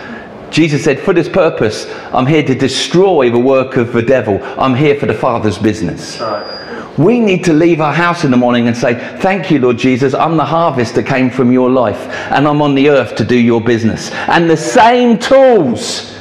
Jesus 0.51 0.83
said, 0.83 0.99
For 0.99 1.13
this 1.13 1.27
purpose, 1.27 1.91
I'm 2.13 2.27
here 2.27 2.43
to 2.43 2.53
destroy 2.53 3.31
the 3.31 3.39
work 3.39 3.75
of 3.75 3.91
the 3.91 4.03
devil. 4.03 4.37
I'm 4.59 4.75
here 4.75 4.93
for 4.99 5.07
the 5.07 5.15
Father's 5.15 5.57
business. 5.57 6.19
Right. 6.19 6.99
We 6.99 7.19
need 7.19 7.43
to 7.45 7.53
leave 7.53 7.81
our 7.81 7.91
house 7.91 8.23
in 8.23 8.29
the 8.29 8.37
morning 8.37 8.67
and 8.67 8.77
say, 8.77 8.93
Thank 9.17 9.49
you, 9.49 9.57
Lord 9.57 9.79
Jesus. 9.79 10.13
I'm 10.13 10.37
the 10.37 10.45
harvest 10.45 10.93
that 10.93 11.07
came 11.07 11.31
from 11.31 11.51
your 11.51 11.71
life, 11.71 12.05
and 12.29 12.47
I'm 12.47 12.61
on 12.61 12.75
the 12.75 12.87
earth 12.87 13.15
to 13.15 13.25
do 13.25 13.35
your 13.35 13.61
business. 13.61 14.11
And 14.11 14.47
the 14.47 14.57
same 14.57 15.17
tools 15.17 16.19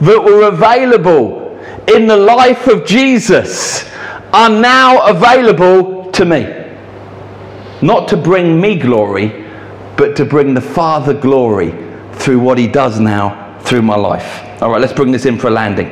that 0.00 0.20
were 0.20 0.48
available 0.48 1.56
in 1.86 2.08
the 2.08 2.16
life 2.16 2.66
of 2.66 2.84
Jesus 2.84 3.88
are 4.32 4.50
now 4.50 5.06
available 5.06 6.10
to 6.12 6.24
me. 6.24 6.54
Not 7.80 8.08
to 8.08 8.16
bring 8.16 8.60
me 8.60 8.78
glory, 8.78 9.46
but 9.96 10.16
to 10.16 10.24
bring 10.24 10.54
the 10.54 10.60
Father 10.60 11.14
glory 11.14 11.72
through 12.12 12.40
what 12.40 12.58
He 12.58 12.66
does 12.66 13.00
now 13.00 13.58
through 13.60 13.82
my 13.82 13.96
life. 13.96 14.62
All 14.62 14.70
right, 14.70 14.80
let's 14.80 14.92
bring 14.92 15.12
this 15.12 15.26
in 15.26 15.38
for 15.38 15.48
a 15.48 15.50
landing. 15.50 15.88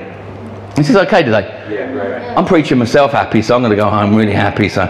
This 0.75 0.91
is 0.91 0.97
okay 0.97 1.23
today? 1.23 1.67
Yeah, 1.71 1.91
right. 1.93 2.37
I'm 2.37 2.45
preaching 2.45 2.77
myself 2.77 3.13
happy, 3.13 3.41
so 3.41 3.55
I'm 3.55 3.63
going 3.63 3.71
to 3.71 3.77
go 3.77 3.89
home 3.89 4.15
really 4.15 4.35
happy. 4.35 4.69
So, 4.69 4.85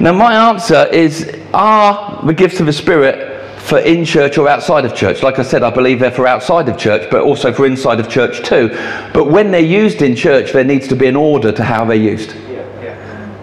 now 0.00 0.12
my 0.12 0.50
answer 0.50 0.86
is: 0.92 1.36
Are 1.52 2.24
the 2.24 2.32
gifts 2.32 2.60
of 2.60 2.66
the 2.66 2.72
Spirit 2.72 3.60
for 3.60 3.78
in 3.80 4.04
church 4.04 4.38
or 4.38 4.48
outside 4.48 4.84
of 4.84 4.94
church? 4.94 5.24
Like 5.24 5.40
I 5.40 5.42
said, 5.42 5.64
I 5.64 5.70
believe 5.70 5.98
they're 5.98 6.12
for 6.12 6.28
outside 6.28 6.68
of 6.68 6.78
church, 6.78 7.10
but 7.10 7.22
also 7.22 7.52
for 7.52 7.66
inside 7.66 7.98
of 7.98 8.08
church 8.08 8.46
too. 8.46 8.68
But 9.12 9.24
when 9.28 9.50
they're 9.50 9.60
used 9.60 10.00
in 10.00 10.14
church, 10.14 10.52
there 10.52 10.62
needs 10.62 10.86
to 10.88 10.94
be 10.94 11.08
an 11.08 11.16
order 11.16 11.50
to 11.50 11.64
how 11.64 11.84
they're 11.84 11.96
used. 11.96 12.36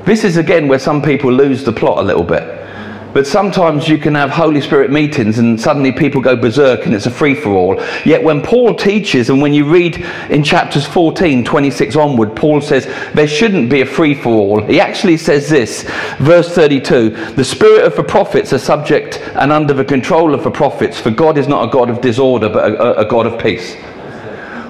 This 0.05 0.25
is 0.25 0.37
again 0.37 0.67
where 0.67 0.79
some 0.79 1.01
people 1.01 1.31
lose 1.31 1.63
the 1.63 1.71
plot 1.71 1.99
a 1.99 2.01
little 2.01 2.23
bit. 2.23 2.59
But 3.13 3.27
sometimes 3.27 3.87
you 3.87 3.99
can 3.99 4.15
have 4.15 4.31
Holy 4.31 4.59
Spirit 4.59 4.91
meetings 4.91 5.37
and 5.37 5.61
suddenly 5.61 5.91
people 5.91 6.19
go 6.19 6.35
berserk 6.35 6.85
and 6.85 6.95
it's 6.95 7.05
a 7.05 7.11
free 7.11 7.35
for 7.35 7.51
all. 7.51 7.81
Yet 8.03 8.23
when 8.23 8.41
Paul 8.41 8.73
teaches, 8.73 9.29
and 9.29 9.39
when 9.39 9.53
you 9.53 9.71
read 9.71 9.97
in 10.29 10.43
chapters 10.43 10.85
14, 10.87 11.45
26 11.45 11.95
onward, 11.95 12.35
Paul 12.35 12.59
says 12.59 12.85
there 13.13 13.27
shouldn't 13.27 13.69
be 13.69 13.81
a 13.81 13.85
free 13.85 14.15
for 14.15 14.29
all. 14.29 14.63
He 14.63 14.79
actually 14.79 15.17
says 15.17 15.47
this, 15.47 15.83
verse 16.17 16.53
32 16.53 17.11
The 17.35 17.45
spirit 17.45 17.85
of 17.85 17.95
the 17.95 18.03
prophets 18.03 18.51
are 18.51 18.59
subject 18.59 19.19
and 19.35 19.51
under 19.51 19.73
the 19.73 19.85
control 19.85 20.33
of 20.33 20.43
the 20.43 20.51
prophets, 20.51 20.99
for 20.99 21.11
God 21.11 21.37
is 21.37 21.47
not 21.47 21.69
a 21.69 21.71
God 21.71 21.91
of 21.91 22.01
disorder, 22.01 22.49
but 22.49 22.71
a, 22.71 22.99
a 23.01 23.05
God 23.05 23.27
of 23.27 23.39
peace 23.39 23.77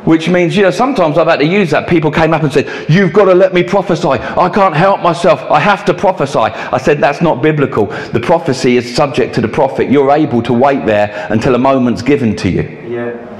which 0.05 0.29
means, 0.29 0.55
you 0.55 0.63
know, 0.63 0.71
sometimes 0.71 1.17
I've 1.17 1.27
had 1.27 1.39
to 1.39 1.45
use 1.45 1.71
that. 1.71 1.87
People 1.87 2.11
came 2.11 2.33
up 2.33 2.43
and 2.43 2.51
said, 2.51 2.89
You've 2.89 3.13
got 3.13 3.25
to 3.25 3.33
let 3.33 3.53
me 3.53 3.63
prophesy. 3.63 4.07
I 4.07 4.49
can't 4.49 4.75
help 4.75 5.01
myself. 5.01 5.41
I 5.51 5.59
have 5.59 5.85
to 5.85 5.93
prophesy. 5.93 6.39
I 6.39 6.77
said, 6.77 6.99
That's 6.99 7.21
not 7.21 7.41
biblical. 7.41 7.87
The 7.87 8.19
prophecy 8.19 8.77
is 8.77 8.95
subject 8.95 9.35
to 9.35 9.41
the 9.41 9.47
prophet. 9.47 9.89
You're 9.89 10.11
able 10.11 10.41
to 10.43 10.53
wait 10.53 10.85
there 10.85 11.27
until 11.29 11.55
a 11.55 11.59
moment's 11.59 12.01
given 12.01 12.35
to 12.37 12.49
you. 12.49 12.63
Yeah. 12.87 13.32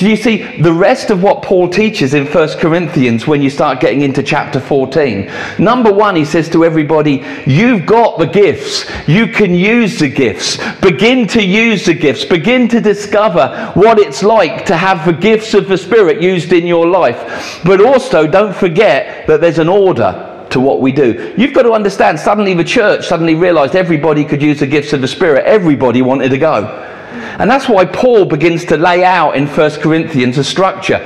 Do 0.00 0.08
you 0.08 0.16
see 0.16 0.62
the 0.62 0.72
rest 0.72 1.10
of 1.10 1.22
what 1.22 1.42
Paul 1.42 1.68
teaches 1.68 2.14
in 2.14 2.24
1 2.24 2.48
Corinthians 2.58 3.26
when 3.26 3.42
you 3.42 3.50
start 3.50 3.80
getting 3.80 4.00
into 4.00 4.22
chapter 4.22 4.58
14? 4.58 5.30
Number 5.58 5.92
one, 5.92 6.16
he 6.16 6.24
says 6.24 6.48
to 6.52 6.64
everybody, 6.64 7.22
You've 7.46 7.84
got 7.84 8.18
the 8.18 8.24
gifts. 8.24 8.90
You 9.06 9.26
can 9.26 9.54
use 9.54 9.98
the 9.98 10.08
gifts. 10.08 10.56
Begin 10.80 11.26
to 11.28 11.44
use 11.44 11.84
the 11.84 11.92
gifts. 11.92 12.24
Begin 12.24 12.66
to 12.68 12.80
discover 12.80 13.72
what 13.74 13.98
it's 13.98 14.22
like 14.22 14.64
to 14.64 14.74
have 14.74 15.04
the 15.04 15.12
gifts 15.12 15.52
of 15.52 15.68
the 15.68 15.76
Spirit 15.76 16.22
used 16.22 16.54
in 16.54 16.66
your 16.66 16.86
life. 16.86 17.60
But 17.62 17.84
also, 17.84 18.26
don't 18.26 18.56
forget 18.56 19.26
that 19.26 19.42
there's 19.42 19.58
an 19.58 19.68
order 19.68 20.46
to 20.48 20.60
what 20.60 20.80
we 20.80 20.92
do. 20.92 21.34
You've 21.36 21.52
got 21.52 21.64
to 21.64 21.72
understand, 21.72 22.18
suddenly 22.18 22.54
the 22.54 22.64
church 22.64 23.06
suddenly 23.06 23.34
realized 23.34 23.76
everybody 23.76 24.24
could 24.24 24.40
use 24.40 24.60
the 24.60 24.66
gifts 24.66 24.94
of 24.94 25.02
the 25.02 25.08
Spirit. 25.08 25.44
Everybody 25.44 26.00
wanted 26.00 26.30
to 26.30 26.38
go. 26.38 26.86
And 27.10 27.50
that's 27.50 27.68
why 27.68 27.84
Paul 27.84 28.24
begins 28.24 28.64
to 28.66 28.76
lay 28.76 29.04
out 29.04 29.36
in 29.36 29.46
1 29.46 29.70
Corinthians 29.80 30.38
a 30.38 30.44
structure. 30.44 30.98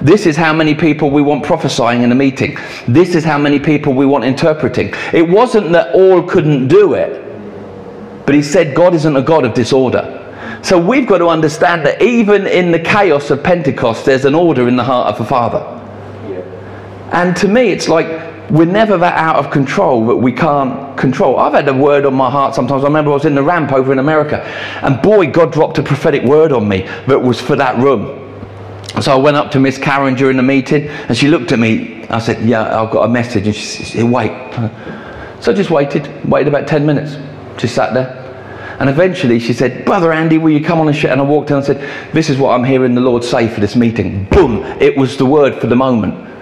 This 0.00 0.26
is 0.26 0.36
how 0.36 0.52
many 0.52 0.74
people 0.74 1.10
we 1.10 1.22
want 1.22 1.44
prophesying 1.44 2.02
in 2.02 2.12
a 2.12 2.14
meeting. 2.14 2.58
This 2.88 3.14
is 3.14 3.24
how 3.24 3.38
many 3.38 3.58
people 3.58 3.94
we 3.94 4.06
want 4.06 4.24
interpreting. 4.24 4.92
It 5.12 5.28
wasn't 5.28 5.72
that 5.72 5.94
all 5.94 6.22
couldn't 6.22 6.68
do 6.68 6.94
it, 6.94 7.22
but 8.26 8.34
he 8.34 8.42
said 8.42 8.74
God 8.74 8.94
isn't 8.94 9.16
a 9.16 9.22
God 9.22 9.44
of 9.44 9.54
disorder. 9.54 10.20
So 10.62 10.78
we've 10.78 11.06
got 11.06 11.18
to 11.18 11.28
understand 11.28 11.86
that 11.86 12.02
even 12.02 12.46
in 12.46 12.72
the 12.72 12.78
chaos 12.78 13.30
of 13.30 13.42
Pentecost, 13.42 14.04
there's 14.04 14.24
an 14.24 14.34
order 14.34 14.66
in 14.66 14.76
the 14.76 14.84
heart 14.84 15.08
of 15.08 15.18
the 15.18 15.24
Father. 15.24 15.80
And 17.12 17.36
to 17.36 17.48
me, 17.48 17.68
it's 17.70 17.88
like 17.88 18.33
we're 18.50 18.66
never 18.66 18.96
that 18.98 19.14
out 19.14 19.36
of 19.36 19.50
control 19.50 20.06
that 20.06 20.16
we 20.16 20.32
can't 20.32 20.96
control. 20.98 21.38
I've 21.38 21.54
had 21.54 21.68
a 21.68 21.74
word 21.74 22.04
on 22.04 22.14
my 22.14 22.30
heart 22.30 22.54
sometimes. 22.54 22.84
I 22.84 22.86
remember 22.86 23.10
I 23.10 23.14
was 23.14 23.24
in 23.24 23.34
the 23.34 23.42
ramp 23.42 23.72
over 23.72 23.92
in 23.92 23.98
America, 23.98 24.42
and 24.82 25.00
boy, 25.00 25.30
God 25.30 25.52
dropped 25.52 25.78
a 25.78 25.82
prophetic 25.82 26.22
word 26.22 26.52
on 26.52 26.68
me 26.68 26.82
that 27.06 27.18
was 27.18 27.40
for 27.40 27.56
that 27.56 27.78
room. 27.78 28.20
So 29.00 29.12
I 29.12 29.16
went 29.16 29.36
up 29.36 29.50
to 29.52 29.60
Miss 29.60 29.78
Karen 29.78 30.14
during 30.14 30.36
the 30.36 30.42
meeting, 30.42 30.88
and 30.88 31.16
she 31.16 31.28
looked 31.28 31.52
at 31.52 31.58
me. 31.58 32.06
I 32.08 32.18
said, 32.18 32.42
"Yeah, 32.44 32.80
I've 32.80 32.90
got 32.90 33.02
a 33.02 33.08
message." 33.08 33.46
And 33.46 33.56
she 33.56 33.84
said, 33.84 34.04
"Wait." 34.04 34.30
So 35.40 35.52
I 35.52 35.54
just 35.54 35.70
waited, 35.70 36.08
waited 36.28 36.48
about 36.48 36.68
ten 36.68 36.86
minutes. 36.86 37.16
Just 37.58 37.74
sat 37.74 37.92
there. 37.92 38.20
And 38.80 38.90
eventually 38.90 39.38
she 39.38 39.52
said, 39.52 39.84
Brother 39.84 40.12
Andy, 40.12 40.38
will 40.38 40.50
you 40.50 40.62
come 40.62 40.80
on 40.80 40.88
and 40.88 40.96
share? 40.96 41.12
And 41.12 41.20
I 41.20 41.24
walked 41.24 41.50
in 41.50 41.56
and 41.56 41.64
said, 41.64 42.12
This 42.12 42.28
is 42.28 42.38
what 42.38 42.50
I'm 42.50 42.64
hearing 42.64 42.94
the 42.94 43.00
Lord 43.00 43.22
say 43.22 43.48
for 43.48 43.60
this 43.60 43.76
meeting. 43.76 44.24
Boom! 44.24 44.64
It 44.80 44.96
was 44.96 45.16
the 45.16 45.26
word 45.26 45.60
for 45.60 45.68
the 45.68 45.76
moment. 45.76 46.33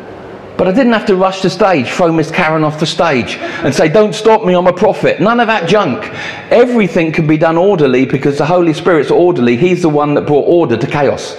But 0.62 0.68
I 0.68 0.76
didn't 0.76 0.92
have 0.92 1.06
to 1.06 1.16
rush 1.16 1.42
the 1.42 1.50
stage, 1.50 1.88
throw 1.88 2.12
Miss 2.12 2.30
Karen 2.30 2.62
off 2.62 2.78
the 2.78 2.86
stage 2.86 3.34
and 3.34 3.74
say, 3.74 3.88
Don't 3.88 4.14
stop 4.14 4.44
me, 4.44 4.54
I'm 4.54 4.68
a 4.68 4.72
prophet. 4.72 5.20
None 5.20 5.40
of 5.40 5.48
that 5.48 5.68
junk. 5.68 6.04
Everything 6.52 7.10
can 7.10 7.26
be 7.26 7.36
done 7.36 7.56
orderly 7.56 8.06
because 8.06 8.38
the 8.38 8.46
Holy 8.46 8.72
Spirit's 8.72 9.10
orderly. 9.10 9.56
He's 9.56 9.82
the 9.82 9.88
one 9.88 10.14
that 10.14 10.24
brought 10.24 10.44
order 10.44 10.76
to 10.76 10.86
chaos. 10.86 11.34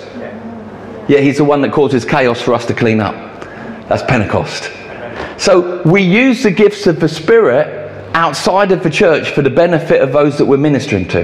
Yeah, 1.07 1.19
He's 1.19 1.37
the 1.37 1.45
one 1.45 1.61
that 1.61 1.71
causes 1.71 2.03
chaos 2.03 2.41
for 2.41 2.53
us 2.53 2.65
to 2.65 2.73
clean 2.73 2.99
up. 2.99 3.15
That's 3.87 4.03
Pentecost. 4.03 4.69
So 5.37 5.81
we 5.83 6.01
use 6.01 6.43
the 6.43 6.51
gifts 6.51 6.85
of 6.85 6.99
the 6.99 7.07
Spirit 7.07 7.89
outside 8.13 8.73
of 8.73 8.83
the 8.83 8.89
church 8.89 9.29
for 9.29 9.41
the 9.41 9.49
benefit 9.49 10.01
of 10.01 10.11
those 10.11 10.37
that 10.37 10.45
we're 10.45 10.57
ministering 10.57 11.07
to. 11.07 11.21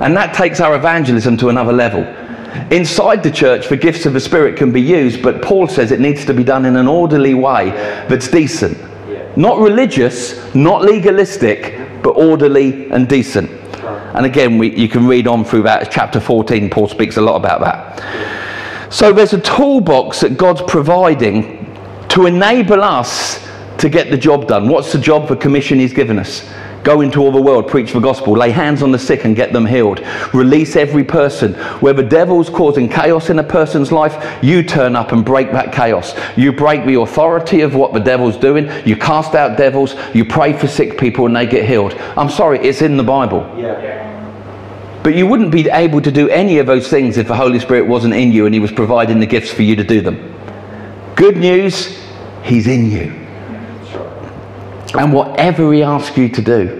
And 0.00 0.16
that 0.16 0.36
takes 0.36 0.60
our 0.60 0.76
evangelism 0.76 1.36
to 1.38 1.48
another 1.48 1.72
level. 1.72 2.27
Inside 2.70 3.22
the 3.22 3.30
church, 3.30 3.68
the 3.68 3.76
gifts 3.76 4.06
of 4.06 4.12
the 4.12 4.20
Spirit 4.20 4.56
can 4.56 4.72
be 4.72 4.80
used, 4.80 5.22
but 5.22 5.42
Paul 5.42 5.68
says 5.68 5.90
it 5.90 6.00
needs 6.00 6.24
to 6.26 6.34
be 6.34 6.44
done 6.44 6.64
in 6.64 6.76
an 6.76 6.86
orderly 6.86 7.34
way 7.34 7.70
that's 8.08 8.28
decent. 8.28 8.78
Not 9.36 9.58
religious, 9.58 10.54
not 10.54 10.82
legalistic, 10.82 12.02
but 12.02 12.10
orderly 12.10 12.90
and 12.90 13.08
decent. 13.08 13.50
And 14.14 14.26
again, 14.26 14.58
we, 14.58 14.74
you 14.74 14.88
can 14.88 15.06
read 15.06 15.26
on 15.26 15.44
through 15.44 15.62
that. 15.62 15.90
Chapter 15.90 16.20
14, 16.20 16.70
Paul 16.70 16.88
speaks 16.88 17.16
a 17.16 17.20
lot 17.20 17.36
about 17.36 17.60
that. 17.60 18.92
So 18.92 19.12
there's 19.12 19.34
a 19.34 19.40
toolbox 19.40 20.20
that 20.20 20.36
God's 20.36 20.62
providing 20.62 21.64
to 22.08 22.26
enable 22.26 22.82
us 22.82 23.46
to 23.78 23.88
get 23.88 24.10
the 24.10 24.16
job 24.16 24.48
done. 24.48 24.68
What's 24.68 24.92
the 24.92 24.98
job, 24.98 25.28
the 25.28 25.36
commission 25.36 25.78
He's 25.78 25.92
given 25.92 26.18
us? 26.18 26.48
Go 26.88 27.02
into 27.02 27.20
all 27.20 27.30
the 27.30 27.42
world, 27.42 27.68
preach 27.68 27.92
the 27.92 28.00
gospel, 28.00 28.32
lay 28.32 28.50
hands 28.50 28.82
on 28.82 28.92
the 28.92 28.98
sick 28.98 29.26
and 29.26 29.36
get 29.36 29.52
them 29.52 29.66
healed. 29.66 30.00
Release 30.32 30.74
every 30.74 31.04
person. 31.04 31.52
Where 31.82 31.92
the 31.92 32.02
devil's 32.02 32.48
causing 32.48 32.88
chaos 32.88 33.28
in 33.28 33.38
a 33.38 33.44
person's 33.44 33.92
life, 33.92 34.42
you 34.42 34.62
turn 34.62 34.96
up 34.96 35.12
and 35.12 35.22
break 35.22 35.52
that 35.52 35.70
chaos. 35.70 36.14
You 36.34 36.50
break 36.50 36.86
the 36.86 36.98
authority 37.00 37.60
of 37.60 37.74
what 37.74 37.92
the 37.92 37.98
devil's 37.98 38.38
doing. 38.38 38.70
You 38.86 38.96
cast 38.96 39.34
out 39.34 39.58
devils. 39.58 39.96
You 40.14 40.24
pray 40.24 40.54
for 40.54 40.66
sick 40.66 40.96
people 40.96 41.26
and 41.26 41.36
they 41.36 41.44
get 41.44 41.68
healed. 41.68 41.92
I'm 42.16 42.30
sorry, 42.30 42.58
it's 42.60 42.80
in 42.80 42.96
the 42.96 43.04
Bible. 43.04 43.40
Yeah. 43.58 45.02
But 45.02 45.14
you 45.14 45.26
wouldn't 45.26 45.52
be 45.52 45.68
able 45.68 46.00
to 46.00 46.10
do 46.10 46.30
any 46.30 46.56
of 46.56 46.66
those 46.66 46.88
things 46.88 47.18
if 47.18 47.28
the 47.28 47.36
Holy 47.36 47.58
Spirit 47.58 47.86
wasn't 47.86 48.14
in 48.14 48.32
you 48.32 48.46
and 48.46 48.54
He 48.54 48.60
was 48.60 48.72
providing 48.72 49.20
the 49.20 49.26
gifts 49.26 49.52
for 49.52 49.60
you 49.60 49.76
to 49.76 49.84
do 49.84 50.00
them. 50.00 50.34
Good 51.16 51.36
news, 51.36 52.02
He's 52.44 52.66
in 52.66 52.90
you. 52.90 53.12
And 54.98 55.12
whatever 55.12 55.70
He 55.74 55.82
asks 55.82 56.16
you 56.16 56.30
to 56.30 56.40
do, 56.40 56.77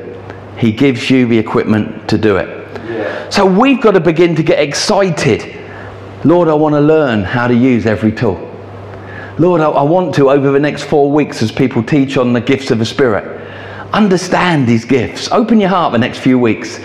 He 0.58 0.72
gives 0.72 1.08
you 1.08 1.26
the 1.26 1.38
equipment 1.38 2.08
to 2.08 2.18
do 2.18 2.36
it. 2.36 2.48
Yeah. 2.88 3.28
So 3.30 3.46
we've 3.46 3.80
got 3.80 3.92
to 3.92 4.00
begin 4.00 4.34
to 4.36 4.42
get 4.42 4.58
excited. 4.58 5.56
Lord, 6.24 6.48
I 6.48 6.54
want 6.54 6.74
to 6.74 6.80
learn 6.80 7.22
how 7.22 7.46
to 7.46 7.54
use 7.54 7.86
every 7.86 8.10
tool. 8.12 8.44
Lord, 9.38 9.60
I, 9.60 9.70
I 9.70 9.82
want 9.82 10.14
to, 10.16 10.30
over 10.30 10.50
the 10.50 10.58
next 10.58 10.84
four 10.84 11.12
weeks, 11.12 11.42
as 11.42 11.52
people 11.52 11.82
teach 11.82 12.16
on 12.16 12.32
the 12.32 12.40
gifts 12.40 12.72
of 12.72 12.80
the 12.80 12.84
Spirit, 12.84 13.37
understand 13.92 14.68
these 14.68 14.84
gifts. 14.84 15.30
Open 15.32 15.60
your 15.60 15.70
heart 15.70 15.92
the 15.92 15.98
next 15.98 16.18
few 16.18 16.38
weeks 16.38 16.78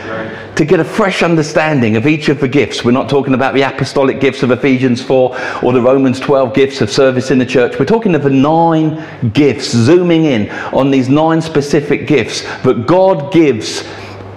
to 0.55 0.65
get 0.65 0.79
a 0.79 0.83
fresh 0.83 1.23
understanding 1.23 1.97
of 1.97 2.07
each 2.07 2.29
of 2.29 2.39
the 2.39 2.47
gifts. 2.47 2.83
We're 2.85 2.91
not 2.91 3.09
talking 3.09 3.33
about 3.33 3.53
the 3.53 3.61
apostolic 3.61 4.19
gifts 4.19 4.43
of 4.43 4.51
Ephesians 4.51 5.01
4 5.01 5.63
or 5.63 5.73
the 5.73 5.81
Romans 5.81 6.19
12 6.19 6.53
gifts 6.53 6.81
of 6.81 6.89
service 6.89 7.31
in 7.31 7.39
the 7.39 7.45
church. 7.45 7.77
We're 7.77 7.85
talking 7.85 8.15
of 8.15 8.23
the 8.23 8.29
nine 8.29 9.31
gifts, 9.33 9.71
zooming 9.71 10.25
in 10.25 10.49
on 10.73 10.91
these 10.91 11.09
nine 11.09 11.41
specific 11.41 12.07
gifts 12.07 12.41
that 12.63 12.85
God 12.87 13.33
gives 13.33 13.83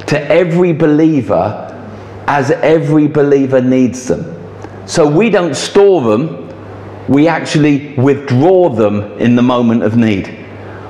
to 0.07 0.21
every 0.31 0.73
believer 0.73 1.63
as 2.27 2.51
every 2.51 3.07
believer 3.07 3.61
needs 3.61 4.09
them. 4.09 4.33
So 4.87 5.09
we 5.09 5.31
don't 5.31 5.55
store 5.55 6.01
them, 6.03 6.43
we 7.09 7.29
actually 7.29 7.95
withdraw 7.95 8.69
them 8.69 9.03
in 9.21 9.37
the 9.37 9.43
moment 9.43 9.85
of 9.85 9.97
need. 9.97 10.45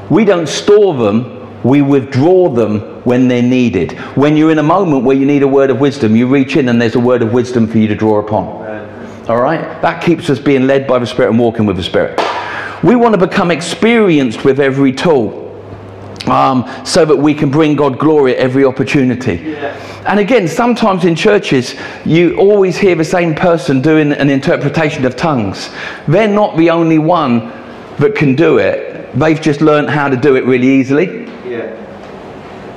We 0.08 0.24
don't 0.24 0.48
store 0.48 0.94
them, 0.94 1.35
we 1.66 1.82
withdraw 1.82 2.48
them 2.48 2.80
when 3.04 3.28
they're 3.28 3.42
needed. 3.42 3.92
When 4.16 4.36
you're 4.36 4.52
in 4.52 4.58
a 4.58 4.62
moment 4.62 5.04
where 5.04 5.16
you 5.16 5.26
need 5.26 5.42
a 5.42 5.48
word 5.48 5.70
of 5.70 5.80
wisdom, 5.80 6.14
you 6.14 6.26
reach 6.26 6.56
in 6.56 6.68
and 6.68 6.80
there's 6.80 6.94
a 6.94 7.00
word 7.00 7.22
of 7.22 7.32
wisdom 7.32 7.66
for 7.66 7.78
you 7.78 7.88
to 7.88 7.94
draw 7.94 8.20
upon. 8.20 8.46
All 9.28 9.40
right? 9.40 9.60
That 9.82 10.02
keeps 10.02 10.30
us 10.30 10.38
being 10.38 10.68
led 10.68 10.86
by 10.86 11.00
the 11.00 11.06
Spirit 11.06 11.30
and 11.30 11.38
walking 11.38 11.66
with 11.66 11.76
the 11.76 11.82
Spirit. 11.82 12.20
We 12.84 12.94
want 12.94 13.18
to 13.18 13.26
become 13.26 13.50
experienced 13.50 14.44
with 14.44 14.60
every 14.60 14.92
tool 14.92 15.42
um, 16.26 16.70
so 16.84 17.04
that 17.04 17.16
we 17.16 17.34
can 17.34 17.50
bring 17.50 17.74
God 17.74 17.98
glory 17.98 18.34
at 18.34 18.38
every 18.38 18.64
opportunity. 18.64 19.34
Yeah. 19.34 20.04
And 20.06 20.20
again, 20.20 20.46
sometimes 20.46 21.04
in 21.04 21.16
churches, 21.16 21.74
you 22.04 22.36
always 22.36 22.76
hear 22.76 22.94
the 22.94 23.04
same 23.04 23.34
person 23.34 23.80
doing 23.80 24.12
an 24.12 24.30
interpretation 24.30 25.04
of 25.04 25.16
tongues. 25.16 25.70
They're 26.06 26.28
not 26.28 26.56
the 26.56 26.70
only 26.70 26.98
one 26.98 27.48
that 27.98 28.14
can 28.14 28.36
do 28.36 28.58
it, 28.58 29.18
they've 29.18 29.40
just 29.40 29.62
learned 29.62 29.88
how 29.88 30.08
to 30.08 30.16
do 30.16 30.36
it 30.36 30.44
really 30.44 30.68
easily. 30.68 31.25
Yeah. 31.48 31.86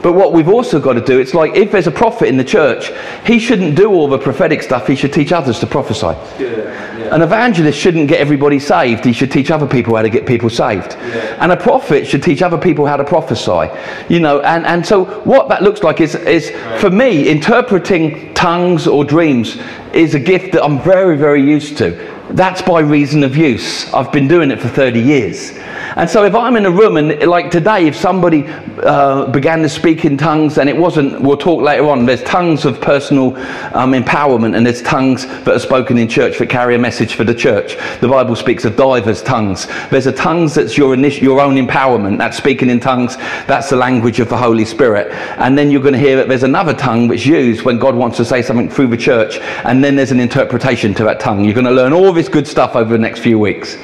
But 0.01 0.13
what 0.13 0.31
we've 0.31 0.47
also 0.47 0.79
got 0.79 0.93
to 0.93 1.01
do, 1.01 1.19
it's 1.19 1.33
like 1.33 1.55
if 1.55 1.71
there's 1.71 1.87
a 1.87 1.91
prophet 1.91 2.27
in 2.27 2.37
the 2.37 2.43
church, 2.43 2.91
he 3.25 3.37
shouldn't 3.37 3.75
do 3.75 3.89
all 3.89 4.07
the 4.07 4.17
prophetic 4.17 4.61
stuff, 4.61 4.87
he 4.87 4.95
should 4.95 5.11
teach 5.11 5.31
others 5.31 5.59
to 5.59 5.67
prophesy. 5.67 6.15
Good. 6.37 6.67
Yeah. 6.67 7.15
An 7.15 7.21
evangelist 7.21 7.77
shouldn't 7.77 8.07
get 8.07 8.19
everybody 8.19 8.59
saved, 8.59 9.03
he 9.03 9.11
should 9.11 9.31
teach 9.31 9.51
other 9.51 9.67
people 9.67 9.95
how 9.95 10.01
to 10.01 10.09
get 10.09 10.25
people 10.25 10.49
saved. 10.49 10.93
Yeah. 10.93 11.37
And 11.41 11.51
a 11.51 11.57
prophet 11.57 12.07
should 12.07 12.23
teach 12.23 12.41
other 12.41 12.57
people 12.57 12.85
how 12.85 12.95
to 12.95 13.03
prophesy. 13.03 13.69
You 14.07 14.21
know, 14.21 14.39
and, 14.41 14.65
and 14.65 14.85
so 14.85 15.05
what 15.21 15.49
that 15.49 15.63
looks 15.63 15.83
like 15.83 15.99
is, 15.99 16.15
is 16.15 16.51
for 16.79 16.89
me, 16.89 17.27
interpreting 17.27 18.33
tongues 18.33 18.87
or 18.87 19.03
dreams 19.03 19.57
is 19.93 20.15
a 20.15 20.19
gift 20.19 20.53
that 20.53 20.63
I'm 20.63 20.81
very, 20.81 21.17
very 21.17 21.43
used 21.43 21.77
to. 21.79 22.15
That's 22.31 22.61
by 22.61 22.79
reason 22.79 23.23
of 23.23 23.35
use. 23.35 23.91
I've 23.93 24.11
been 24.13 24.27
doing 24.27 24.51
it 24.51 24.61
for 24.61 24.69
30 24.69 25.01
years. 25.01 25.57
And 25.99 26.09
so 26.09 26.23
if 26.23 26.33
I'm 26.33 26.55
in 26.55 26.65
a 26.65 26.71
room 26.71 26.95
and 26.95 27.21
like 27.23 27.51
today, 27.51 27.85
if 27.85 27.93
somebody 27.93 28.47
uh, 28.47 29.25
began 29.31 29.61
to 29.63 29.67
speak 29.67 30.05
in 30.05 30.15
tongues 30.15 30.57
and 30.57 30.69
it 30.69 30.77
wasn't, 30.77 31.19
we'll 31.19 31.35
talk 31.35 31.61
later 31.61 31.89
on, 31.89 32.05
there's 32.05 32.23
tongues 32.23 32.63
of 32.63 32.79
personal 32.79 33.35
um, 33.75 33.91
empowerment 33.91 34.55
and 34.55 34.65
there's 34.65 34.81
tongues 34.81 35.25
that 35.25 35.49
are 35.49 35.59
spoken 35.59 35.97
in 35.97 36.07
church 36.07 36.37
that 36.37 36.49
carry 36.49 36.75
a 36.75 36.79
message 36.79 37.15
for 37.15 37.25
the 37.25 37.35
church. 37.35 37.75
The 37.99 38.07
Bible 38.07 38.37
speaks 38.37 38.63
of 38.63 38.77
divers 38.77 39.21
tongues. 39.21 39.67
There's 39.89 40.05
a 40.05 40.13
tongues 40.13 40.55
that's 40.55 40.77
your, 40.77 40.95
your 40.95 41.41
own 41.41 41.55
empowerment. 41.55 42.17
That's 42.17 42.37
speaking 42.37 42.69
in 42.69 42.79
tongues. 42.79 43.17
That's 43.45 43.69
the 43.69 43.75
language 43.75 44.21
of 44.21 44.29
the 44.29 44.37
Holy 44.37 44.63
Spirit. 44.63 45.11
And 45.37 45.57
then 45.57 45.69
you're 45.69 45.81
going 45.81 45.95
to 45.95 45.99
hear 45.99 46.15
that 46.15 46.29
there's 46.29 46.43
another 46.43 46.73
tongue 46.73 47.09
which 47.09 47.25
used 47.25 47.63
when 47.63 47.77
God 47.77 47.93
wants 47.93 48.15
to 48.15 48.23
say 48.23 48.41
something 48.41 48.69
through 48.69 48.87
the 48.87 48.95
church. 48.95 49.39
And 49.65 49.83
then 49.83 49.97
there's 49.97 50.11
an 50.11 50.21
interpretation 50.21 50.93
to 50.93 51.03
that 51.03 51.19
tongue. 51.19 51.43
You're 51.43 51.55
going 51.55 51.65
to 51.65 51.71
learn 51.71 51.91
all 51.91 52.13
this 52.13 52.29
good 52.29 52.47
stuff 52.47 52.77
over 52.77 52.93
the 52.93 52.97
next 52.97 53.19
few 53.19 53.37
weeks. 53.37 53.75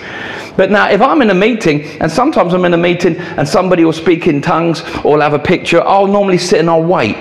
But 0.57 0.71
now, 0.71 0.89
if 0.89 1.01
I'm 1.01 1.21
in 1.21 1.29
a 1.29 1.35
meeting, 1.35 1.83
and 1.99 2.09
sometimes 2.09 2.53
I'm 2.53 2.63
in 2.65 2.73
a 2.73 2.77
meeting 2.77 3.17
and 3.17 3.47
somebody 3.47 3.83
will 3.83 3.93
speak 3.93 4.27
in 4.27 4.41
tongues 4.41 4.81
or 5.03 5.19
have 5.21 5.33
a 5.33 5.39
picture, 5.39 5.81
I'll 5.81 6.07
normally 6.07 6.37
sit 6.37 6.59
and 6.59 6.69
I'll 6.69 6.83
wait. 6.83 7.15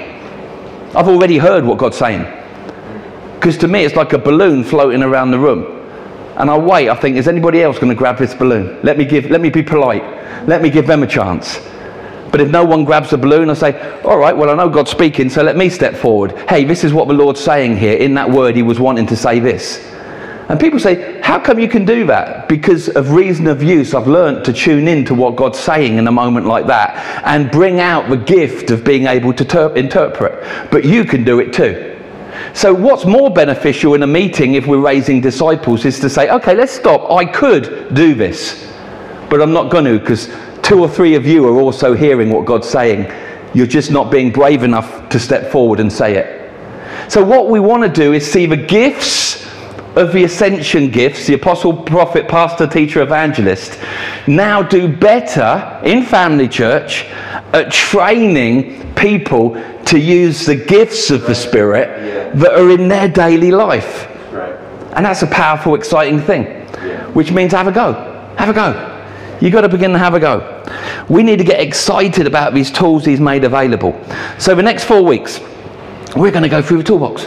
I've 0.94 1.08
already 1.08 1.38
heard 1.38 1.64
what 1.64 1.78
God's 1.78 1.98
saying. 1.98 2.22
Because 3.34 3.58
to 3.58 3.68
me, 3.68 3.84
it's 3.84 3.96
like 3.96 4.12
a 4.12 4.18
balloon 4.18 4.62
floating 4.62 5.02
around 5.02 5.32
the 5.32 5.38
room. 5.38 5.82
And 6.36 6.50
I 6.50 6.56
wait, 6.56 6.88
I 6.88 6.94
think, 6.94 7.16
is 7.16 7.28
anybody 7.28 7.62
else 7.62 7.76
going 7.76 7.88
to 7.88 7.94
grab 7.94 8.18
this 8.18 8.34
balloon? 8.34 8.80
Let 8.82 8.98
me, 8.98 9.04
give, 9.04 9.30
let 9.30 9.40
me 9.40 9.50
be 9.50 9.62
polite. 9.62 10.02
Let 10.48 10.62
me 10.62 10.70
give 10.70 10.86
them 10.86 11.02
a 11.02 11.06
chance. 11.06 11.58
But 12.30 12.40
if 12.40 12.50
no 12.50 12.64
one 12.64 12.84
grabs 12.84 13.10
the 13.10 13.18
balloon, 13.18 13.50
I 13.50 13.54
say, 13.54 14.00
all 14.02 14.18
right, 14.18 14.36
well, 14.36 14.50
I 14.50 14.54
know 14.54 14.68
God's 14.68 14.90
speaking, 14.90 15.28
so 15.28 15.42
let 15.42 15.56
me 15.56 15.68
step 15.68 15.94
forward. 15.94 16.32
Hey, 16.48 16.64
this 16.64 16.82
is 16.82 16.92
what 16.92 17.06
the 17.06 17.14
Lord's 17.14 17.38
saying 17.38 17.76
here. 17.76 17.96
In 17.96 18.14
that 18.14 18.28
word, 18.28 18.56
he 18.56 18.62
was 18.62 18.80
wanting 18.80 19.06
to 19.06 19.16
say 19.16 19.38
this. 19.38 19.88
And 20.48 20.60
people 20.60 20.78
say, 20.78 21.20
How 21.22 21.38
come 21.38 21.58
you 21.58 21.68
can 21.68 21.84
do 21.84 22.06
that? 22.06 22.48
Because 22.48 22.88
of 22.90 23.12
reason 23.12 23.46
of 23.46 23.62
use, 23.62 23.94
I've 23.94 24.06
learned 24.06 24.44
to 24.44 24.52
tune 24.52 24.88
in 24.88 25.04
to 25.06 25.14
what 25.14 25.36
God's 25.36 25.58
saying 25.58 25.96
in 25.96 26.06
a 26.06 26.12
moment 26.12 26.46
like 26.46 26.66
that 26.66 27.22
and 27.24 27.50
bring 27.50 27.80
out 27.80 28.10
the 28.10 28.16
gift 28.16 28.70
of 28.70 28.84
being 28.84 29.06
able 29.06 29.32
to 29.32 29.44
ter- 29.44 29.74
interpret. 29.74 30.70
But 30.70 30.84
you 30.84 31.04
can 31.04 31.24
do 31.24 31.40
it 31.40 31.52
too. 31.52 31.98
So, 32.52 32.74
what's 32.74 33.06
more 33.06 33.30
beneficial 33.30 33.94
in 33.94 34.02
a 34.02 34.06
meeting 34.06 34.54
if 34.54 34.66
we're 34.66 34.80
raising 34.80 35.20
disciples 35.20 35.84
is 35.84 35.98
to 36.00 36.10
say, 36.10 36.30
Okay, 36.30 36.54
let's 36.54 36.72
stop. 36.72 37.10
I 37.10 37.24
could 37.24 37.94
do 37.94 38.14
this, 38.14 38.70
but 39.30 39.40
I'm 39.40 39.52
not 39.52 39.70
going 39.70 39.86
to 39.86 39.98
because 39.98 40.30
two 40.62 40.80
or 40.80 40.88
three 40.88 41.14
of 41.14 41.26
you 41.26 41.46
are 41.48 41.58
also 41.58 41.94
hearing 41.94 42.30
what 42.30 42.44
God's 42.44 42.68
saying. 42.68 43.10
You're 43.54 43.66
just 43.66 43.90
not 43.90 44.10
being 44.10 44.30
brave 44.30 44.62
enough 44.62 45.08
to 45.08 45.18
step 45.18 45.50
forward 45.50 45.80
and 45.80 45.90
say 45.90 46.16
it. 46.16 46.52
So, 47.10 47.24
what 47.24 47.48
we 47.48 47.60
want 47.60 47.82
to 47.82 47.88
do 47.88 48.12
is 48.12 48.30
see 48.30 48.44
the 48.44 48.56
gifts 48.56 49.33
of 49.96 50.12
the 50.12 50.24
ascension 50.24 50.90
gifts, 50.90 51.26
the 51.26 51.34
apostle, 51.34 51.72
prophet, 51.72 52.28
pastor, 52.28 52.66
teacher, 52.66 53.00
evangelist, 53.02 53.78
now 54.26 54.62
do 54.62 54.88
better 54.88 55.80
in 55.84 56.02
family 56.02 56.48
church 56.48 57.04
at 57.52 57.70
training 57.70 58.94
people 58.94 59.50
to 59.84 59.98
use 59.98 60.46
the 60.46 60.56
gifts 60.56 61.10
of 61.10 61.26
the 61.26 61.34
Spirit 61.34 61.88
Yeah. 61.88 62.30
that 62.40 62.58
are 62.58 62.70
in 62.70 62.88
their 62.88 63.08
daily 63.08 63.50
life. 63.50 64.08
Right. 64.32 64.54
And 64.94 65.06
that's 65.06 65.22
a 65.22 65.26
powerful, 65.28 65.74
exciting 65.74 66.20
thing, 66.20 66.46
Yeah. 66.84 67.04
which 67.12 67.30
means 67.30 67.52
have 67.52 67.68
a 67.68 67.72
go. 67.72 67.96
Have 68.36 68.48
a 68.48 68.52
go. 68.52 68.74
You've 69.40 69.52
got 69.52 69.60
to 69.62 69.68
begin 69.68 69.92
to 69.92 69.98
have 69.98 70.14
a 70.14 70.20
go. 70.20 70.42
We 71.08 71.22
need 71.22 71.38
to 71.38 71.44
get 71.44 71.60
excited 71.60 72.26
about 72.26 72.54
these 72.54 72.70
tools 72.70 73.04
He's 73.04 73.20
made 73.20 73.44
available. 73.44 73.94
So, 74.38 74.54
the 74.54 74.62
next 74.62 74.84
four 74.84 75.02
weeks, 75.02 75.40
we're 76.16 76.30
going 76.30 76.44
to 76.44 76.48
go 76.48 76.62
through 76.62 76.78
the 76.78 76.84
toolbox. 76.84 77.26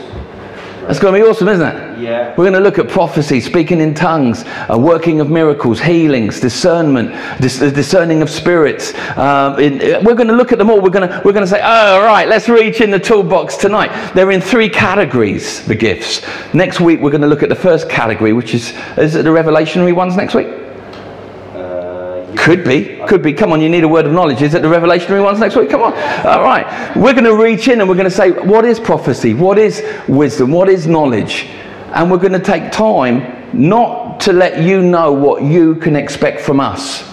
That's 0.87 0.99
going 0.99 1.13
to 1.13 1.19
be 1.21 1.29
awesome, 1.29 1.47
isn't 1.49 1.65
it? 1.67 1.86
Yeah. 1.99 2.29
We're 2.29 2.43
going 2.43 2.53
to 2.53 2.59
look 2.59 2.77
at 2.79 2.87
prophecy, 2.87 3.41
speaking 3.41 3.81
in 3.81 3.93
tongues, 3.93 4.43
uh, 4.45 4.77
working 4.77 5.19
of 5.19 5.29
miracles, 5.29 5.79
healings, 5.79 6.39
discernment, 6.39 7.11
dis- 7.41 7.59
discerning 7.59 8.21
of 8.21 8.29
spirits. 8.29 8.93
Um, 9.17 9.59
in, 9.59 9.81
uh, 9.81 10.01
we're 10.03 10.15
going 10.15 10.27
to 10.27 10.35
look 10.35 10.51
at 10.51 10.57
them 10.57 10.69
all. 10.69 10.79
We're 10.79 10.89
going 10.89 11.09
to, 11.09 11.21
we're 11.25 11.33
going 11.33 11.45
to 11.45 11.49
say, 11.49 11.61
oh, 11.61 11.99
all 11.99 12.05
right, 12.05 12.27
let's 12.27 12.47
reach 12.49 12.81
in 12.81 12.91
the 12.91 12.99
toolbox 12.99 13.57
tonight. 13.57 14.13
They're 14.13 14.31
in 14.31 14.41
three 14.41 14.69
categories, 14.69 15.65
the 15.65 15.75
gifts. 15.75 16.21
Next 16.53 16.79
week, 16.79 16.99
we're 16.99 17.11
going 17.11 17.21
to 17.21 17.27
look 17.27 17.43
at 17.43 17.49
the 17.49 17.55
first 17.55 17.89
category, 17.89 18.33
which 18.33 18.53
is, 18.53 18.73
is 18.97 19.15
it 19.15 19.23
the 19.23 19.29
revelationary 19.29 19.95
ones 19.95 20.15
next 20.15 20.35
week? 20.35 20.47
Uh, 20.47 22.31
Could 22.37 22.63
be, 22.63 23.01
could 23.07 23.23
be. 23.23 23.33
Come 23.33 23.51
on, 23.51 23.61
you 23.61 23.69
need 23.69 23.83
a 23.83 23.87
word 23.87 24.05
of 24.05 24.11
knowledge. 24.11 24.41
Is 24.41 24.53
it 24.53 24.61
the 24.61 24.67
revelationary 24.67 25.23
ones 25.23 25.39
next 25.39 25.55
week? 25.55 25.69
Come 25.69 25.81
on. 25.81 25.93
All 26.25 26.43
right. 26.43 26.95
We're 26.95 27.13
going 27.13 27.23
to 27.25 27.35
reach 27.35 27.67
in 27.67 27.79
and 27.81 27.89
we're 27.89 27.95
going 27.95 28.09
to 28.09 28.15
say, 28.15 28.31
what 28.31 28.65
is 28.65 28.79
prophecy? 28.79 29.33
What 29.33 29.57
is 29.57 29.83
wisdom? 30.07 30.51
What 30.51 30.69
is 30.69 30.85
knowledge? 30.87 31.47
And 31.93 32.11
we're 32.11 32.17
going 32.17 32.33
to 32.33 32.39
take 32.39 32.71
time 32.71 33.33
not 33.53 34.19
to 34.21 34.33
let 34.33 34.61
you 34.61 34.81
know 34.81 35.11
what 35.11 35.43
you 35.43 35.75
can 35.75 35.95
expect 35.95 36.41
from 36.41 36.59
us, 36.59 37.03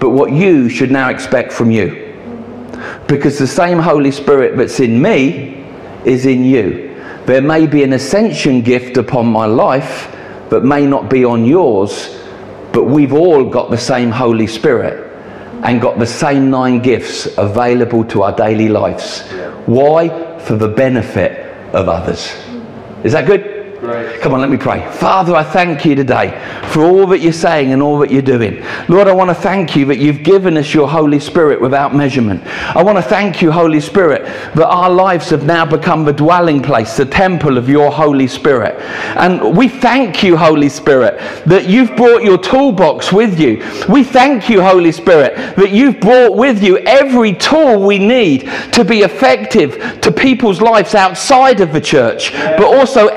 but 0.00 0.10
what 0.10 0.32
you 0.32 0.68
should 0.68 0.90
now 0.90 1.08
expect 1.08 1.52
from 1.52 1.70
you. 1.70 2.02
Because 3.08 3.38
the 3.38 3.46
same 3.46 3.78
Holy 3.78 4.10
Spirit 4.10 4.56
that's 4.56 4.80
in 4.80 5.00
me 5.00 5.64
is 6.04 6.26
in 6.26 6.44
you. 6.44 6.94
There 7.24 7.42
may 7.42 7.66
be 7.66 7.82
an 7.82 7.94
ascension 7.94 8.60
gift 8.60 8.96
upon 8.96 9.26
my 9.26 9.46
life, 9.46 10.14
but 10.50 10.64
may 10.64 10.86
not 10.86 11.10
be 11.10 11.24
on 11.24 11.44
yours, 11.44 12.16
but 12.72 12.84
we've 12.84 13.12
all 13.12 13.44
got 13.48 13.70
the 13.70 13.78
same 13.78 14.10
Holy 14.10 14.46
Spirit 14.46 15.04
and 15.64 15.80
got 15.80 15.98
the 15.98 16.06
same 16.06 16.50
nine 16.50 16.80
gifts 16.80 17.26
available 17.38 18.04
to 18.04 18.22
our 18.22 18.36
daily 18.36 18.68
lives. 18.68 19.22
Why? 19.66 20.38
For 20.40 20.54
the 20.56 20.68
benefit 20.68 21.46
of 21.74 21.88
others. 21.88 22.32
Is 23.06 23.12
that 23.12 23.24
good? 23.24 23.55
Great. 23.80 24.22
Come 24.22 24.32
on, 24.32 24.40
let 24.40 24.48
me 24.48 24.56
pray. 24.56 24.90
Father, 24.92 25.34
I 25.34 25.44
thank 25.44 25.84
you 25.84 25.94
today 25.94 26.30
for 26.70 26.82
all 26.84 27.06
that 27.08 27.18
you're 27.18 27.32
saying 27.32 27.72
and 27.72 27.82
all 27.82 27.98
that 27.98 28.10
you're 28.10 28.22
doing. 28.22 28.64
Lord, 28.88 29.06
I 29.06 29.12
want 29.12 29.28
to 29.28 29.34
thank 29.34 29.76
you 29.76 29.84
that 29.86 29.98
you've 29.98 30.22
given 30.22 30.56
us 30.56 30.72
your 30.72 30.88
Holy 30.88 31.20
Spirit 31.20 31.60
without 31.60 31.94
measurement. 31.94 32.42
I 32.74 32.82
want 32.82 32.96
to 32.96 33.02
thank 33.02 33.42
you, 33.42 33.52
Holy 33.52 33.80
Spirit, 33.80 34.22
that 34.54 34.66
our 34.66 34.88
lives 34.88 35.28
have 35.28 35.44
now 35.44 35.66
become 35.66 36.06
the 36.06 36.12
dwelling 36.12 36.62
place, 36.62 36.96
the 36.96 37.04
temple 37.04 37.58
of 37.58 37.68
your 37.68 37.90
Holy 37.90 38.26
Spirit. 38.26 38.76
And 39.16 39.54
we 39.54 39.68
thank 39.68 40.22
you, 40.22 40.38
Holy 40.38 40.70
Spirit, 40.70 41.18
that 41.44 41.68
you've 41.68 41.94
brought 41.96 42.22
your 42.22 42.38
toolbox 42.38 43.12
with 43.12 43.38
you. 43.38 43.62
We 43.90 44.04
thank 44.04 44.48
you, 44.48 44.62
Holy 44.62 44.92
Spirit, 44.92 45.36
that 45.56 45.70
you've 45.70 46.00
brought 46.00 46.34
with 46.34 46.62
you 46.62 46.78
every 46.78 47.34
tool 47.34 47.86
we 47.86 47.98
need 47.98 48.50
to 48.72 48.84
be 48.84 49.00
effective 49.00 50.00
to 50.00 50.10
people's 50.10 50.62
lives 50.62 50.94
outside 50.94 51.60
of 51.60 51.74
the 51.74 51.80
church, 51.80 52.32
but 52.32 52.64
also 52.64 53.08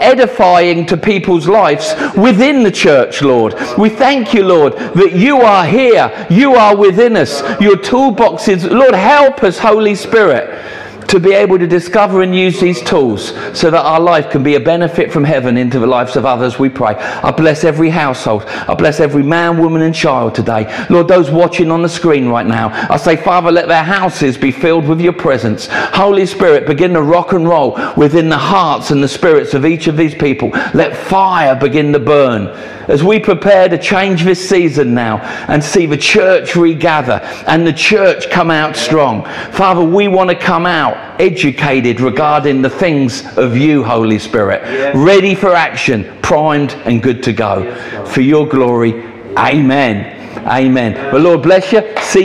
edifying 0.50 0.86
to 0.88 0.98
people's 0.98 1.48
lives 1.48 1.94
within 2.18 2.64
the 2.64 2.72
church, 2.72 3.22
Lord. 3.22 3.54
We 3.78 3.90
thank 3.90 4.34
you, 4.34 4.44
Lord, 4.44 4.74
that 4.74 5.14
you 5.14 5.38
are 5.38 5.66
here, 5.66 6.28
you 6.30 6.56
are 6.56 6.76
within 6.76 7.16
us. 7.16 7.42
Your 7.62 7.78
toolbox 7.78 8.48
is, 8.48 8.66
Lord, 8.66 8.96
help 8.96 9.44
us, 9.44 9.60
Holy 9.60 9.96
Spirit 9.96 10.79
to 11.10 11.20
be 11.20 11.34
able 11.34 11.58
to 11.58 11.68
discover 11.68 12.22
and 12.22 12.36
use 12.36 12.60
these 12.60 12.82
tools 12.82 13.30
so 13.58 13.72
that 13.72 13.84
our 13.84 14.00
life 14.00 14.30
can 14.30 14.44
be 14.44 14.56
a 14.56 14.60
benefit 14.60 15.12
from 15.12 15.24
heaven 15.24 15.58
into 15.58 15.80
the 15.80 15.88
lives 15.88 16.16
of 16.16 16.26
others, 16.26 16.60
we 16.60 16.70
pray. 16.70 16.94
I 16.96 17.32
bless 17.32 17.64
every 17.64 17.90
household. 17.90 18.44
I 18.46 18.76
bless 18.76 19.00
every 19.00 19.24
man, 19.24 19.58
woman, 19.58 19.82
and 19.82 19.94
child 19.94 20.36
today. 20.36 20.86
Lord, 20.90 21.08
those 21.08 21.32
watching 21.32 21.72
on 21.72 21.82
the 21.82 21.90
screen 21.90 22.30
right 22.30 22.46
now, 22.46 22.70
I 22.90 22.98
say, 22.98 23.16
Father, 23.16 23.52
let 23.52 23.68
their 23.68 23.84
houses 23.84 24.38
be 24.38 24.52
filled 24.52 24.88
with 24.88 25.02
your 25.02 25.14
presence. 25.14 25.68
Holy 25.72 26.28
Spirit, 26.28 26.68
begin 26.68 26.94
to 26.94 27.02
rock 27.02 27.34
and 27.34 27.48
roll 27.48 27.80
within 27.98 28.30
the 28.30 28.38
hearts 28.38 28.92
and 28.92 29.04
the 29.04 29.08
spirits 29.08 29.56
of 29.56 29.66
each 29.66 29.88
of 29.88 29.98
these 29.98 30.14
people. 30.14 30.50
Let 30.76 30.96
fire 30.96 31.56
begin 31.56 31.92
to 31.94 32.00
burn 32.00 32.79
as 32.90 33.04
we 33.04 33.20
prepare 33.20 33.70
to 33.70 33.78
change 33.78 34.24
this 34.24 34.50
season 34.50 34.94
now 34.94 35.20
and 35.48 35.64
see 35.64 35.86
the 35.86 35.96
church 35.96 36.56
regather 36.56 37.22
and 37.48 37.66
the 37.66 37.72
church 37.72 38.30
come 38.30 38.50
out 38.52 38.76
strong. 38.76 39.24
Father, 39.52 39.84
we 39.84 40.08
want 40.08 40.30
to 40.30 40.36
come 40.36 40.66
out 40.66 41.22
educated 41.22 42.02
regarding 42.02 42.62
the 42.62 42.70
things 42.70 43.24
of 43.38 43.56
you, 43.56 43.84
Holy 43.84 44.20
Spirit, 44.20 44.62
Yes. 44.66 44.96
ready 44.96 45.36
for 45.36 45.54
action, 45.54 46.18
primed 46.24 46.74
and 46.86 47.02
good 47.02 47.22
to 47.24 47.32
go. 47.32 47.60
Yes, 47.64 48.12
For 48.14 48.22
your 48.22 48.48
glory, 48.48 49.04
amen. 49.38 50.16
Amen. 50.48 50.94
The 51.12 51.20
Lord 51.20 51.44
bless 51.44 51.72
you. 51.72 51.84
See 52.02 52.18